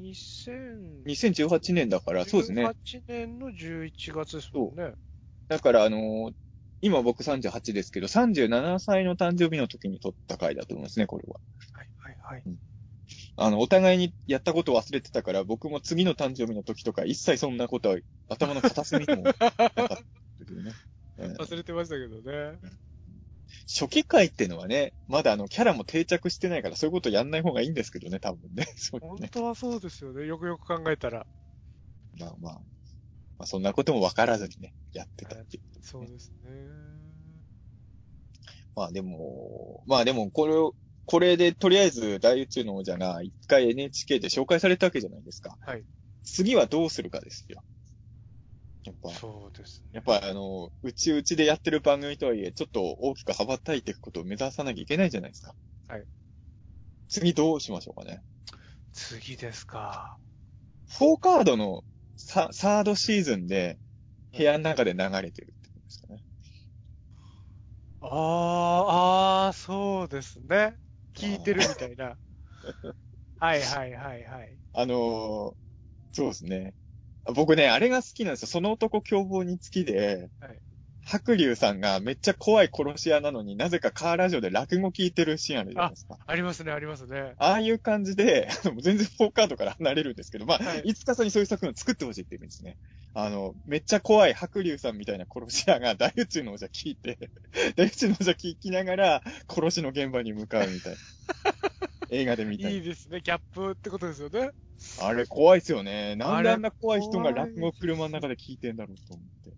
[0.00, 2.70] 2018 2018年だから、そうですね。
[3.06, 4.92] 年の11月ですもんね。
[5.48, 6.32] だから、あのー
[6.80, 11.40] 今僕38ですけど、37歳の誕生日の時に撮った回だと思いますね、これは。
[11.72, 12.58] はい、はい、はい。
[13.36, 17.96] あの、お互いにやったことを忘れてたから、僕も次の誕生日の時とか、一切そんなことは
[18.28, 19.74] 頭の片隅にもなかった
[20.38, 20.72] けどね。
[21.18, 22.58] うん忘れてましたけどね。
[23.66, 28.66] 初期回ってのはね、まだあの、キャラも定着してないから、そういうことやんない方がいいんですけどね、多分ね。
[28.76, 29.08] そうね。
[29.08, 30.26] 本当はそうですよね。
[30.26, 31.26] よくよく考えたら。
[32.18, 32.60] まあまあ。
[33.38, 35.62] まあ、そんなことも分からずにね、やってたっていう。
[35.80, 36.50] そうですね。
[38.74, 45.56] まあでも、まあでも、これを、これでとりあえず大宇宙の王者が一回 NHK で紹介されたわけじゃないですか。
[45.60, 45.84] はい。
[46.22, 47.62] 次はどうするかですよ。
[48.84, 49.88] やっぱ、そうですね。
[49.92, 55.56] やっぱあの、うちうちでやってる番組とはいえ、ちょっと大きく羽ばたいていくことを目指さなきゃいけないじゃないですか。
[55.88, 56.08] はい。
[57.08, 58.22] 次どうしましょうかね。
[58.92, 60.18] 次ですか。
[61.00, 61.84] 4カードの
[62.16, 63.78] ササードシーズンで
[64.36, 66.24] 部屋の中で流れてるってことですかね。
[68.00, 70.76] ああ、ああ、そうですね。
[71.14, 72.18] 聞いてるみたいな。
[73.36, 74.58] はいはいはいはい。
[74.72, 75.56] あのー
[76.12, 76.74] そうですね。
[77.34, 78.48] 僕ね、あれが好きなんですよ。
[78.48, 80.58] その男凶暴につきで、はい
[81.08, 86.18] 白龍さんがめっちゃ怖い殺し屋なのになぜかカーラジオで落語聞いてるシーンあるじゃないですか。
[86.26, 87.32] ありますね、ありますね。
[87.38, 88.50] ああいう感じで、
[88.82, 92.76] 全然4カードから離れるんですけど、まあ、はいい、つかさんにそういう作品を作ってほしいって言うんですね。
[93.14, 97.18] あの、めっちゃ怖い白龍さんみたいな殺し屋が大宇宙の王者聞いて、
[97.76, 100.98] 大宇宙の王者聞きながら殺しの現場に向かうみたいな。
[102.10, 102.74] 映画で見たい。
[102.74, 103.20] いいですね。
[103.20, 104.50] ギャップってことですよね。
[105.00, 106.16] あれ怖いですよね。
[106.16, 109.50] なんであんな怖い人が落語車の中で聞いてんだろうと思って。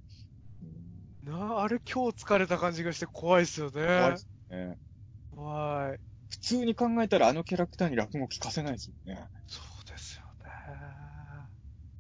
[0.62, 3.72] うんなあ、あれ今日疲れた感じがして怖いですよね。
[3.72, 4.78] 怖いですね。
[5.31, 6.01] 怖い。
[6.31, 9.28] 普通に考えたらあのキャラクターに落語聞かせないですよね。
[9.47, 10.24] そうですよ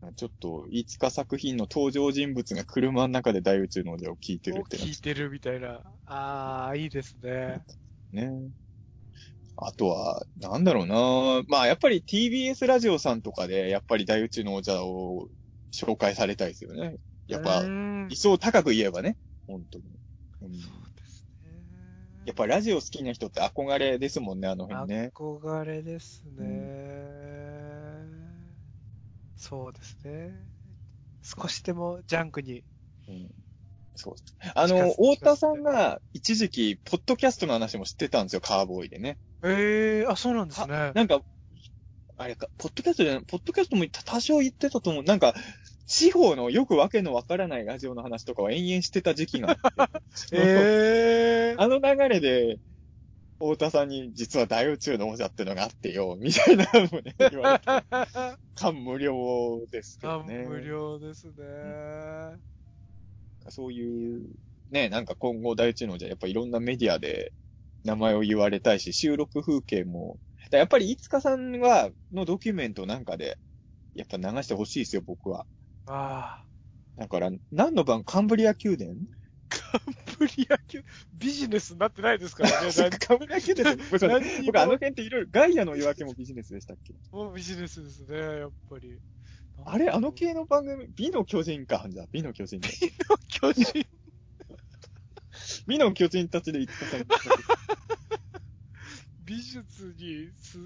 [0.08, 0.12] ね。
[0.16, 5.82] ちょっと、いつか作品の登場人物が車の中で大宇宙の王者を聞いてるって聞いてるみたいな。
[6.06, 7.60] ああ、いいですね。
[8.10, 8.50] ね。
[9.62, 15.28] あとは、なんだろうなまあ、やっぱり TBS ラジオさんとかで、やっぱり大宇宙の王者を
[15.72, 16.96] 紹介されたいですよね。
[17.26, 17.62] やっぱ
[18.08, 19.16] 理想高く言えばね。
[19.46, 19.84] 本当に。
[20.42, 21.50] うん、そうですね。
[22.26, 25.12] やっぱラジオ好きな人って憧れですもんね、あの辺ね。
[25.14, 26.80] 憧れですね。
[29.36, 30.34] そうですね。
[31.22, 32.64] 少しでもジャンクに。
[33.08, 33.30] うん
[33.96, 34.36] そうです。
[34.54, 39.18] あの太田さんが一時期、ポッドキャストの話も知ってたんですよ、カーボーイでね。
[39.42, 40.92] ええあ、そうなんですね。
[40.94, 41.22] なんか、
[42.16, 45.02] あれか、ポッドキャストじゃない、ポッドキャストも多少言ってたと思う。
[45.04, 45.34] なんか、
[45.86, 50.00] 地方のよくわけのわからないラジオの話とかは延々してた時期があって。
[50.36, 52.58] ええ あの流れで、
[53.38, 57.64] 太田さんに実は大宇宙の王者ってのがあってよ、みたいなのもね、言われて、
[58.54, 60.44] 感無量ですけど感ね。
[60.46, 61.32] 無量ですね。
[63.48, 64.28] そういう、
[64.70, 67.32] ね、なんか今後大宇宙の王者、やっぱいろんなメディアで
[67.84, 70.18] 名前を言われたいし、収録風景も、
[70.50, 73.38] だやっぱりいつかさんは、のドキュメントなんかで、
[73.94, 75.46] やっぱ流してほしいですよ、僕は。
[75.86, 76.44] ああ。
[76.96, 78.94] だから、何の番カンブリア宮殿？
[80.18, 82.70] プリア級、ビジネスになってないですからね。
[82.76, 86.94] 何カンブリア宮殿僕僕あの辺っていろいろ、ガイアの夜明けもビジネスでしたっけ？
[87.10, 88.98] もうビジネスですね、やっぱり。
[89.64, 92.68] あれあの系の番組、美の巨人か、じゃあ、美の巨人だ。
[93.28, 93.86] 巨人。
[95.70, 97.06] 美の巨人たちでいつかさん。
[99.24, 100.58] 美術にす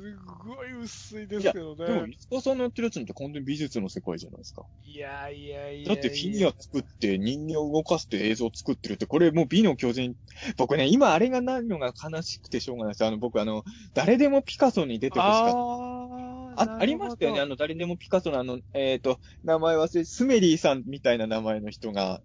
[0.46, 2.12] ごい薄いですけどでも、ね。
[2.12, 4.62] いつかさんのやってるやつなんて完全に美術の世界じゃないですか。
[4.86, 10.16] いやいやいやだってフィギュア作って人形を動かして映像作ってるって、これもう美の巨人。
[10.56, 13.04] 僕ね、今あれがないのが悲しくてしょうがないです。
[13.04, 16.64] あの、僕あの、誰でもピカソに出てほしかった。
[16.72, 17.40] ああ、ありましたよね。
[17.42, 22.22] あの、誰でもピカソのあの、えっ、と、名前忘れ、スメリーさんみたいな名前の人が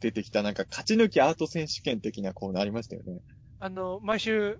[0.00, 3.20] 出てきた、なんか、勝ち抜きアート選手権的なコーナーありましたよね。
[3.58, 4.58] あの、毎週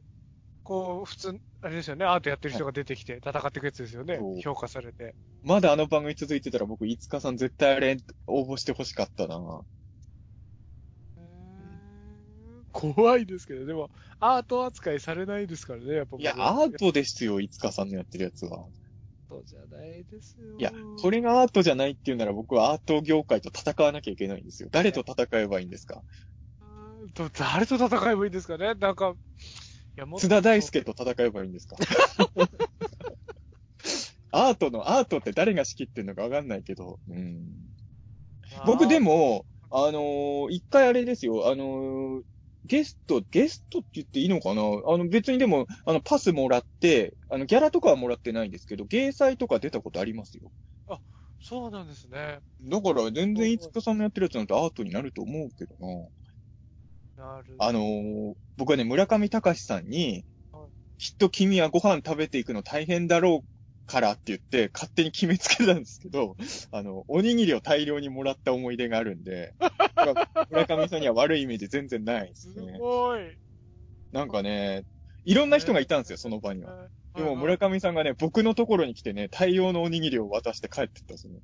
[0.66, 4.40] こう、普通、あれですよね、アートやってる人が出てきて戦っていくやつですよねそう。
[4.40, 5.14] 評価されて。
[5.44, 7.96] まだあの番組続いてたら僕、いつかさん絶対あれ
[8.26, 9.60] 応募してほしかったな。
[12.72, 16.16] 怖いですけど、でも、アート扱いされないですからね、やっぱ。
[16.18, 18.66] いや、アートですよ、いつかさんのやってるやつは。
[19.28, 20.46] トじゃないですよ。
[20.58, 24.68] いや、これがアートじゃないっていうなら僕はアート業界と戦わなきゃいけないんですよ。
[24.72, 26.02] 誰と戦えばいいんですか？
[27.14, 28.74] と誰と戦えばいいんですかね？
[28.74, 29.14] なんか、
[29.96, 31.76] いや、も津田大介と戦えばいいんですか？
[34.32, 37.00] アートの、アートって誰が仕切ってんのかわかんないけど。
[37.08, 37.46] うん。
[38.66, 42.22] 僕で、も、あのー一回あれですよ、あのー
[42.66, 44.62] ゲスト、ゲストって言っていいのかな？
[44.62, 50.50] あの別にでも、あのパスもらって、あのギャラとかはもらってないんですけど、芸祭とか出たことありますよ。
[51.40, 52.40] そうなんですね。
[52.62, 55.76] だから全然いつかさんのやってるやつなんてアートになると思うけど
[57.16, 57.34] な。
[57.36, 63.55] なるあのー僕はね、村上隆さんにはい、きっと君はご飯食べていくの大変だろう
[63.86, 66.36] からって言って、勝手に決めつけたんですけど、
[66.72, 69.54] あの、おにぎりを大量にもらった思い出があるんで、
[70.50, 72.78] 村上さんには悪いイメージ全然ないですすね。
[72.78, 73.36] ごい。
[74.12, 74.84] なんかね、
[75.24, 76.88] いろんな人がいたんですよ、その場には。
[77.14, 81.40] でも村上さんがね、僕のところに来てね、大量のおにぎりを渡して帰ってったんですよね。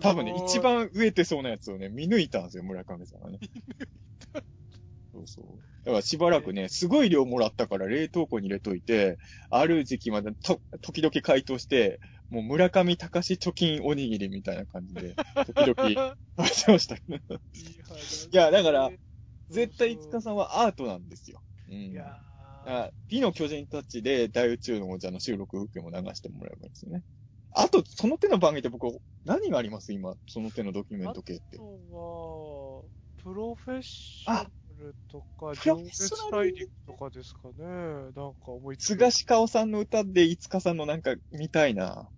[0.00, 0.60] 多分ね、一。
[0.60, 3.38] 番飢えてそうなやつをね、見抜いたんですよ、村上さんがね。
[5.18, 5.44] そうそう。
[5.84, 9.18] だからしばらくね、すごい量もらったから冷凍庫に入れといて、
[9.50, 12.00] ある時期までと、時々解凍して、
[12.30, 15.14] もう村上隆貯金おにぎりみたいな感じで、
[15.46, 17.40] 時々いい食べてましたけど。
[17.88, 18.90] 話いやだから、
[19.50, 21.40] 絶対、いつかさんはアートなんですよ。
[21.68, 21.74] うん。
[21.74, 22.04] いや
[22.66, 27.02] あ美の巨人たちで大宇宙の王者の収録風景も流してもらえばいいですよね。
[27.54, 28.86] あと、その手の番組って僕、
[29.24, 29.94] 何があります？
[29.94, 31.56] 今、その手のドキュメント系ってあ。
[31.56, 32.82] とは、
[33.22, 34.50] プロフェッショナル
[35.10, 37.64] とか、プ情ロフェッシ熱ョナル大陸とかですかね。
[37.64, 38.86] なんか思いつく。
[38.86, 42.08] 菅氏顔さんの歌で、いつかさんのなんか見たいな。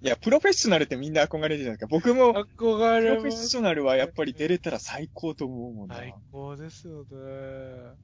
[0.00, 1.86] いや、プロフェッショナルってみんな憧れるじゃないですか。
[1.86, 3.32] 僕も、憧プれロフェッ。
[3.32, 5.94] ショナルはやっぱり出れたら最高と思うもんな。
[5.96, 7.94] 最高ですよね。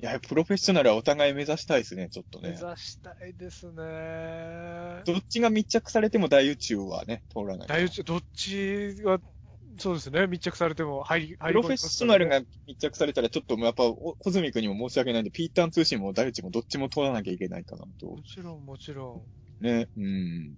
[0.00, 2.58] いや、プロフェッショナルはお互い目指したいですね、ちょっと目ね。
[2.60, 5.02] 指したいですね。
[5.06, 7.68] どっちが密着されても大宇宙はね、通らない。
[7.68, 9.18] 大宇宙、どっちが、
[9.78, 18.22] そうですね、密着されても入り、入りプロフェッショナルが密着されたら、ちょっとやっぱ、小泉君にも申し訳ないんで、ピーターン通信も大宇宙もどっちも通らなきゃいけないかなとも。
[18.22, 19.26] ちろん、もちろ
[19.60, 19.64] ん。
[19.64, 19.88] ね。
[19.96, 20.54] うん。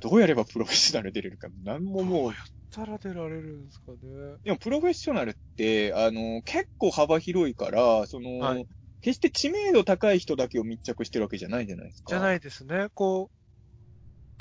[0.00, 1.48] どうやればプロフェッショナル出れるか。
[1.62, 2.34] なんももう、やっ
[2.70, 3.98] たら出られるんですかね。
[4.44, 8.66] でもプロフェッショナルって、あの、結構幅広いから、その、はい
[9.02, 12.10] 決して知名度高い人だけを密着してるわけじゃないじゃないですか。。
[12.10, 12.86] じゃないですね。
[12.94, 13.41] こう、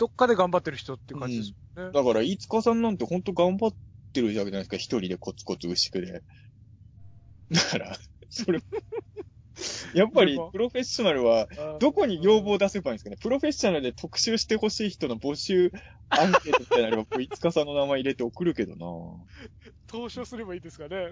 [0.01, 1.91] どっかで頑張ってる人って感じですもんね。
[1.93, 3.75] だから、飯塚さんなんてほんと頑張っ
[4.13, 4.77] てるじゃないですか。
[4.77, 6.23] 一人でコツコツ牛久で。
[7.51, 7.95] だから、
[8.27, 8.63] それ、
[9.93, 11.47] やっぱりプロフェッショナルは、
[11.79, 15.71] どこに要望を出せばいいんですかねプロフェッショナルで特集してほしい人の募集
[16.09, 18.87] アンケートみたいなのが、僕、いつかさんの名前入れて送るけどな
[19.85, 21.11] 投書すればいいですかね。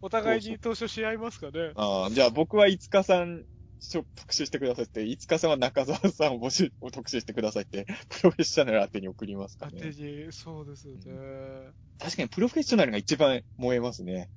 [0.00, 1.72] お互いに投書し合いますかね。
[1.74, 3.44] ああ、じゃあ僕は五日さん、
[3.90, 9.90] 特集してくださいって、五日さんは中澤さんを募集、を特集してくださいって、 プロフェッショナル宛てに送りますか当てね。
[9.90, 11.72] に、そうですよね。
[11.98, 14.30] 確かにプロフェッショナルが一番燃えますね。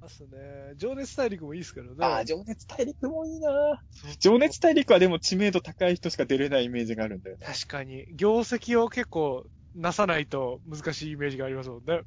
[0.00, 0.74] ますね。
[0.76, 1.94] 情熱大陸もいいですからね。
[2.00, 3.82] ああ、情熱大陸もいいな
[4.20, 7.46] 情熱大陸はでも知名度高い人しか出れないイメージがあるんだよね。
[7.46, 8.06] 確かに。
[8.14, 9.44] 業績を結構
[9.74, 12.02] なさないと難しいイメージがありますもんね。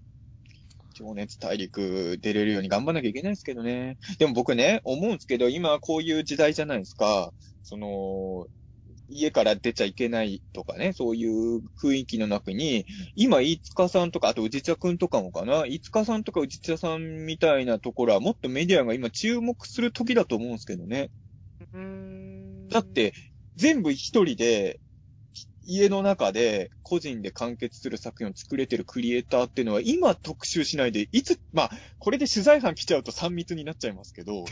[0.98, 3.98] 情熱大陸出れるように頑張んなきゃいけないですけどね。
[4.19, 7.32] でも僕ね、思うんですけど、今こういう時代じゃないですか。
[7.64, 8.48] その、
[9.10, 21.10] 家から出ちゃいけないとかね、そういう雰囲気の中に、今、飯塚さんとか、あと、宇治茶くんとかもかな、飯塚さんとか宇治茶さんみたいなところは、もっとメディアが今注目する時だと思うんですけどね。
[21.74, 23.14] うーんだっ、て、
[23.56, 24.80] 全部一人で、
[25.68, 34.45] 家の中で個人で完結する作品を作れてるクリエイターっていうのは今特集しないで、いつ、まあ、これで取材班来ちゃうと3密になっちゃいますけど、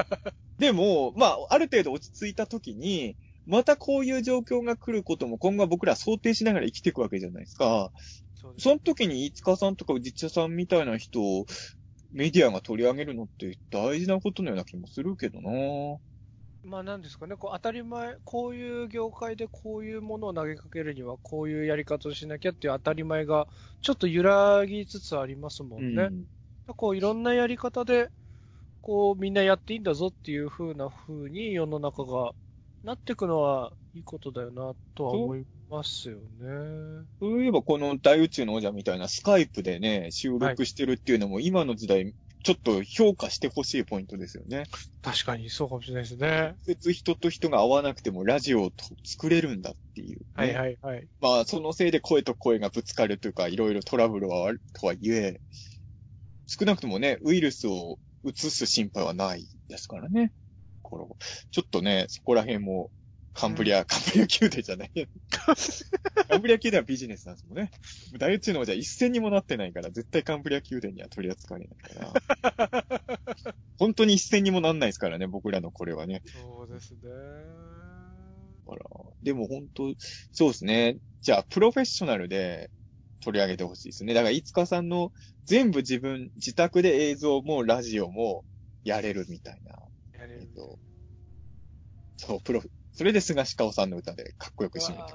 [0.58, 3.14] でも、まあ、ある程度落ち着いた時に、
[3.46, 7.92] またこういう状況が来ることも今後は僕ら想定しながら生きていくわけじゃないですか。
[8.56, 11.44] その時に、飯塚さんとか宇治茶さんみたいな人を
[12.10, 15.50] メディアが取り上げるのって大事なことのような気もするけどな
[16.64, 23.46] まあなんですかね、こう当たり前、こういう業界でこういうものを投げかけるにはこういうやり方をしなきゃっていう当たり前が
[23.82, 26.02] ちょっと揺らぎつつありますもんね。
[26.04, 26.26] うん
[26.76, 28.08] こういろんなやり方で、
[28.80, 32.32] こうみんなやっていいんだぞっていう風な風に世の中が
[32.82, 37.06] なっていくのはいいことだよなとは思いますよね。
[37.20, 42.14] そういえばこの大宇宙の王者みたいなスカイプでね、収録してるっていうのも今の時代
[42.44, 44.64] ちょっと評価してほしいポイントですよね。
[45.02, 46.28] 確かにそうかもしれないですね。
[46.28, 50.24] 直接人と人が合わなくてもラジオをと作れるんだっていう、ね。
[50.34, 51.08] はいはいはい。
[51.20, 55.40] まあ、そのせいで声と声がぶつかるというか、いろいろトラブルはあるとはいえ、
[56.46, 60.32] 少なくともね、ウイルスを移す心配はないですからね。
[61.50, 62.90] ちょっとね、そこら辺も、
[63.34, 64.92] カンブリア、カンブリア宮殿じゃない。
[66.28, 67.70] カンブリア宮殿はビジネスなんですもんね。
[68.16, 73.54] 大宇宙のじゃ一銭にもなってないから、絶対カンブリア宮殿には取り扱われないから。
[73.76, 76.22] 本当に一銭にもなんないですからね、僕らのこれはね。
[76.24, 77.00] そうですね。
[78.66, 78.84] あら、
[79.22, 79.94] でも本当、
[80.32, 80.98] そうですね。
[81.20, 82.70] じゃあ、プロフェッショナルで
[83.20, 84.14] 取り上げてほしいですね。
[84.14, 85.12] だから、いつかさんの
[85.46, 88.44] 全部自分、自宅で映像もラジオも
[88.84, 89.72] やれるみたいな。
[90.20, 90.42] やれる。
[90.42, 90.78] えっと、
[92.16, 95.12] そう、プロフ、それで菅氏顔さんの歌でかっこよく締めて。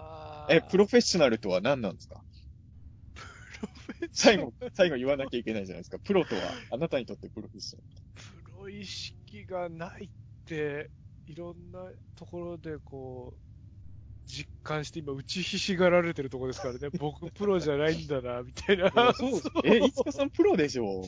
[0.49, 2.21] え、プロフェッショナルとは何なんですか？
[4.11, 5.99] 最後、最後言わなきゃいけないじゃないですか。
[5.99, 6.41] プロとは、
[6.71, 8.43] あなたにとってプロフェッショナル。
[8.45, 10.09] プロ意識がないっ
[10.45, 10.89] て、
[11.25, 13.39] いろんなところでこう、
[14.25, 16.89] 実感して今打ちひしがられてるところですからね。
[16.99, 18.91] 僕プロじゃないんだな、みたいな。
[19.13, 19.41] そう。
[19.63, 21.03] え、いつかさんプロでしょ？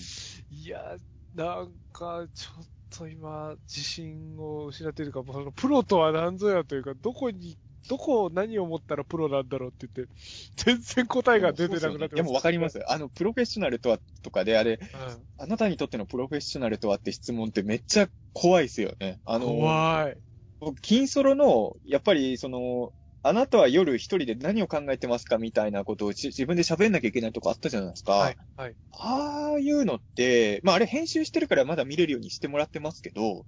[0.49, 0.98] いや、
[1.34, 7.57] なんか、ちょっと今、自信を失っているか、そのプロとは何ぞやというか、どこに、
[7.89, 10.13] どこを何を思ったらプロなんだろうって言って、
[10.55, 12.15] 全然答えが出てなくなってます。
[12.15, 12.84] でもわかります。
[12.88, 19.19] あの、プロフェッショナルとは、とかで、あれ、うんあなたにとってのプロフェッショナルとはって質問ってめっちゃ怖いですよね。
[19.26, 20.18] あの、怖い。
[20.59, 22.93] 僕、金ソロの、やっぱり、その、
[23.23, 28.14] あなたは夜一人で何を考えてますかみたいなことをじ自分で喋んなきゃいけないとこあったじゃないですか。
[28.14, 28.38] はい。
[28.56, 28.76] はい。
[28.93, 33.45] ああいうのって、まああれ編集してるからまだ見れるようにしてもらってますけど、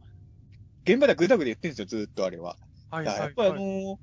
[0.85, 2.57] 現場ではグダグダ言ってるんですよ、ずーっとあれは。
[2.89, 3.05] はい。
[3.05, 3.31] だからやはい。
[3.31, 3.97] っぱりあのー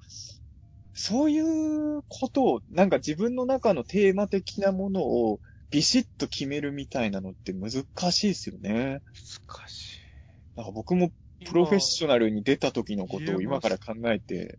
[0.92, 5.40] そういうことを、なんか自分の中のテーマ的なものを
[5.70, 9.00] ビシッと決めるみたいなのって難しいですよね。
[9.48, 10.00] 難しい。
[10.56, 11.10] なんか僕も
[11.44, 14.58] プロフェッショナルに出た時のことを今から考えて、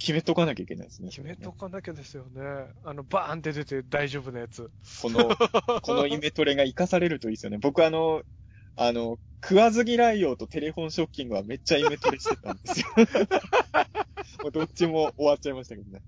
[0.00, 1.10] 決めとかなきゃいけないですね。
[1.10, 2.40] 決めとかなきゃですよね。
[2.82, 4.70] あの、バーンって出て大丈夫なやつ。
[5.02, 5.28] この、
[5.82, 7.58] このイメトレが活かされるといいですよね。
[7.58, 8.22] 僕あの、
[8.76, 12.86] あの、食わず嫌い用とテレフォンショッキングはめっちゃイメトレしてたんですよ。
[14.42, 16.02] もうどっちも終わっちゃいましたけどね。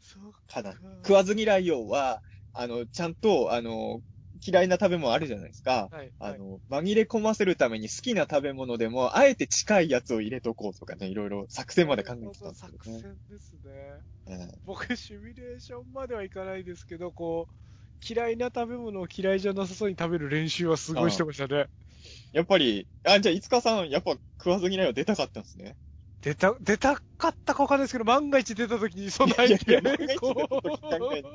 [0.00, 2.20] そうただ、食わず嫌い用は、
[2.52, 4.00] あの、ちゃんと、あの、
[4.44, 5.90] 嫌いな食べ物あるじゃないですか。
[5.90, 6.12] はい。
[6.18, 6.34] はい。
[6.34, 13.02] あの、紛れ込ませるために好きな食べ物でも、あえて近いやつを入れとこうとかね、いろいろ作戦まで考えてたんです作けどね。
[13.02, 14.02] 戦ですね。
[14.26, 21.68] うん僕、シミュレーションまではいかないですけど、こう、嫌いな食べ物を嫌いじゃなさそうに食べる練習はすごいしてましたね。
[22.32, 25.76] やっぱり、あ、じゃあ、いつかさん、やっぱ食わず嫌いは出たかったんですね。
[26.20, 31.28] 出た、出たかったかわかんないですけど、万が一出た時に備えいやいて、や万が一こ出た時考えて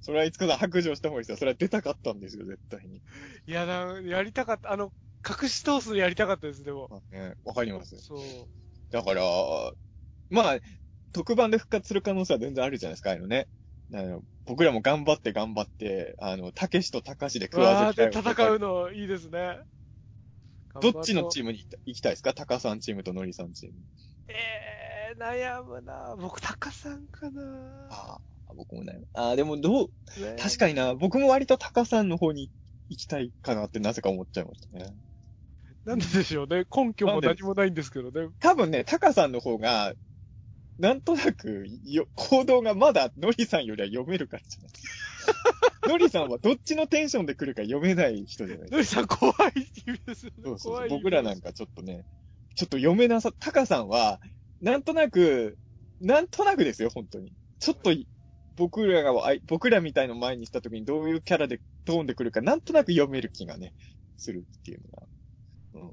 [0.00, 1.36] それはいつかさん白状した方がいいですよ。
[1.36, 2.98] それは出たかったんですよ、絶対に。
[2.98, 4.92] う、いやな、やりたかった、あの、
[5.28, 6.88] 隠し通すのやりたかったです、でも。
[6.90, 7.96] まあね、わかります。
[7.98, 8.20] そう。
[8.90, 9.22] だから、
[10.30, 10.58] まあ、
[11.12, 13.48] 特番で復活する可能性は全然あるじゃないですか、あのね。
[13.92, 19.58] あの僕らも頑張って頑張って、あの、たけしとたかしで食うわーでわず嫌いを戦うのいいですね。
[20.80, 22.32] どっちのチームに行きたいですか？
[22.32, 23.74] タカさんチームとノリさんチーム。
[24.28, 27.42] えー、悩むな僕、タカさんかな
[27.90, 28.20] ああ、
[28.56, 29.00] 僕もね。
[29.14, 32.50] ああ、でもどう、ね確かにな、僕も割とタカさんの方に
[32.88, 34.94] 行きたいかなってなぜか思っちゃいましたね。
[35.84, 36.64] なんででしょうね。
[36.74, 38.28] 根拠も何もないんですけどね。
[38.40, 39.94] 多分ね、タカさんの方が、
[40.78, 44.70] なんとなくよ、行動がまだノリさんよりは読めるからじゃない？
[45.92, 48.70] ノリさんはどっちのテンションで来るか読めない人じゃない？
[48.70, 49.34] のりさん怖い
[49.86, 50.42] 意味ですよね。
[50.44, 52.04] そうそう僕らなんかちょっとね、
[52.54, 54.20] ちょっと読めなさ、タカさんは、
[54.60, 55.58] なんとなく、
[56.00, 57.32] なんとなくですよ、本当に。
[57.58, 58.06] ちょっとい、
[58.60, 59.12] 僕らが、
[59.46, 63.72] 僕らみたいの前にした時にどういうキャラでトーンで来るか、なんとなく読める気がね、
[64.18, 64.82] するっていう
[65.72, 65.92] のが、う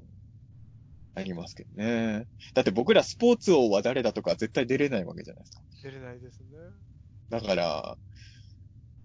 [1.14, 2.26] ありますけどね。
[2.52, 5.62] だって僕らスポーツ王は誰だとか絶対出れないわけじゃないですか。
[5.82, 6.48] 出れないですね。
[7.30, 7.96] だから、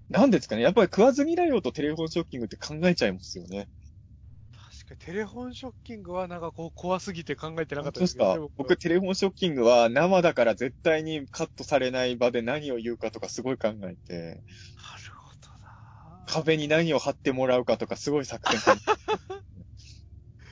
[0.09, 0.61] なんですかね。
[0.61, 3.69] やっぱり食わず嫌いよとテレフォンショッキングって考えちゃいますよね。
[4.87, 8.53] 確かにテレフォンショッキングはなんかこう怖すぎて考えてなかったですけどねか？
[8.57, 13.95] 僕、テレフォンショッキングは生だから絶対にカットされない場で何を言うかとかすごい考えて、なる
[15.15, 19.65] ほどな壁に何を貼ってもらうかとかすごい作戦考えて。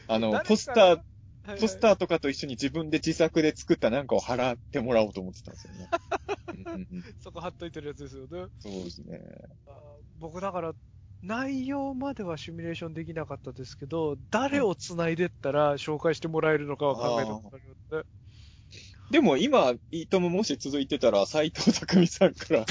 [0.08, 5.90] あの、ポスター、はいポスターとかと一緒に自分で自作で作ったなんかを払ってもらおうと思ってたんですよね。
[7.20, 8.46] そこ貼っといてるやつですよね。
[8.60, 9.20] そうですね。
[10.20, 10.74] 僕だから、
[11.24, 18.04] 内容まではシミュレーションできなかったですけど、誰を繋いでったら紹介してもらえるのかは考えたことありますね。
[19.12, 22.66] でも今、いいとももし続いてたら、斎藤匠さんから、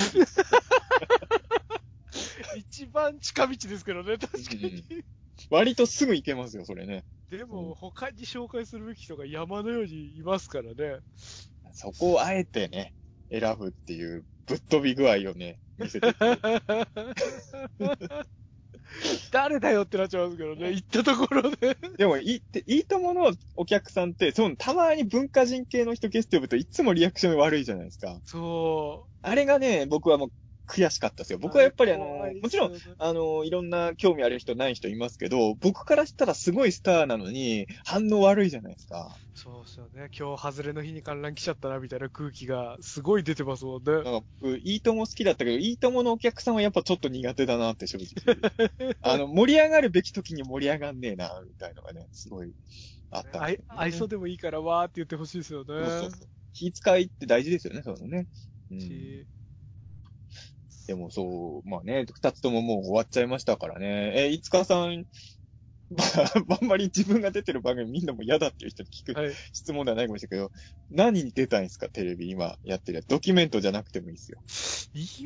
[2.56, 4.85] 一番近道ですけどね、確かに。
[5.51, 7.05] 割とすぐ行けますよ、それね。
[7.31, 11.01] でも、他に紹介するべき人が山のようにいますからね。
[11.72, 12.94] そこをあえてね、
[13.31, 16.40] 選ぶっていうぶっ飛び具合をね、見せてくれる。
[19.30, 21.78] 誰だよってなっちゃいますけどね、行ったところで。
[21.96, 28.20] でも、いいって、いいとものお客さんって、その、たまに文化人系の人ゲスト呼ぶといつもリアクション悪いじゃないですか。
[28.24, 30.32] そあれがね、僕はもう
[30.70, 31.38] 悔しかったですよ。
[31.38, 31.42] う。
[31.42, 32.06] 僕はやっぱりあの
[32.40, 39.16] もちろん、あの、いろんな興味ある人ない人いますけど、僕からしたらすごいスターなのに、反応悪いじゃないですか。
[39.34, 40.10] そうですよね。
[40.16, 43.92] 今日、外れの日に観覧来ちゃったな、みたいな空気がすごい出てますもんね。
[43.92, 44.10] なんか
[44.40, 48.36] 僕、いいとも好きだったけど、いいとものお客さんはやっぱちょっと苦手だなって正直。
[49.02, 52.52] あの、盛り上がるべき時に盛り上がんねえな、みたいのがね、すごい
[53.10, 55.66] あったね、愛想でもいいから、わーって言ってほしいですよね。
[55.66, 56.28] そうそうそう。
[56.52, 58.26] 気遣いって大事ですよね、そうのね。
[58.70, 59.26] うん。
[60.81, 64.12] しでもそう、まあね、二つとももう終わっちゃいましたからね。
[64.16, 65.07] え、いつかさん、
[65.90, 69.32] まあ、あんまり自分が出てる番組みんなも嫌だっていう人に聞くはい。
[69.52, 71.89] 質問ではないかもしれないけど、何に出たいんですか？
[71.89, 73.09] テレビ今やってるやつ。
[73.09, 74.40] ドキュメントじゃなくてもいいですよ。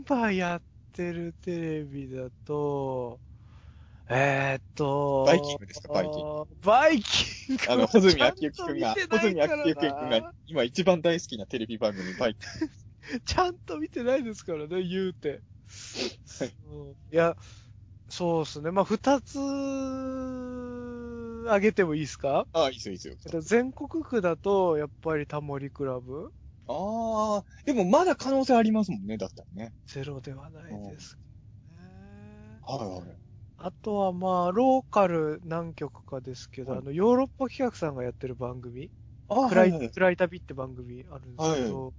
[0.08, 0.62] 今やっ
[0.92, 3.20] てるテレビだと、
[4.08, 5.92] えー、っと、バイキングですか？
[5.92, 6.46] バイキング。
[6.62, 12.72] バイキングあの、穂積昭之くんが、穂積見てない昭之くんが今一番大好きなテレビ番組、バイキング。
[13.24, 15.42] ちゃんと見てないですからね、言うて。
[16.24, 16.46] そ
[16.90, 17.36] ういや、
[18.08, 18.70] そうですね。
[18.70, 19.38] まあ、二つ、
[21.50, 22.48] あげてもいいですか？
[22.52, 23.14] ああ、いいですよ、いいですよ。
[23.26, 26.32] えっと全国区だと、やっぱりタモリクラブ
[26.66, 29.74] ああ、でもまだ可能性ありますもんね、だったらね。
[29.86, 31.22] ゼロではないですけ
[31.68, 32.62] どね。
[32.62, 33.20] はいはい。
[33.56, 38.90] あとはまあ、ローカル何曲かですけど、はいあの、ヨーロッパ企画さんがやってる番組、
[39.28, 39.94] ああ、暗はいいはい。
[39.94, 41.94] 暗い旅って番組あるんですけど、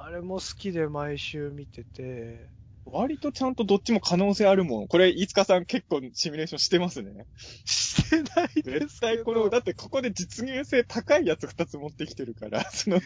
[0.00, 2.50] あれも好きで毎週見てて、
[2.84, 4.86] 割とちゃんとどっちも可能性あるもん。
[4.86, 7.26] これ、飯塚さん結構シミュレーションしてますね。
[7.64, 9.00] してないです絶。
[9.00, 13.00] 対この、だってここで実現性高いやつ二つ持ってきてるから、 その、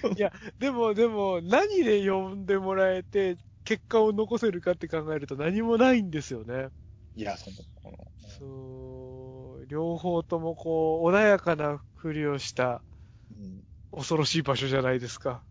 [0.59, 6.69] でも、でも、何で呼んでもらえて、結果を残せるかって考えると何もないんですよね。
[7.15, 7.97] いや、その、この
[8.39, 12.83] そう、両方ともこう、穏やかなふりをした
[13.31, 13.63] うん
[13.95, 15.45] 恐ろしい場所じゃないですか。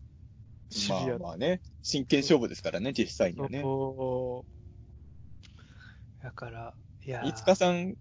[0.72, 3.62] シビアまなあまあね、真剣勝負ですからね、実際にはね。
[6.22, 6.74] だから、
[7.04, 7.96] いやー飯塚さん、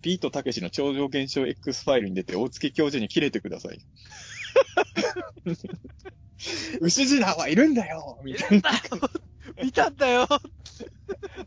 [0.00, 3.84] ビートたけしの超常現象 X ファイルに出て、大月教授に切れてください。
[6.80, 8.70] 牛次男はいるんだよみたいな。
[9.62, 10.26] 見たんだよ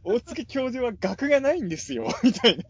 [0.03, 2.63] 大月教授は学がないんですよみたいな。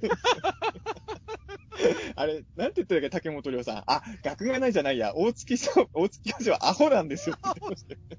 [2.16, 3.84] あれ、なんて言ったっけ、竹本涼さん。
[3.88, 5.14] あ、学がないじゃないや。
[5.16, 8.18] 大月しょ大月教授はアホなんですよって言ってましたよね。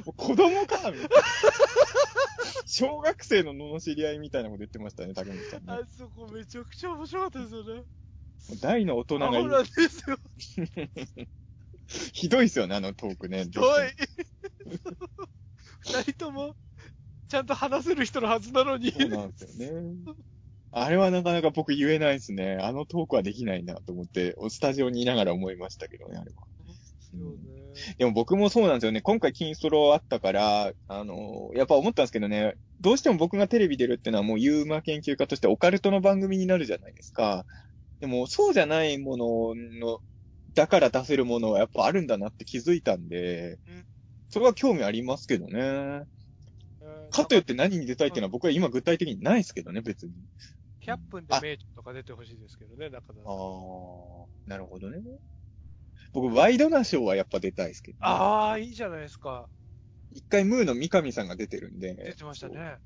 [0.04, 1.08] もう子供かみたいな。
[2.66, 5.72] 小学生の罵り合いみたいなこと言ってましたね、竹本さんね。
[5.72, 7.82] あそこめちゃくちゃ面白かったですよね。
[8.60, 10.18] 大の大人がいるアホなんですよ。
[12.12, 13.44] ひどいですよね、あのトークね。
[13.44, 13.94] ひどい。
[15.80, 16.54] 二人とも、
[17.28, 18.92] ちゃんと話せる人のはずなのに。
[18.92, 20.14] そうなんですよね。
[20.70, 22.58] あれはなかなか僕言えないですね。
[22.60, 26.42] あのトークはできないなと思って、スタジオにいながら思いましたけどね、あれは。
[27.00, 27.58] そうね。
[27.96, 29.00] でも僕もそうなんですよね。
[29.00, 37.46] 今回金スロあったから、あの、やっぱ思ったんですけどね、どうしても僕がテレビ出るってのはもうユーマ研究家としてオカルトの番組になるじゃないですか。
[38.00, 40.00] でもそうじゃないものの、
[40.54, 43.84] だから出せるものはやっぱあるんだなって気づいたんでうん、
[44.28, 46.02] それは興味ありますけどね。
[47.10, 50.12] かといって何に出たいっていうのは僕は今具体的にないですけどね、別に。
[50.88, 53.24] 100分で名著とか出てほしいですけどね、中田さん。
[53.24, 55.00] ああ、なるほどね。
[56.12, 58.04] 僕、ワイドなショーはやっぱ出たいですけど、ね。
[58.04, 59.48] ああ、いいじゃないですか。
[60.10, 61.94] 一回ムーの三上さんが出てるんで。
[61.94, 62.78] 出てましたね。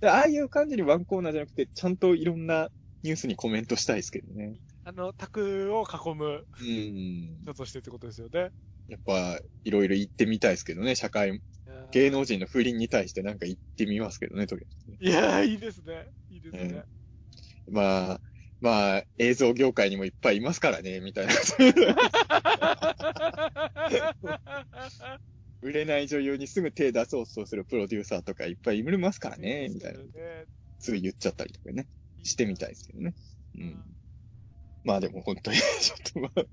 [0.00, 2.68] でああいう感じにワンコーナーじゃなくて、ちゃんといろんな
[3.02, 4.56] ニュースにコメントしたいですけどね。
[4.84, 7.40] あの、卓を囲むうん。
[7.42, 8.50] 人としてってことですよね。
[8.88, 11.40] やっぱ、いろいろ言ってみたいですけどね、社会、
[11.92, 14.98] 芸能人の不倫に対してなんか言ってみますけどね、とりあえずね。
[15.00, 16.06] いやー、いいですね。
[16.30, 16.84] いいですね。
[17.68, 18.20] まあ、
[18.60, 21.34] まあ、映像業界にもいっぱいいますからね、みたいな。
[25.62, 30.00] 売れない女優にすぐ手出そうとするプロデューサーとかいっぱいいますからね、みたいな。
[30.00, 30.06] ね
[30.78, 31.88] すぐ言っちゃったりとかね。
[32.22, 33.14] してみたいですけどね。
[33.56, 33.84] うん。
[34.84, 36.44] まあでも本当に、ちょっとまあ、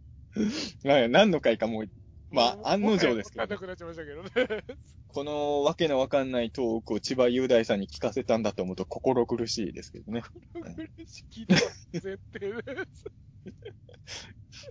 [0.84, 1.90] まあ何の回かもう、
[2.34, 4.64] まあ案の定ですけど、わかんなくなっちゃいましたけどね。
[5.08, 10.24] このわけのわかんないトークを千葉雄大さんに聞かせたんだと思うと心苦しいですけどね。
[10.56, 10.68] 嬉
[11.06, 11.58] しいな、
[11.94, 13.06] 絶対です。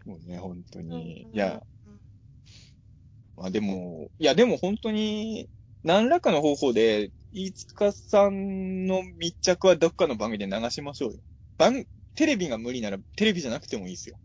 [0.05, 1.29] もうね、本当に。
[1.33, 1.63] いや、
[3.37, 5.49] まあでも、いやでも本当に、
[5.85, 11.19] 何らかの方法で、飯塚さんの密着はどっかの番組で流しましょうよ。
[11.57, 14.17] 番、テレビが無理なら、テレビじゃなくてもいいですよ。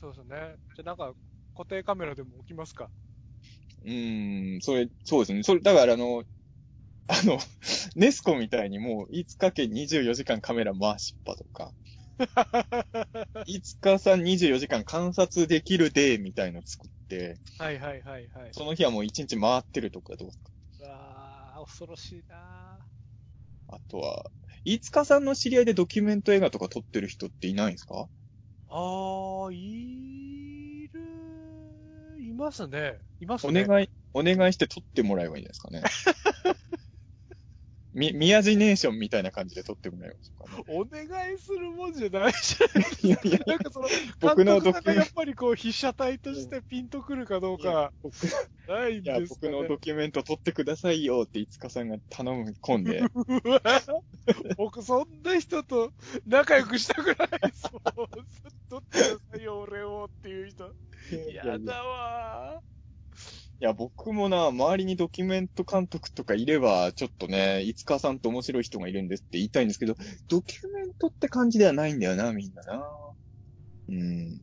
[0.00, 0.56] そうですね。
[0.74, 1.12] じゃあなんか、
[1.58, 2.90] 固定カメラでも置きますか？
[3.82, 5.42] うーん、それ、そうですね。
[5.42, 6.24] それ、だからあの、
[7.08, 7.38] あの、
[7.96, 11.74] ネスコみたいにもう、5日間24時間カメラ回しっぱとか、
[13.44, 18.52] 5日さん24時間観察できるデーみたいの作って、はいはいはいはい。
[18.52, 20.52] その日はもう1日回ってるとかどうですか？
[20.80, 22.84] うわー、恐ろしいな
[23.66, 24.30] あとは、
[24.64, 28.10] 5日さんの知り合いでドキュメント映画とか撮ってる人っていないんですか？
[28.68, 30.47] あー、いる、い
[32.38, 32.98] ますね。
[33.20, 33.66] いますおね。
[33.66, 36.14] 願い、お願いして撮ってもらえばいいんじゃないですか
[36.50, 36.54] ね。
[37.98, 40.78] み、宮地ネーションみたいな感じで撮ってもらえましょうかね。
[40.78, 43.88] お願いするもんじゃないじゃないいやいや、なんかその、
[44.20, 48.14] 僕のドキュメンっぱりこう、被写体としてピンとくるかどうか、僕
[48.68, 49.52] ないんいや、ですか、ね。
[49.52, 53.00] 僕のドキュメント撮ってくださいよって、いつかさんが頼む込んで。
[53.00, 53.60] うわ
[54.56, 55.92] 僕、そんな人と
[56.26, 57.62] 仲良くしたくないです。
[58.70, 60.72] 撮ってくださいよ、俺をっていう人。
[61.10, 62.60] いやだわ
[63.60, 69.96] いや、僕もな、周りにドキュメント監督とかいれば、ちょっとね、いつかさんと面白い人がいるんですって言いたいんですけど、
[70.28, 72.84] ドキュメントって感じではないんだよな、みんなな。
[73.88, 74.38] うん。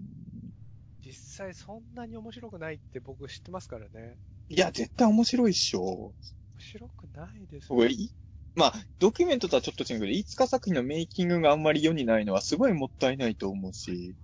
[1.05, 4.17] 実際そんなに面白くないって僕知ってますからね。
[4.49, 5.81] いや、絶対面白いっしょ。
[5.81, 6.13] 面
[6.59, 8.11] 白くないです僕い
[8.55, 14.15] まあ、ドキュメントとはちょっと違うけど、いつか作品のメイキングがあんまり世にないのはすごいもったいないと思うし、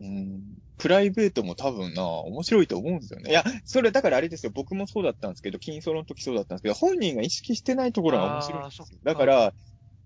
[0.00, 0.42] うん、
[0.78, 3.30] プライベートも多分な、面白いと思うんですよね。
[3.30, 8.86] いや、それだからあれですよ、僕もそうだったんですけど、金ソロの時そうだったんですけど、本人が意識してないところが面白いんですよ。
[9.02, 9.54] だから、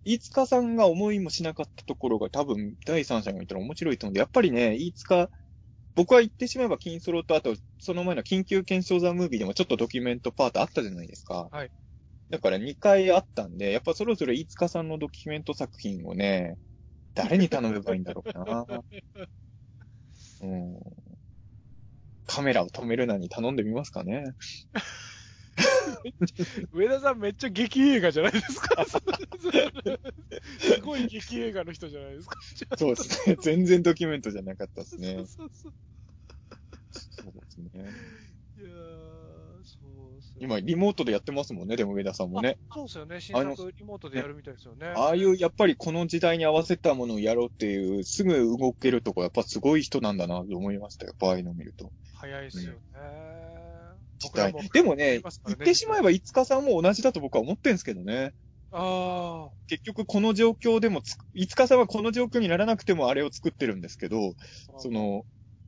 [0.04, 5.28] 飯塚さんが思いもしなかったところが多分第三者がいたら面白いと思うんで、やっぱりね、飯塚、
[5.94, 11.48] 僕は言ってしまえば金ソロと、あと、その前の緊急検証ザムービーでもちょっとドキュメントパートあったじゃないですか。
[11.50, 11.70] はい。
[12.30, 16.56] だから2回あったんで、やっぱそろそろ飯塚さんのドキュメント作品をね、
[17.14, 18.64] 誰に頼めばいいんだろうな。
[20.40, 20.80] うん。
[22.26, 24.34] カメラを止めるなに頼んでみますかね。
[26.72, 28.84] 上田さんめっちゃ劇映画じゃないですか。
[30.58, 32.36] すごい劇映画の人じゃないですか。
[32.78, 33.36] そうですね。
[33.42, 35.26] 全然ドキュメントじゃなかったですねそう。
[35.26, 35.72] そうそう。
[36.92, 37.90] そうですね。
[40.40, 42.58] 今、リモートでやってますもんね、でも上田さんもね。
[42.72, 43.20] そうですよね。
[43.20, 44.86] 新あの作リモートでやるみたいですよね。
[44.96, 51.10] ああいう、やっぱりこの時代に合わせたものをやろうっていう、すぐ動けるとこ、やっぱすごい人なんだなと思いましたよ。
[51.10, 51.92] やっぱああいうの見ると。
[52.14, 52.78] 早いですよね。
[54.18, 58.32] 時代でもねやりますから言ってしまえば、いつかさんも同じだと僕は思ってんですけどね。
[58.72, 64.34] あ結局この状況でもつく、いつかさんはこの状況にならなくてもあれを作ってるんですけど、
[64.76, 64.78] あ。
[64.78, 65.24] その、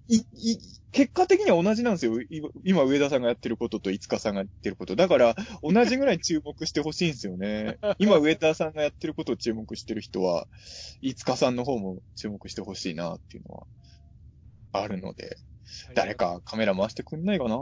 [0.09, 0.59] い、い、
[0.91, 2.21] 結果的には同じなんですよ。
[2.21, 2.27] い
[2.65, 4.97] 今、上田さんがやってることと、いつかさんがやってること。
[4.97, 7.79] だから、同じぐらい注目してほしいんですよね。
[7.99, 10.49] 今、上田さんがやってることを注目してる人は、
[11.01, 13.67] いつかさんの方も注目してほしいな、っていうのは、
[14.73, 15.37] あるので、
[15.95, 16.15] 誰。
[16.15, 17.59] かカメラ回してくんないかな？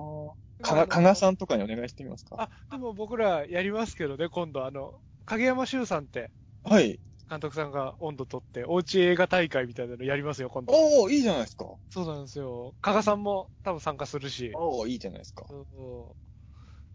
[0.62, 2.36] かが、かがさんとかにお願いしてみますか？
[2.44, 4.94] あ、でも僕らやりますけどね、今度あの、
[5.26, 6.30] 影山修さんって
[6.64, 7.00] はい。
[7.30, 10.72] 監督さんが温度取って、おうち映画大会みたいなのやりますよ、今度。
[10.72, 11.64] おー、いいじゃないですか。
[11.88, 12.74] そうなんですよ。
[12.82, 14.50] 加賀さんも多分参加するし。
[14.56, 15.46] おー、いいじゃないですか。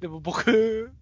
[0.02, 0.94] でも僕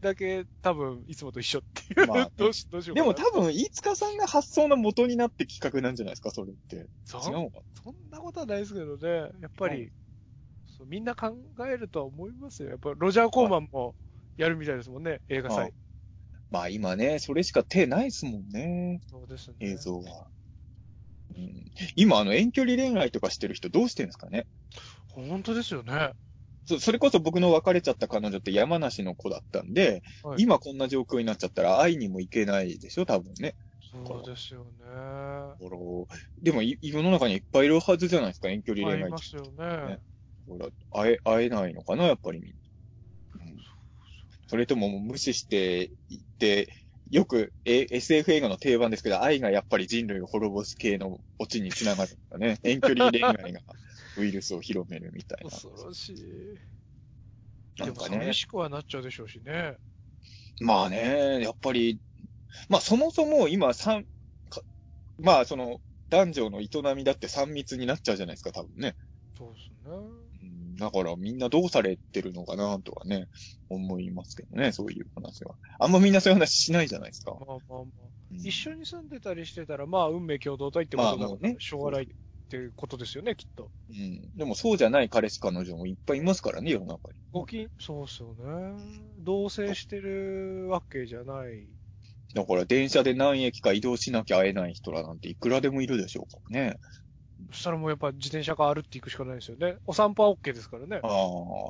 [0.00, 2.06] だけ多分いつもと一緒っていう。
[2.06, 3.02] まあね どうし、どうしようで。
[3.02, 6.88] も多分、飯塚さんが発想の元になって企画なんじゃないですか、それって。
[7.04, 9.08] そ違うのかそんなことはないですけどね。
[9.42, 9.90] やっぱり、は
[10.78, 11.36] そうみんな考
[11.68, 12.70] えるとは思いますよ。
[12.70, 13.94] やっぱロジャー・コーマンも
[14.38, 15.58] やるみたいですもんね、映画祭。
[15.64, 15.74] はい
[16.54, 19.56] まあ今ね、それしか手ないですもんね、そうですね。
[19.58, 20.28] 映像は。
[21.36, 21.64] うん、
[21.96, 24.46] 今、あの、遠距離恋愛とかしてる人どうしてるんですかね？
[25.08, 26.12] 本当ですよね。
[26.66, 33.56] そそれこそ僕の別れちゃった彼女って山梨の子だったんで、はい今こんな状況になっちゃったら会いにも行けないでしょ、多分ね。
[33.92, 34.74] そうですよね。
[36.40, 39.88] でもい世の中にいっぱいいるはずじゃないですか、遠距離あ恋愛りますよね。
[39.88, 39.98] ね
[40.46, 42.58] ほら、会え、会えないのかな、やっぱりみんな。
[43.46, 43.56] うん
[44.46, 45.90] それとも無視して、
[47.10, 52.58] よく、え、SF 映画の定番ですけど、愛がやっぱり人類を滅ぼす系のオチにつながるんだね。
[52.64, 53.60] 遠距離恋愛が
[54.16, 55.50] ウイルスを広めるみたいな。
[55.50, 56.16] 恐ろしい。
[57.78, 58.34] なんかね寂。
[58.34, 59.76] しくはなっちゃうでしょうしね。
[60.60, 62.00] まあね、やっぱり、
[62.68, 63.72] まあそもそも今
[65.18, 68.96] まあその、男女の営みだって三密になっちゃうじゃないですか、多分ね。
[69.36, 70.23] そうですね。
[70.74, 73.28] うんだからみんなどうされてるのかなとはね、
[73.68, 75.54] 思いますけどね、そういう話は。
[75.78, 77.32] あんまみんなそういう話しないじゃないですか。
[77.32, 77.82] まあまあまあ。
[77.82, 77.88] うん
[78.36, 82.06] 一緒に住んでたりしてたら、まあ、運命共同体ってことだもうねしょうがないっ
[82.48, 83.70] ていうことですよね、きっと。
[83.90, 84.36] うん。
[84.36, 87.14] でもそうじゃない彼氏彼女もいっぱいいますからね、世の中に。
[87.32, 88.76] ごき、そうっすよね。
[89.18, 91.66] 同棲してるわけじゃない。
[92.34, 96.76] だから電車で何駅か移動しなきゃ会えない人らなんていくらでもいるでしょうからね。
[97.52, 99.76] そしたらもうやっぱ自転車があるって行くしかないですよね。
[99.86, 101.00] お散歩は OK ですからね。
[101.02, 101.10] ああ、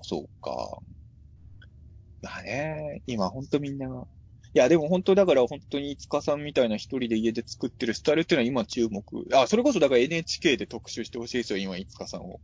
[0.02, 0.78] そうか。
[2.22, 3.86] まあね、今ほんとみんな、
[4.54, 9.04] いやでも本当だから本当にいつかさんみたいな一人で家で作ってるスタイルっていうのは今注目。
[9.34, 12.40] あ、それこそだから NHK で特集してほしいですよ、今いつかさんを。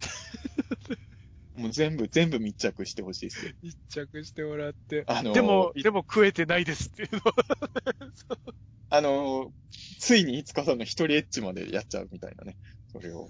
[1.62, 3.52] もう全部、全部密着してほしいですよ。
[3.62, 5.04] 密着してもらって。
[5.06, 7.34] あのーでも、いでも食えてないですっていうのは。
[8.90, 9.52] あの、
[9.98, 12.56] ついにいつかさんの一人エッチまでやっちゃうみたいなね。
[12.92, 13.28] それを。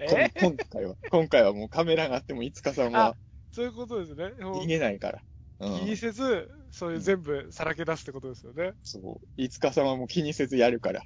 [0.40, 3.16] 今回は、今回はもうカメラがあってもいつかさんは
[3.52, 4.32] そういうことですね。
[4.40, 5.22] 逃げないから。
[5.60, 5.96] う気にん。
[5.96, 8.72] せず、そういう全部さらけ出すってことですよね。
[8.82, 9.26] そう。
[9.36, 11.02] いつかさんはもう気にせずやるから。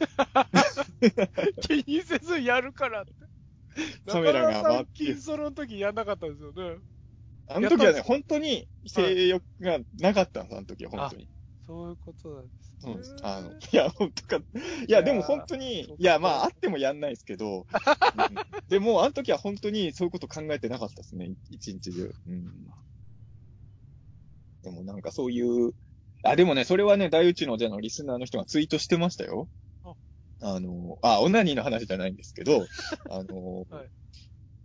[1.60, 3.12] 気にせずやるからって。
[4.06, 6.80] カメラが回って金ソロの時やんなかったんですよね。
[7.48, 11.28] あの時はね、本当に性欲がなかったんです、あの時は本当に。
[11.66, 13.22] そういうことなんですうんね。。
[13.22, 14.36] あの、いや、本当か。
[14.36, 17.64] いや、でも本当にいや、まあ、あってもやんないですけど、うん
[18.68, 22.12] でも、あの時は本当にそういうこと考えてなかったですね、一日中。
[22.28, 22.44] うん。
[24.62, 25.72] でもなんかそういう、
[26.22, 29.48] あ、でもね、それはね、大宇宙のじゃのリスナーの人がツイートしてましたよ。
[30.40, 32.66] ああの、あ、オナニーの話じゃないんですけど、
[33.10, 33.90] あの、はい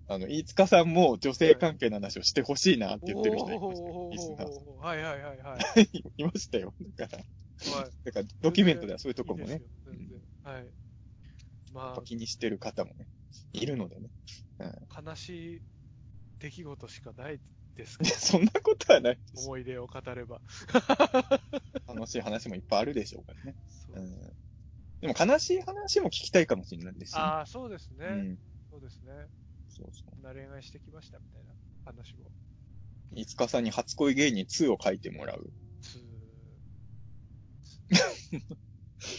[0.07, 4.77] あの、飯塚さんも女性関係の話をしてほしいなって言ってる人がいましたよ、リスナーさん。
[4.77, 6.03] はいはいはいはい。
[6.17, 6.75] いましたよ。
[6.95, 7.23] だから、
[7.71, 9.61] はいだからドキュメントではそういうとこもね
[9.93, 10.69] いいはい。
[11.71, 13.07] ま 気にしてる方もね、
[13.53, 14.09] いるのでね。
[14.59, 15.61] あ、悲しい
[16.39, 17.39] 出来事しかない
[17.75, 19.45] ですいや そんなことはないです。
[19.45, 20.41] 思い出を語れば。
[21.87, 23.55] 楽しい話もいっぱいあるでしょうからね。
[23.67, 24.35] そううん、
[25.01, 27.29] でも悲しい話も聞きたいかもしれないですよ、ね。
[27.29, 28.05] ああ、そうですね。
[28.07, 28.37] うん。
[28.69, 29.11] そうですね。
[29.67, 31.53] そうそこんな恋愛してきましたみたいな
[31.83, 32.31] 話も。
[33.11, 33.19] う。
[33.19, 35.53] いつかさんに初恋芸人2を書いてもらう。
[35.81, 36.01] つー。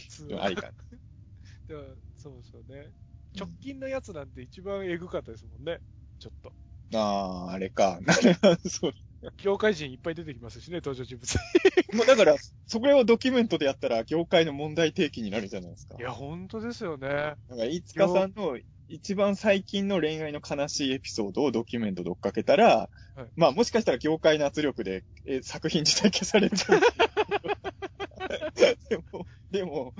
[0.08, 0.72] つありか
[1.68, 2.92] でもそうですよね。
[3.38, 5.80] 直近のやつなんて一番エグかったですもんね。
[6.18, 6.54] ちょっと。
[6.90, 7.00] な。
[7.00, 7.02] あ
[7.50, 8.00] あ、あれか。
[8.68, 8.94] そう。
[9.38, 11.38] 業界人いっぱい出てきますしね、登場人物。
[11.96, 12.36] もうだから、
[12.66, 15.96] それをドキュメントでやったら、業界の問題提起になるじゃないですか。
[15.98, 17.36] いや、ほんとですよね。
[17.48, 18.58] なんか、いつかさんの
[18.88, 26.80] 一番最近の恋愛の悲しいエピソードをドキュメントで追っかけたら、はいまあもしかしたら業界の圧力でえ作品自体消されちゃう。
[28.88, 29.94] でも、でも、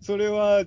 [0.00, 0.64] それは、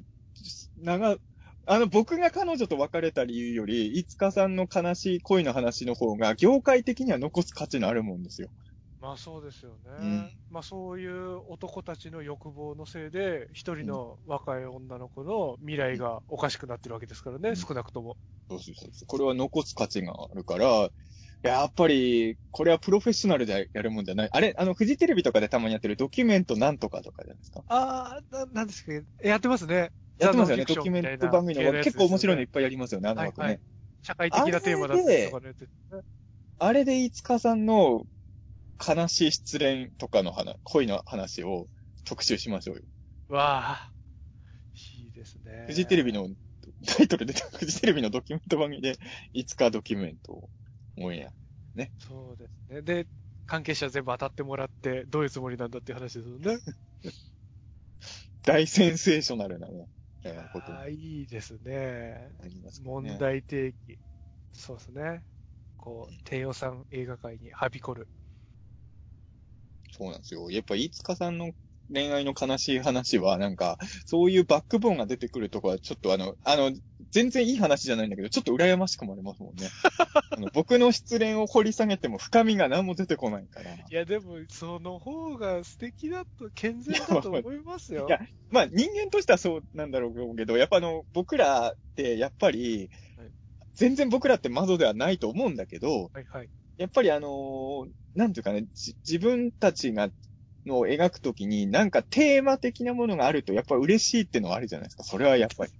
[0.77, 1.17] 長、
[1.65, 8.51] あの、僕が彼女と別れた理由より、いつかさんの悲しい恋の話の方が、業界的には残す価値のあるもんですよ。
[8.99, 9.89] まあそうですよね。
[9.97, 18.17] うんまあそういう男たちの欲望のせいで、一人の若い女の子の未来がおかしくなってるわけですからね、うん少なくとも。
[18.49, 19.07] そうそうそう。
[19.07, 20.91] これは残す価値があるから、
[21.43, 24.29] やっぱり、これはプロフェッショナルでやるもんじゃない。
[24.31, 27.65] あれ、あの、フジテレビとかでたまにやってるドキュメントなんとかとかじゃないですか。
[27.67, 28.91] ああ、ななんですか
[29.23, 29.91] やってますね。
[30.21, 33.43] やってますよね、ドキュメント番組の結構面白いのいっぱいやりますよね、あの枠ね。
[33.43, 33.61] はいはい
[34.03, 35.67] 社会的なテーマだったりとかのやつね。
[36.59, 38.05] あれで、いつかさんの
[38.85, 41.67] 悲しい失恋とかの話、恋の話を
[42.03, 42.81] 特集しましょうよ。
[43.29, 43.91] わあ、
[44.97, 45.65] いいですね。
[45.67, 46.29] フジテレビの
[46.87, 48.97] タイトルで、 フジテレビのドキュメント番組で、
[49.33, 50.49] いつかドキュメントを
[50.97, 51.31] オンエア。
[51.99, 52.81] そうですね。
[52.81, 53.07] で、
[53.45, 56.57] 関係者全部当たってもらって、どういうつもりなんだっていう話ですよね。
[58.43, 59.87] 大センセーショナルなね、
[60.23, 62.33] えーことにああ、いいですね。
[62.39, 63.99] なりますけどね問題提起。
[64.53, 65.25] そうですね。
[65.77, 68.09] こう、低予算映画界にはびこる。
[69.91, 70.49] そうなんですよ。
[70.51, 71.53] やっぱ、いつかさんの
[71.93, 76.71] 恋愛の悲しい話は、なんか、そういうバックボーンが出てくるとこは、ちょっとあの、あの、
[77.11, 79.69] 全然いい話じゃないんだけど、ちょっと羨ましくもありますもんね。
[80.31, 83.73] あの僕の失恋を掘り下げても深みが何も出てこないから。
[83.73, 88.07] いや、でも、その方が素敵だと、健全だと思いますよ。
[88.07, 88.19] いや
[88.49, 93.31] まあ、人間としてはそうなんだろうけど、やっぱあの、僕らって、やっぱりはい、
[93.75, 96.49] 全然僕らって窓ではないと思うんだけど、はいはい。
[96.77, 100.09] やっぱりあのーなんていうかね、じ自分たちが、
[100.65, 105.03] のを描くときに、なんかテーマ的なものがあると、やっぱ嬉しいってのはあるじゃないですか。
[105.03, 105.71] それはやっぱり。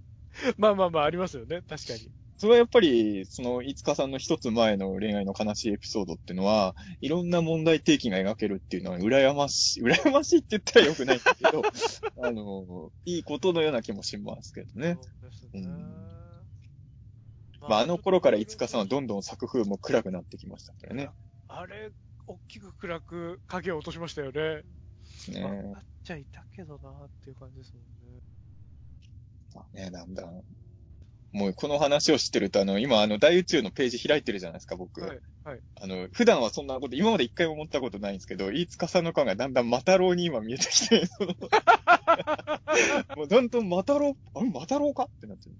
[0.56, 1.62] まあまあまあ、ありますよね。
[1.68, 2.10] 確かに。
[2.38, 11.62] それはやっぱり、その、いつかさんの一つ前の恋愛の悲しいエピソードっていうのは、いろんな問題提起が描けるっていうのは、羨ましい、 羨ましいって言ったらよくないんだけど、
[12.20, 14.98] あのーいいことのような気もしますけどね。
[15.54, 16.12] うん
[17.68, 21.10] まあ、あの頃からいつかさんはどんどん作風も暗くなってきましたからね。
[21.46, 21.90] あれ、
[22.32, 24.62] 大きく暗く影を落としましたよね。
[25.28, 27.84] ねあっちゃいたけどなっていう感じですもん
[28.14, 28.20] ね。
[29.54, 30.42] まあね、だんだん。
[31.32, 35.00] もうこの話を知ってると、あの、今、あの、大宇宙のページ開いてるじゃないですか、僕。
[35.00, 35.20] はい。
[35.44, 35.60] はい。
[35.80, 41.34] あの、普段はそんなこと、今まで一回も思ったことないんですけど、飯塚さんの顔がだんだんマタロウに今見えてきて、そ の
[43.16, 45.56] もうだんだんマタロウ、あれマタロウかってなってる。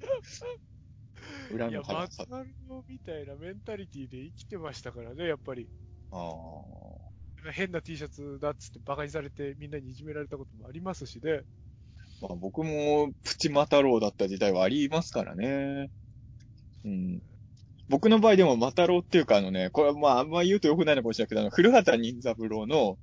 [1.53, 2.16] 裏いや、のマ話。
[2.19, 2.24] タ
[2.69, 5.69] ロウみたいなメンタリティで生きてましたからね、やっぱり。
[6.12, 11.43] あ変な T シャツだっつって馬鹿にされてみんなにいじめられたこともありますしね。
[12.20, 15.90] まあ、僕もプチマタロウだった時代はありますからね。
[16.84, 17.22] うん。
[17.89, 22.97] 僕の場合でもマタロウっていうかあのね、これはまああんま言うと良くないのかもしれないけど、あの、古畑任三郎の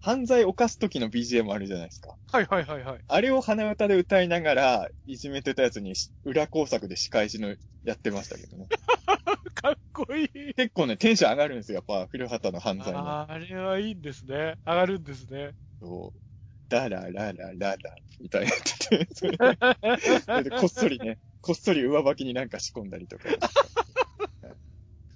[0.00, 2.16] 犯罪を犯す時の BGM あるじゃないですか。
[2.30, 3.00] はいはいはいはい。
[3.06, 7.54] あれを鼻歌で歌いながら、いじめてたやつにし裏工作で仕返しの
[7.84, 8.66] やってましたけどね。
[9.54, 10.54] かっこいい。
[10.54, 13.30] 結構ね、テンション上がるんですよ、やっぱ古畑の犯罪の。
[13.30, 14.56] あれはいいんですね。
[14.66, 15.54] 上がるんですね。
[15.80, 16.18] そう
[16.68, 19.36] ダラララララ、みたいなやってて、それ
[20.24, 23.28] それでこっそりね、こっそり上履きになんか仕込んだりとか。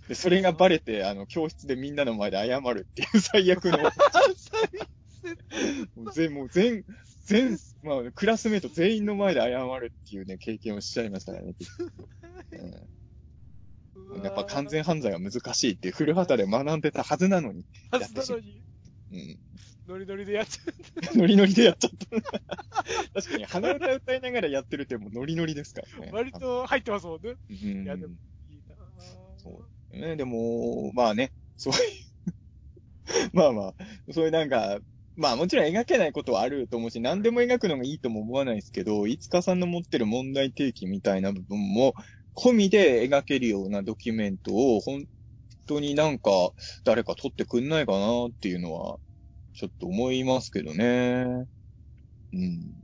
[0.08, 3.78] で、それがバレて、あの、教室でみんなの前で謝るっていう最悪の、
[5.96, 6.84] もう全、もう全、
[7.24, 9.48] 全、まあ、クラスメイト全員の前で謝
[9.80, 11.54] るっていうね、経験をしちゃいましたからね。
[12.52, 12.88] うん、
[14.22, 18.62] やっぱ完全犯罪は難しいって古畑で学んでたはずなのに、はずなのに、
[19.12, 19.38] うん、
[19.88, 23.20] ノリノリでやっちゃノリノリでやっちゃった。
[23.20, 26.10] 確かに鼻歌歌いながらやってるってもうノリノリですからね。
[26.12, 26.14] う。
[26.14, 27.34] 割と入ってますもんね。
[27.50, 28.14] うん、いやでも
[28.50, 28.78] いいなぁ
[29.42, 33.74] そうね、でも、まあね、そういう、 まあまあ、
[34.12, 34.78] そういうなんか、
[35.16, 41.94] まあもちろん描けないことはあると思うし、何でも描くのがいいとも思わないですけど、いつかさんの持ってる問題提起みたいな部分も、
[42.36, 45.06] 込みで描けるようなドキュメントを、本
[45.66, 46.30] 当になんか、
[46.84, 48.98] 誰か撮ってくんないかなっていうのは、
[49.54, 51.46] ちょっと思いますけどね。
[52.32, 52.74] うん。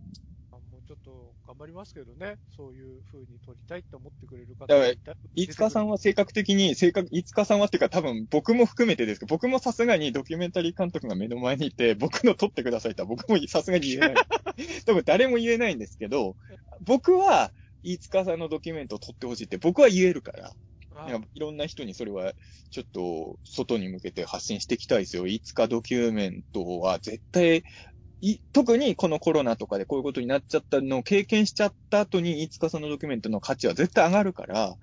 [0.50, 2.36] もうちょっと頑張りますけどね。
[2.56, 14.14] そういう風に撮りたいって思ってくれる方がいた飯塚さんは性格的に、性格、飯塚さんはっていうか多分僕も含めてですけど、僕もさすがにドキュメンタリー監督が目の前にいて、僕の撮ってくださいとは僕もさすがに言えない。
[14.86, 16.36] 多分誰も言えないんですけど、
[16.80, 20.52] 僕は飯塚さんのドキュメントを撮ってほしいって僕は言えるから、
[20.94, 22.34] あなんかいろんな人にそれは
[22.70, 25.26] ちょっと外に向けて発信していきたいですよ。
[25.26, 27.64] いつかドキュメントは絶対、
[28.20, 34.76] い特にこのコロナとかでこういうことになっちゃったのを経験しちゃった後に、いつかそのドキュメントの価値は絶対上がるから、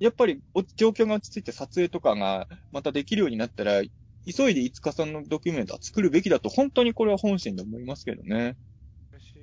[0.00, 8.56] やっぱりお状況が落ち着いて撮影とかがまたできるようになったら、急いでいつかさんのドキュメントは作るべきだと、本当にこれは本心で思いますけどね。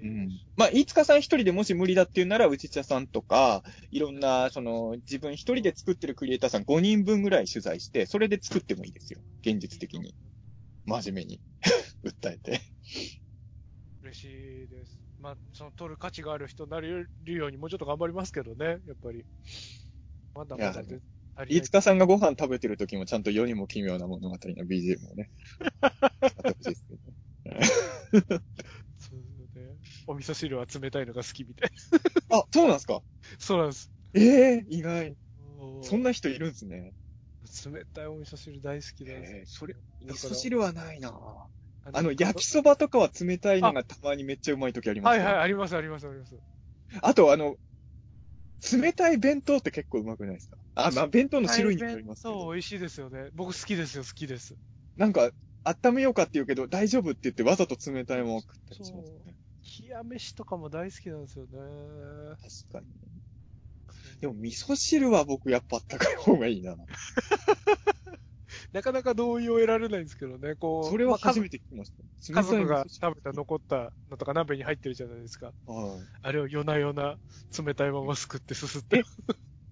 [0.06, 0.40] うん。
[0.56, 9.20] まあ、いつかさん一人でもし無理だっていうなら、内茶さんとか、いろんな、その、自分一人で作ってるクリエイターさん5人分ぐらい取材して、それで作ってもいいですよ。
[9.42, 10.14] 現実的に。
[10.86, 11.42] 真面目に。
[12.06, 12.62] 訴えて。
[14.04, 14.24] 嬉し
[14.66, 15.00] いです。
[15.20, 19.26] まあ、その撮る価値がある人になれるようにもうちょっと頑張りますけどね、やっぱり。
[20.36, 21.02] まだまだいやで
[21.36, 25.32] 足りないいつかさんがご飯食べてる時もちゃんと世にも奇妙な物語の BGM をね。
[26.22, 26.94] やってほしいですけ
[28.22, 28.42] どね。
[30.08, 31.72] お味噌汁は冷たいのが好きみたい。
[32.30, 33.02] あ、そうなんですか？
[33.40, 33.92] そうなんです。
[34.14, 34.20] え
[34.58, 35.16] え意外。
[35.82, 36.94] そんなな人いるんですね。
[37.66, 41.50] 冷たいお味噌汁大好きですえーそれ、だ味噌汁はないなあ
[41.94, 46.40] あの、焼きそばとかは冷たいのがたまにめっちゃうまい時ありますよはいはい、ありますありますあります。
[47.02, 47.58] あと、あの、
[48.70, 50.58] 冷たい弁当って結構うまくないですか？
[50.76, 52.42] あ、まあ、弁当の種類にもよりますけど。
[52.42, 53.30] そう、美味しいですよね。
[53.34, 54.58] 僕好きですよ、好きです。
[54.98, 55.32] なんか、
[55.64, 59.36] 温めようかって言うけど、大丈夫って言ってわざと冷たいもの食ったりしますよね。
[59.82, 61.50] 冷や飯とかも大好きなんですよね。
[62.70, 62.86] 確かに。
[64.22, 66.76] でも、味噌汁は僕やっぱあったかい方がいいな。
[68.72, 70.90] なかなか同意を得られないんですけどね、こう。
[70.90, 72.04] それは初まめて聞きました。
[72.04, 75.54] あ家族が食べた残ったのとか鍋に入ってるじゃないですか。
[76.22, 77.18] あれを夜な夜な
[77.58, 79.04] 冷たいまますくってすすって。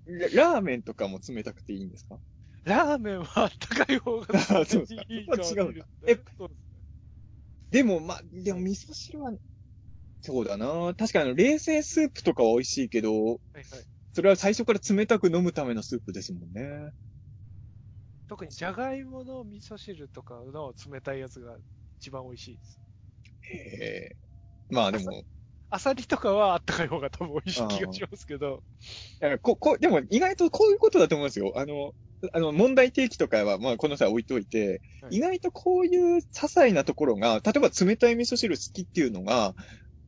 [0.05, 2.19] ララーメンとかも冷たくていいんですか？
[2.63, 6.19] ラーメンはあったかい方が いいうですね
[7.71, 9.31] でも、まあ、でも味噌汁は、
[10.23, 13.85] そうだな確かにあの、冷製スープとかは美味しいけど、はいはい。
[14.13, 16.91] それは最初から冷たく飲むためのスープですもんね。
[18.27, 21.57] 特にじゃがいもの味噌汁とかの冷たいやつが
[21.99, 22.79] 一番美味しいです。
[23.41, 23.57] へ
[24.11, 24.15] え。
[24.69, 25.23] まあでも、
[25.69, 28.63] アサリとかはあったかい方が多分美味しい気がしますけど。
[29.19, 31.53] だからこ、こ、でも意外とこういうことだと思うんですよ。
[31.55, 31.93] あの、
[32.31, 39.53] あの、問題提起とかは、まあ、この際置いといて、はい意外とこういう些細なところが、例えば冷たい味噌汁好きっていうのが、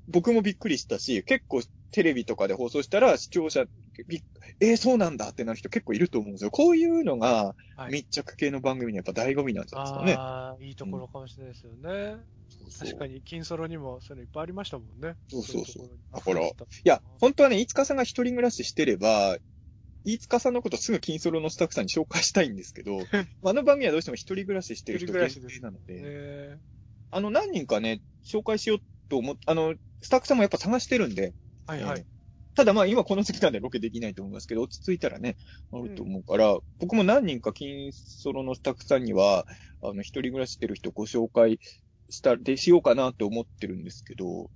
[0.07, 1.61] 僕もびっくりしたし、結構
[1.91, 3.65] テレビとかで放送したら視聴者
[4.07, 4.22] び
[4.60, 6.52] えー、そうなんだってなる人結構いると思うんですよ。
[6.52, 10.14] こういうのがはい密着系の番組のやっぱ醍醐味なんじゃないですかね。
[10.14, 12.18] ああ、いいところかもしれないですよね。
[12.49, 15.15] そうそう確かに、金ソロにもそういうのいっぱいありましたもんね。
[15.30, 16.52] そうそうそうだからい
[16.84, 19.38] や、本当はね、飯塚さんが一人暮らししてれば、
[20.03, 22.99] 飯塚さんのことすぐ金ソロのスタッフさんに紹介したいんですけど、
[23.44, 26.60] あの番組はどうしても一人暮らししてる人限定なので、え
[27.11, 28.80] あの何人かね、紹介しよう
[29.10, 32.06] と思っあの、スタッフさんもやっぱ探してるんで、ーはいはい。
[32.56, 35.36] ただまあ今この時期なんでロケできないと思いますけど、落ち着いたらね、
[35.73, 39.45] あると思うから、僕も何人か金ソロのスタッフさんには、
[39.82, 41.60] あの、一人暮らししてる人ご紹介
[42.10, 44.49] した、でしようかなと思ってるんですけど、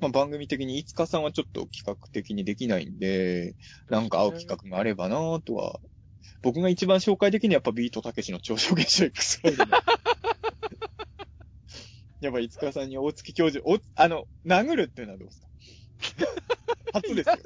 [0.00, 3.54] まあ番組的に、いつかさんはちょっと企画的にできないんで、
[3.88, 5.78] なんか合う企画があればなとは、
[6.42, 9.78] 僕が一番紹介できるのはやっぱビートたけしの超小現象 X ファイルの
[12.20, 15.48] やっぱ、いつかさんに大月教授、お、あの、殴るっていうのはどうですか？
[16.94, 17.36] 初ですよ。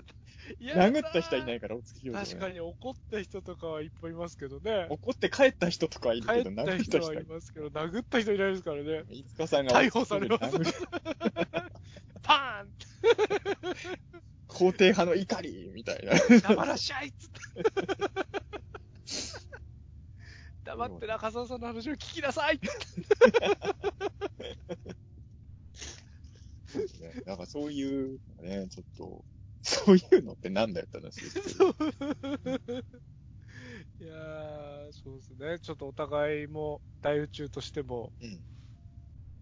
[0.61, 4.87] 殴った人はいないから、大月教授確かに怒った人とかはいっぱいいますけどね。
[4.91, 9.05] 怒って帰った人とかはいるけど、帰った殴った人はい人はいますけど、殴った人いないですからね。
[9.11, 10.73] いつかさんが逮捕されます殴る
[12.23, 12.65] パ
[14.49, 16.13] 肯定派の怒りみたいな。
[16.13, 17.41] ーン黙らっしゃいっつって。
[20.65, 22.61] 黙って中澤さんの話を聞きなさい
[26.67, 27.13] そうですね。
[27.27, 29.25] なんかそういうのね、ちょっと、
[29.63, 31.69] そういうのってなんだよって話ですけど。
[34.01, 35.59] いやー、そうですね。
[35.61, 38.41] ちょっとお互いも大宇宙としても、うん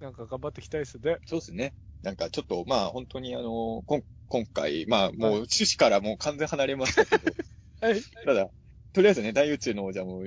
[0.01, 1.19] なんか頑張っていきたいですね。
[1.27, 1.75] そうですね。
[2.03, 7.25] なんかちょっと、まあ本当にあの、こん今回、まあもう趣旨からもう完全離れましたけど、
[7.83, 8.03] はい。
[8.25, 8.51] ただ、
[8.95, 10.25] とりあえずね、大宇宙の王者も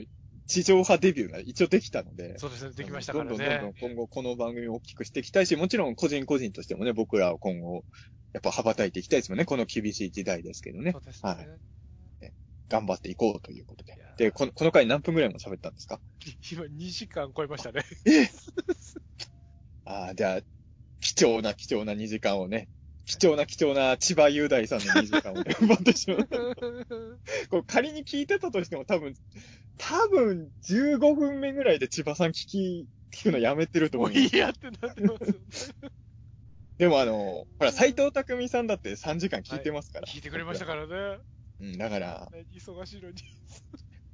[0.47, 2.71] 地上波デビューが一応できたので、そうですね。
[2.75, 3.29] できましたからね。
[3.29, 7.83] どんどんどんどん今後この番組を大きくしていきたいし、もちろん個人個人としてもね、僕らは今後、
[8.33, 9.45] やっぱ羽ばたいていきたいですもんね。
[9.45, 11.01] この厳しい時代ですけどねそう。
[11.01, 11.31] ですね。
[11.31, 11.47] はい
[12.69, 15.99] 頑張っていこうということでで、このこの回何分ぐらいも喋ったんですか
[16.51, 17.83] 今2時間超えましたね。
[19.85, 20.41] ああ、じゃあ、
[20.99, 22.69] 貴重な貴重な2時間をね、
[23.05, 26.27] 貴重な貴重な千葉雄大さんの2時間をね、奪ってしまう。
[27.49, 29.13] これ仮に聞いてたとしても多分、
[29.77, 34.17] 多分15分目ぐらいで千葉さん聞き、聞くのやめてるとも思う。
[34.17, 35.89] ういいやってなってますよね。
[36.77, 40.07] でもあの、ほら、斎藤匠さんだって3時間聞いてますから。
[40.07, 41.19] 聞いてくれましたからね。
[41.61, 43.15] うん、だから、忙しいのに。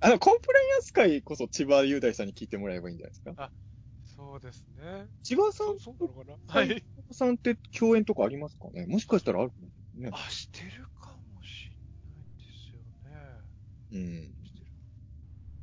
[0.01, 3.51] あの、コンプライアンス会こそ千葉雄大さんに聞いてもらえばいいんじゃないですか？
[4.29, 5.07] そうですね。
[5.23, 6.23] 千葉さんそう、そうなのか
[6.53, 6.59] な？
[6.59, 6.83] ははいい。
[7.11, 8.85] さんって共演とかありますかね？
[8.85, 10.17] もしかしたらあるかもしれないね。
[10.23, 13.41] あ、してるかもしんないですよね。
[13.91, 14.35] うん。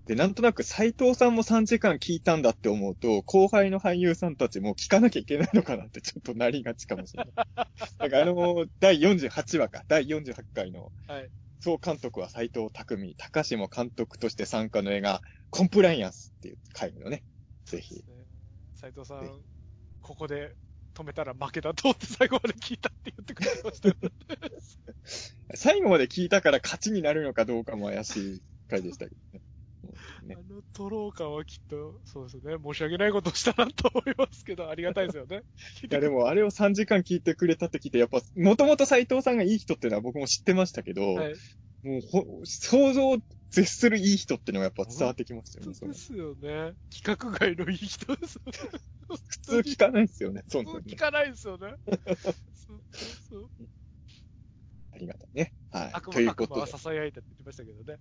[0.07, 7.33] で、なんとなく斎藤さんも3時間聞いたんだって思うと、後輩の俳優さんたちも聞かなきゃいけないのかなってちょっとなりがちかもしれない。
[7.99, 11.31] なんかあの、第48話か、第48回の、はい。
[11.61, 17.25] 総監督は斎藤匠、高島監督として参加の映画、コンプライアンスっていう回のね、
[17.65, 18.05] ぜひ。
[18.87, 19.31] 斉藤さぜん、
[20.01, 20.55] ここで
[20.95, 23.95] 止めたら負けだとって最後まで聞いたって言ってくれましたよ。
[25.55, 29.45] 最後まで聞いたから勝ちになるのかどうかも怪しい回でしたけどね。
[30.21, 32.57] あねのトロー感はきっと、そうですね。
[32.65, 35.43] 申し訳ないことをしたなと思いますけど、ありがたいですよね。
[35.83, 41.35] いやでもあれを3時間聞いてくれたって聞いて、やっぱ、もともと斎藤さんがいい人っていうのは僕も知ってましたけど、はい。
[41.83, 43.19] もうほ、想像を
[43.57, 45.73] 絶するいい人っていうのがやっぱ伝わってきましたよね。
[45.73, 46.75] そうですよね。
[46.93, 48.53] 規格外のいい人ですよね。
[49.09, 50.43] 普通聞かないですよね。
[50.47, 51.73] そう聞かないですよね。
[51.87, 52.83] そう
[53.31, 53.51] そう。
[54.93, 55.55] ありがたいね。
[55.71, 55.91] はい。
[55.95, 57.01] 悪という魔悪魔はことで。
[57.01, 57.99] 囁いたって言ってましたけどね。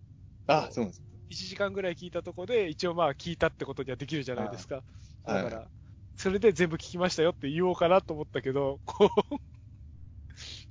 [0.47, 1.03] あ、そうなんです。
[1.29, 4.75] 1時間ぐらい聞いたとこで、一応まあ聞いたってことにはできるじゃないですか。
[4.75, 5.71] はいだから、
[6.17, 9.35] それで全部聞きましたよって言おうかなと思ったけど、こう、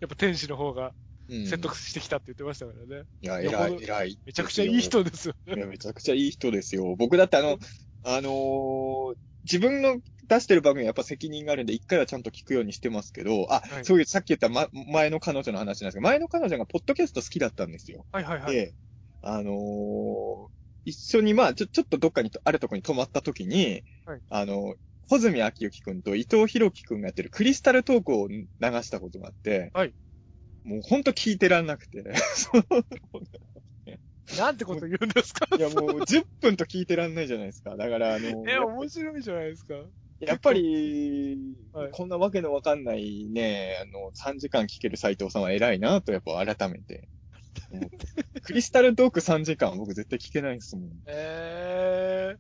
[0.01, 0.93] やっぱ天使の方がうん
[1.29, 3.05] 説得してきたって言ってましたからね。
[3.21, 4.21] いや、偉い、偉い。
[4.27, 5.55] めちゃくちゃいい人ですよね。
[5.57, 6.95] いや、めちゃくちゃいい人ですよ。
[6.97, 7.59] 僕だってあの、
[8.03, 9.15] あのー
[9.47, 18.07] 自分の出してる番組はやっぱ責任があるんで、一回はちゃんと聞くようにしてますけど、あ、はいそういう、さっき言った、ま、前の彼女の話なんですけど、前の彼女がポッドキャスト好きだったんですよ。
[18.11, 18.55] はいはいはい。
[18.55, 18.75] で、
[19.21, 20.49] あのー
[20.87, 24.75] 一緒に、まあ、ちょ、ちょっとどっかに、あるとこに泊まった時に、はいあの、
[25.09, 29.95] 穂積昭之くんと伊藤博樹くんがやってるクリスタルトークを流したことがあって、はい
[30.65, 32.03] もうほんと聞いてらんなくて、
[34.39, 35.47] なんてこと言うんですか？
[35.57, 37.77] いやもう10分と聞いてらんないじゃないですか。
[37.77, 39.75] だからあの、え、面白いじゃないですか。
[40.21, 41.37] やっぱり、
[41.73, 47.09] はいこんなわけのわかんないね、あの、3時間聞ける斎藤さんは偉いなと、やっぱ改めて。
[48.43, 50.91] クリスタルトーク3時間は僕絶対聞けないですもん。
[51.07, 52.39] えー、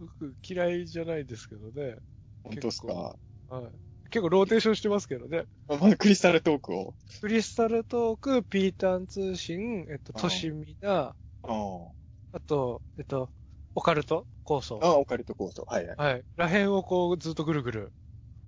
[0.00, 1.96] 僕嫌いじゃないですけどね。
[2.42, 3.16] 本当ですか？
[3.48, 3.70] はい。
[4.12, 5.44] 結構ローテーションしてますけどね。
[5.66, 6.94] まあ、クリスタルトークを。
[7.22, 11.92] クリスタルトーク、ピータン通信、えっと、あートシミナ、あ
[12.32, 13.30] あと、えっと、
[13.74, 14.78] オカルト構想。
[14.82, 14.86] あ。
[14.86, 15.64] ああ、オカルトコースト。
[15.66, 15.96] はいはい。
[15.96, 16.24] はい。
[16.36, 17.92] らへんをこう、ずっとぐるぐる、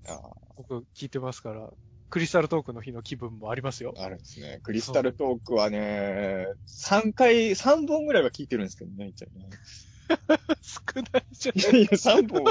[0.07, 0.21] あ
[0.57, 1.71] 僕聞いてますから、
[2.11, 3.95] クリスタルトークの日の気分もありますよ。
[3.97, 4.61] あ、あるんですね。
[4.63, 9.49] クリスタルトークはね、3回、3本ぐらいは聞いてるんですけどね、一応ね。
[10.63, 11.59] 少ないじゃん。
[11.59, 12.45] いやいや、3本、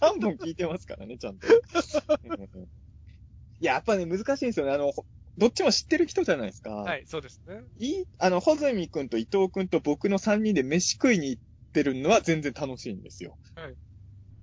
[0.00, 1.46] 三本聞いてますからね、ちゃんと。
[1.48, 1.50] う
[2.58, 2.68] ん
[3.60, 4.72] いや、やっぱね、難しいんですよね。
[4.72, 5.06] あの、ほ
[5.38, 6.70] どっちも知ってる人じゃないですか。
[6.70, 7.62] はい、そうですね。
[7.78, 11.42] いい、あの、ほずみくんと伊藤くんと僕の3人で飯食いに行っ
[11.72, 13.38] てるのは全然楽しいんですよ。
[13.54, 13.76] はい。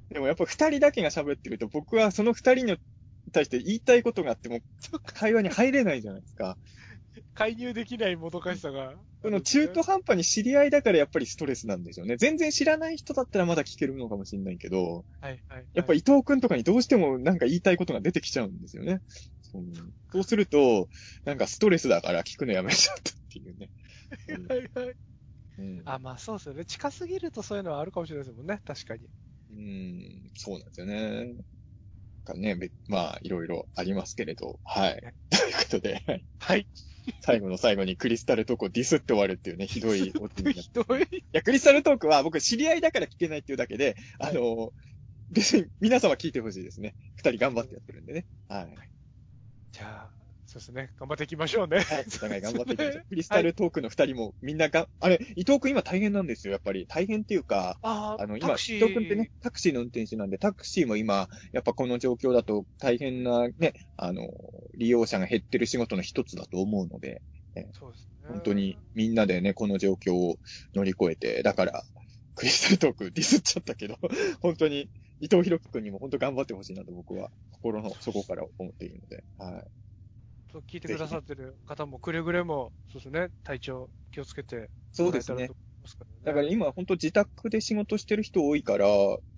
[0.10, 2.78] でもやっぱ2人だけが喋ってると、僕はその2人に
[3.32, 4.62] 対して言いたいことがあっても、
[5.14, 6.58] 会話に入れないじゃないですか。
[7.36, 8.96] 介入できないもどかしさが。
[9.22, 12.16] この中途半端に知り合いだからやっぱりストレスなんでしょうね。
[12.18, 15.66] 全然知らない人だったらまだ聞けるのかもしれないけど、はい、はい。
[15.74, 19.02] やっぱ伊藤くんとかにどうしてもなんか言いたいことが出てきちゃうんですよね。
[19.54, 19.74] うん
[20.12, 20.90] そうすると、
[21.26, 23.72] なんかストレスだから聞くのやめちゃったっていうね。
[24.50, 24.96] はい、はい。
[25.58, 26.66] うんあ、まあそうですよね。
[26.66, 28.62] 近すぎるとそういうのはあるかもしれないですもんね。
[28.66, 29.08] 確かに。
[29.52, 31.36] うん、そうなんですよね。
[32.24, 35.02] かね、べまあ、いろいろありますけれど、はい。
[35.30, 36.68] ということで、はいはい。
[37.22, 41.02] 最後の最後にクリスタルトークをディスって終わるっていうね、ひどい オチにひどい。
[41.02, 44.74] いや、クリスタルトークは僕知り合いだから聞けないっていうだけで、あの、
[45.32, 46.96] 別に皆様聞いてほしいですね。
[47.16, 48.26] 二人頑張ってやってるんでね。
[48.48, 48.76] はい。
[49.72, 50.19] じゃあ、
[50.50, 50.92] そうですね。
[51.00, 51.82] 頑張っていきましょうね。
[51.82, 52.06] はい。
[52.08, 53.06] お互い頑張っていきましょう。
[53.08, 56.88] クリスタルトークの二人もみんなが、あれ、伊藤くん今大変なんですよ、やっぱり。
[56.88, 64.24] 大変っていうか、ああ、あの、今、伊藤くんってね、タクシーの運転手なんで、タクシーも今、やっぱこの状況だと大変なね、あの、
[64.76, 67.22] 利用者が減ってる仕事の一つだと思うので、
[67.74, 68.30] そうですね。
[68.30, 70.40] 本当にみんなでね、この状況を
[70.74, 71.84] 乗り越えて、だから、
[72.34, 74.00] クリスタルトークディスっちゃったけど、
[74.42, 74.90] 本当に
[75.20, 79.68] 伊藤博樹くんにも本当頑張ってほしいなと僕は心の底から思っているので、はい。
[80.52, 83.30] そう聞いてくださってる方もくれぐれも、そうですね。
[83.44, 85.50] 体調気をつけてそうですね。
[86.24, 88.88] だから今本当自宅で仕事してる人多いから、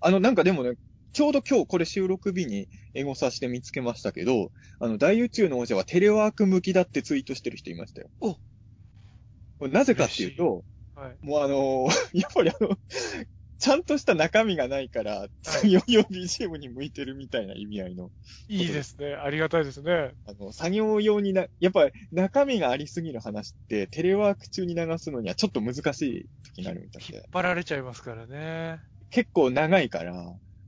[0.00, 0.72] あのなんかでもね、
[1.12, 8.08] ちょうど今日これ収録日にエゴサして見つけましたけど、あの大宇宙の王者はテレワーク向きだってツイートしてる人いましたよ。
[9.60, 10.64] おなぜかっていうと、
[10.94, 11.16] はい。
[11.22, 12.76] もうあのー やっぱりあの、
[13.62, 18.10] ちゃんとした中身がないから、作業用 BGM に向いてるみたいな意味合いの、
[18.48, 19.14] いいですね。
[19.14, 20.14] ありがたいですね。
[20.26, 28.80] あの、作業用にな、やっぱり中身がありすぎる話って、テレワーク中に流すのにはちょっと難しい時になるみたいで、引っ張られちゃいますからね。
[29.10, 30.12] 結構長いから、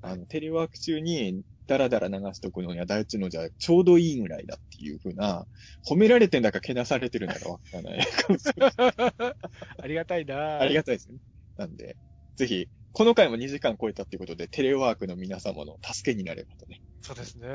[0.03, 5.47] あの、テレワーク中にダラダラ流しとくのには、大地のじゃちょうどいいぐらいだっていう風な、
[5.85, 7.99] 褒められてんだかけなされてるんだかわからない。
[9.83, 11.19] ありがたいなありがたいですね。
[11.57, 11.97] なんで、
[12.37, 16.81] ぜひ、この回も2時間超えたっていうことで、テレワークの皆様の助けになればとね。
[17.03, 17.49] そうですね。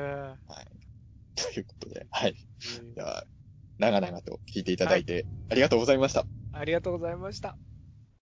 [1.34, 2.36] ということで、はい。
[2.78, 3.24] うんじゃあ、
[3.78, 6.26] 長々と聞いていただいて、ありがとうございました。
[6.52, 7.56] ありがとうございました。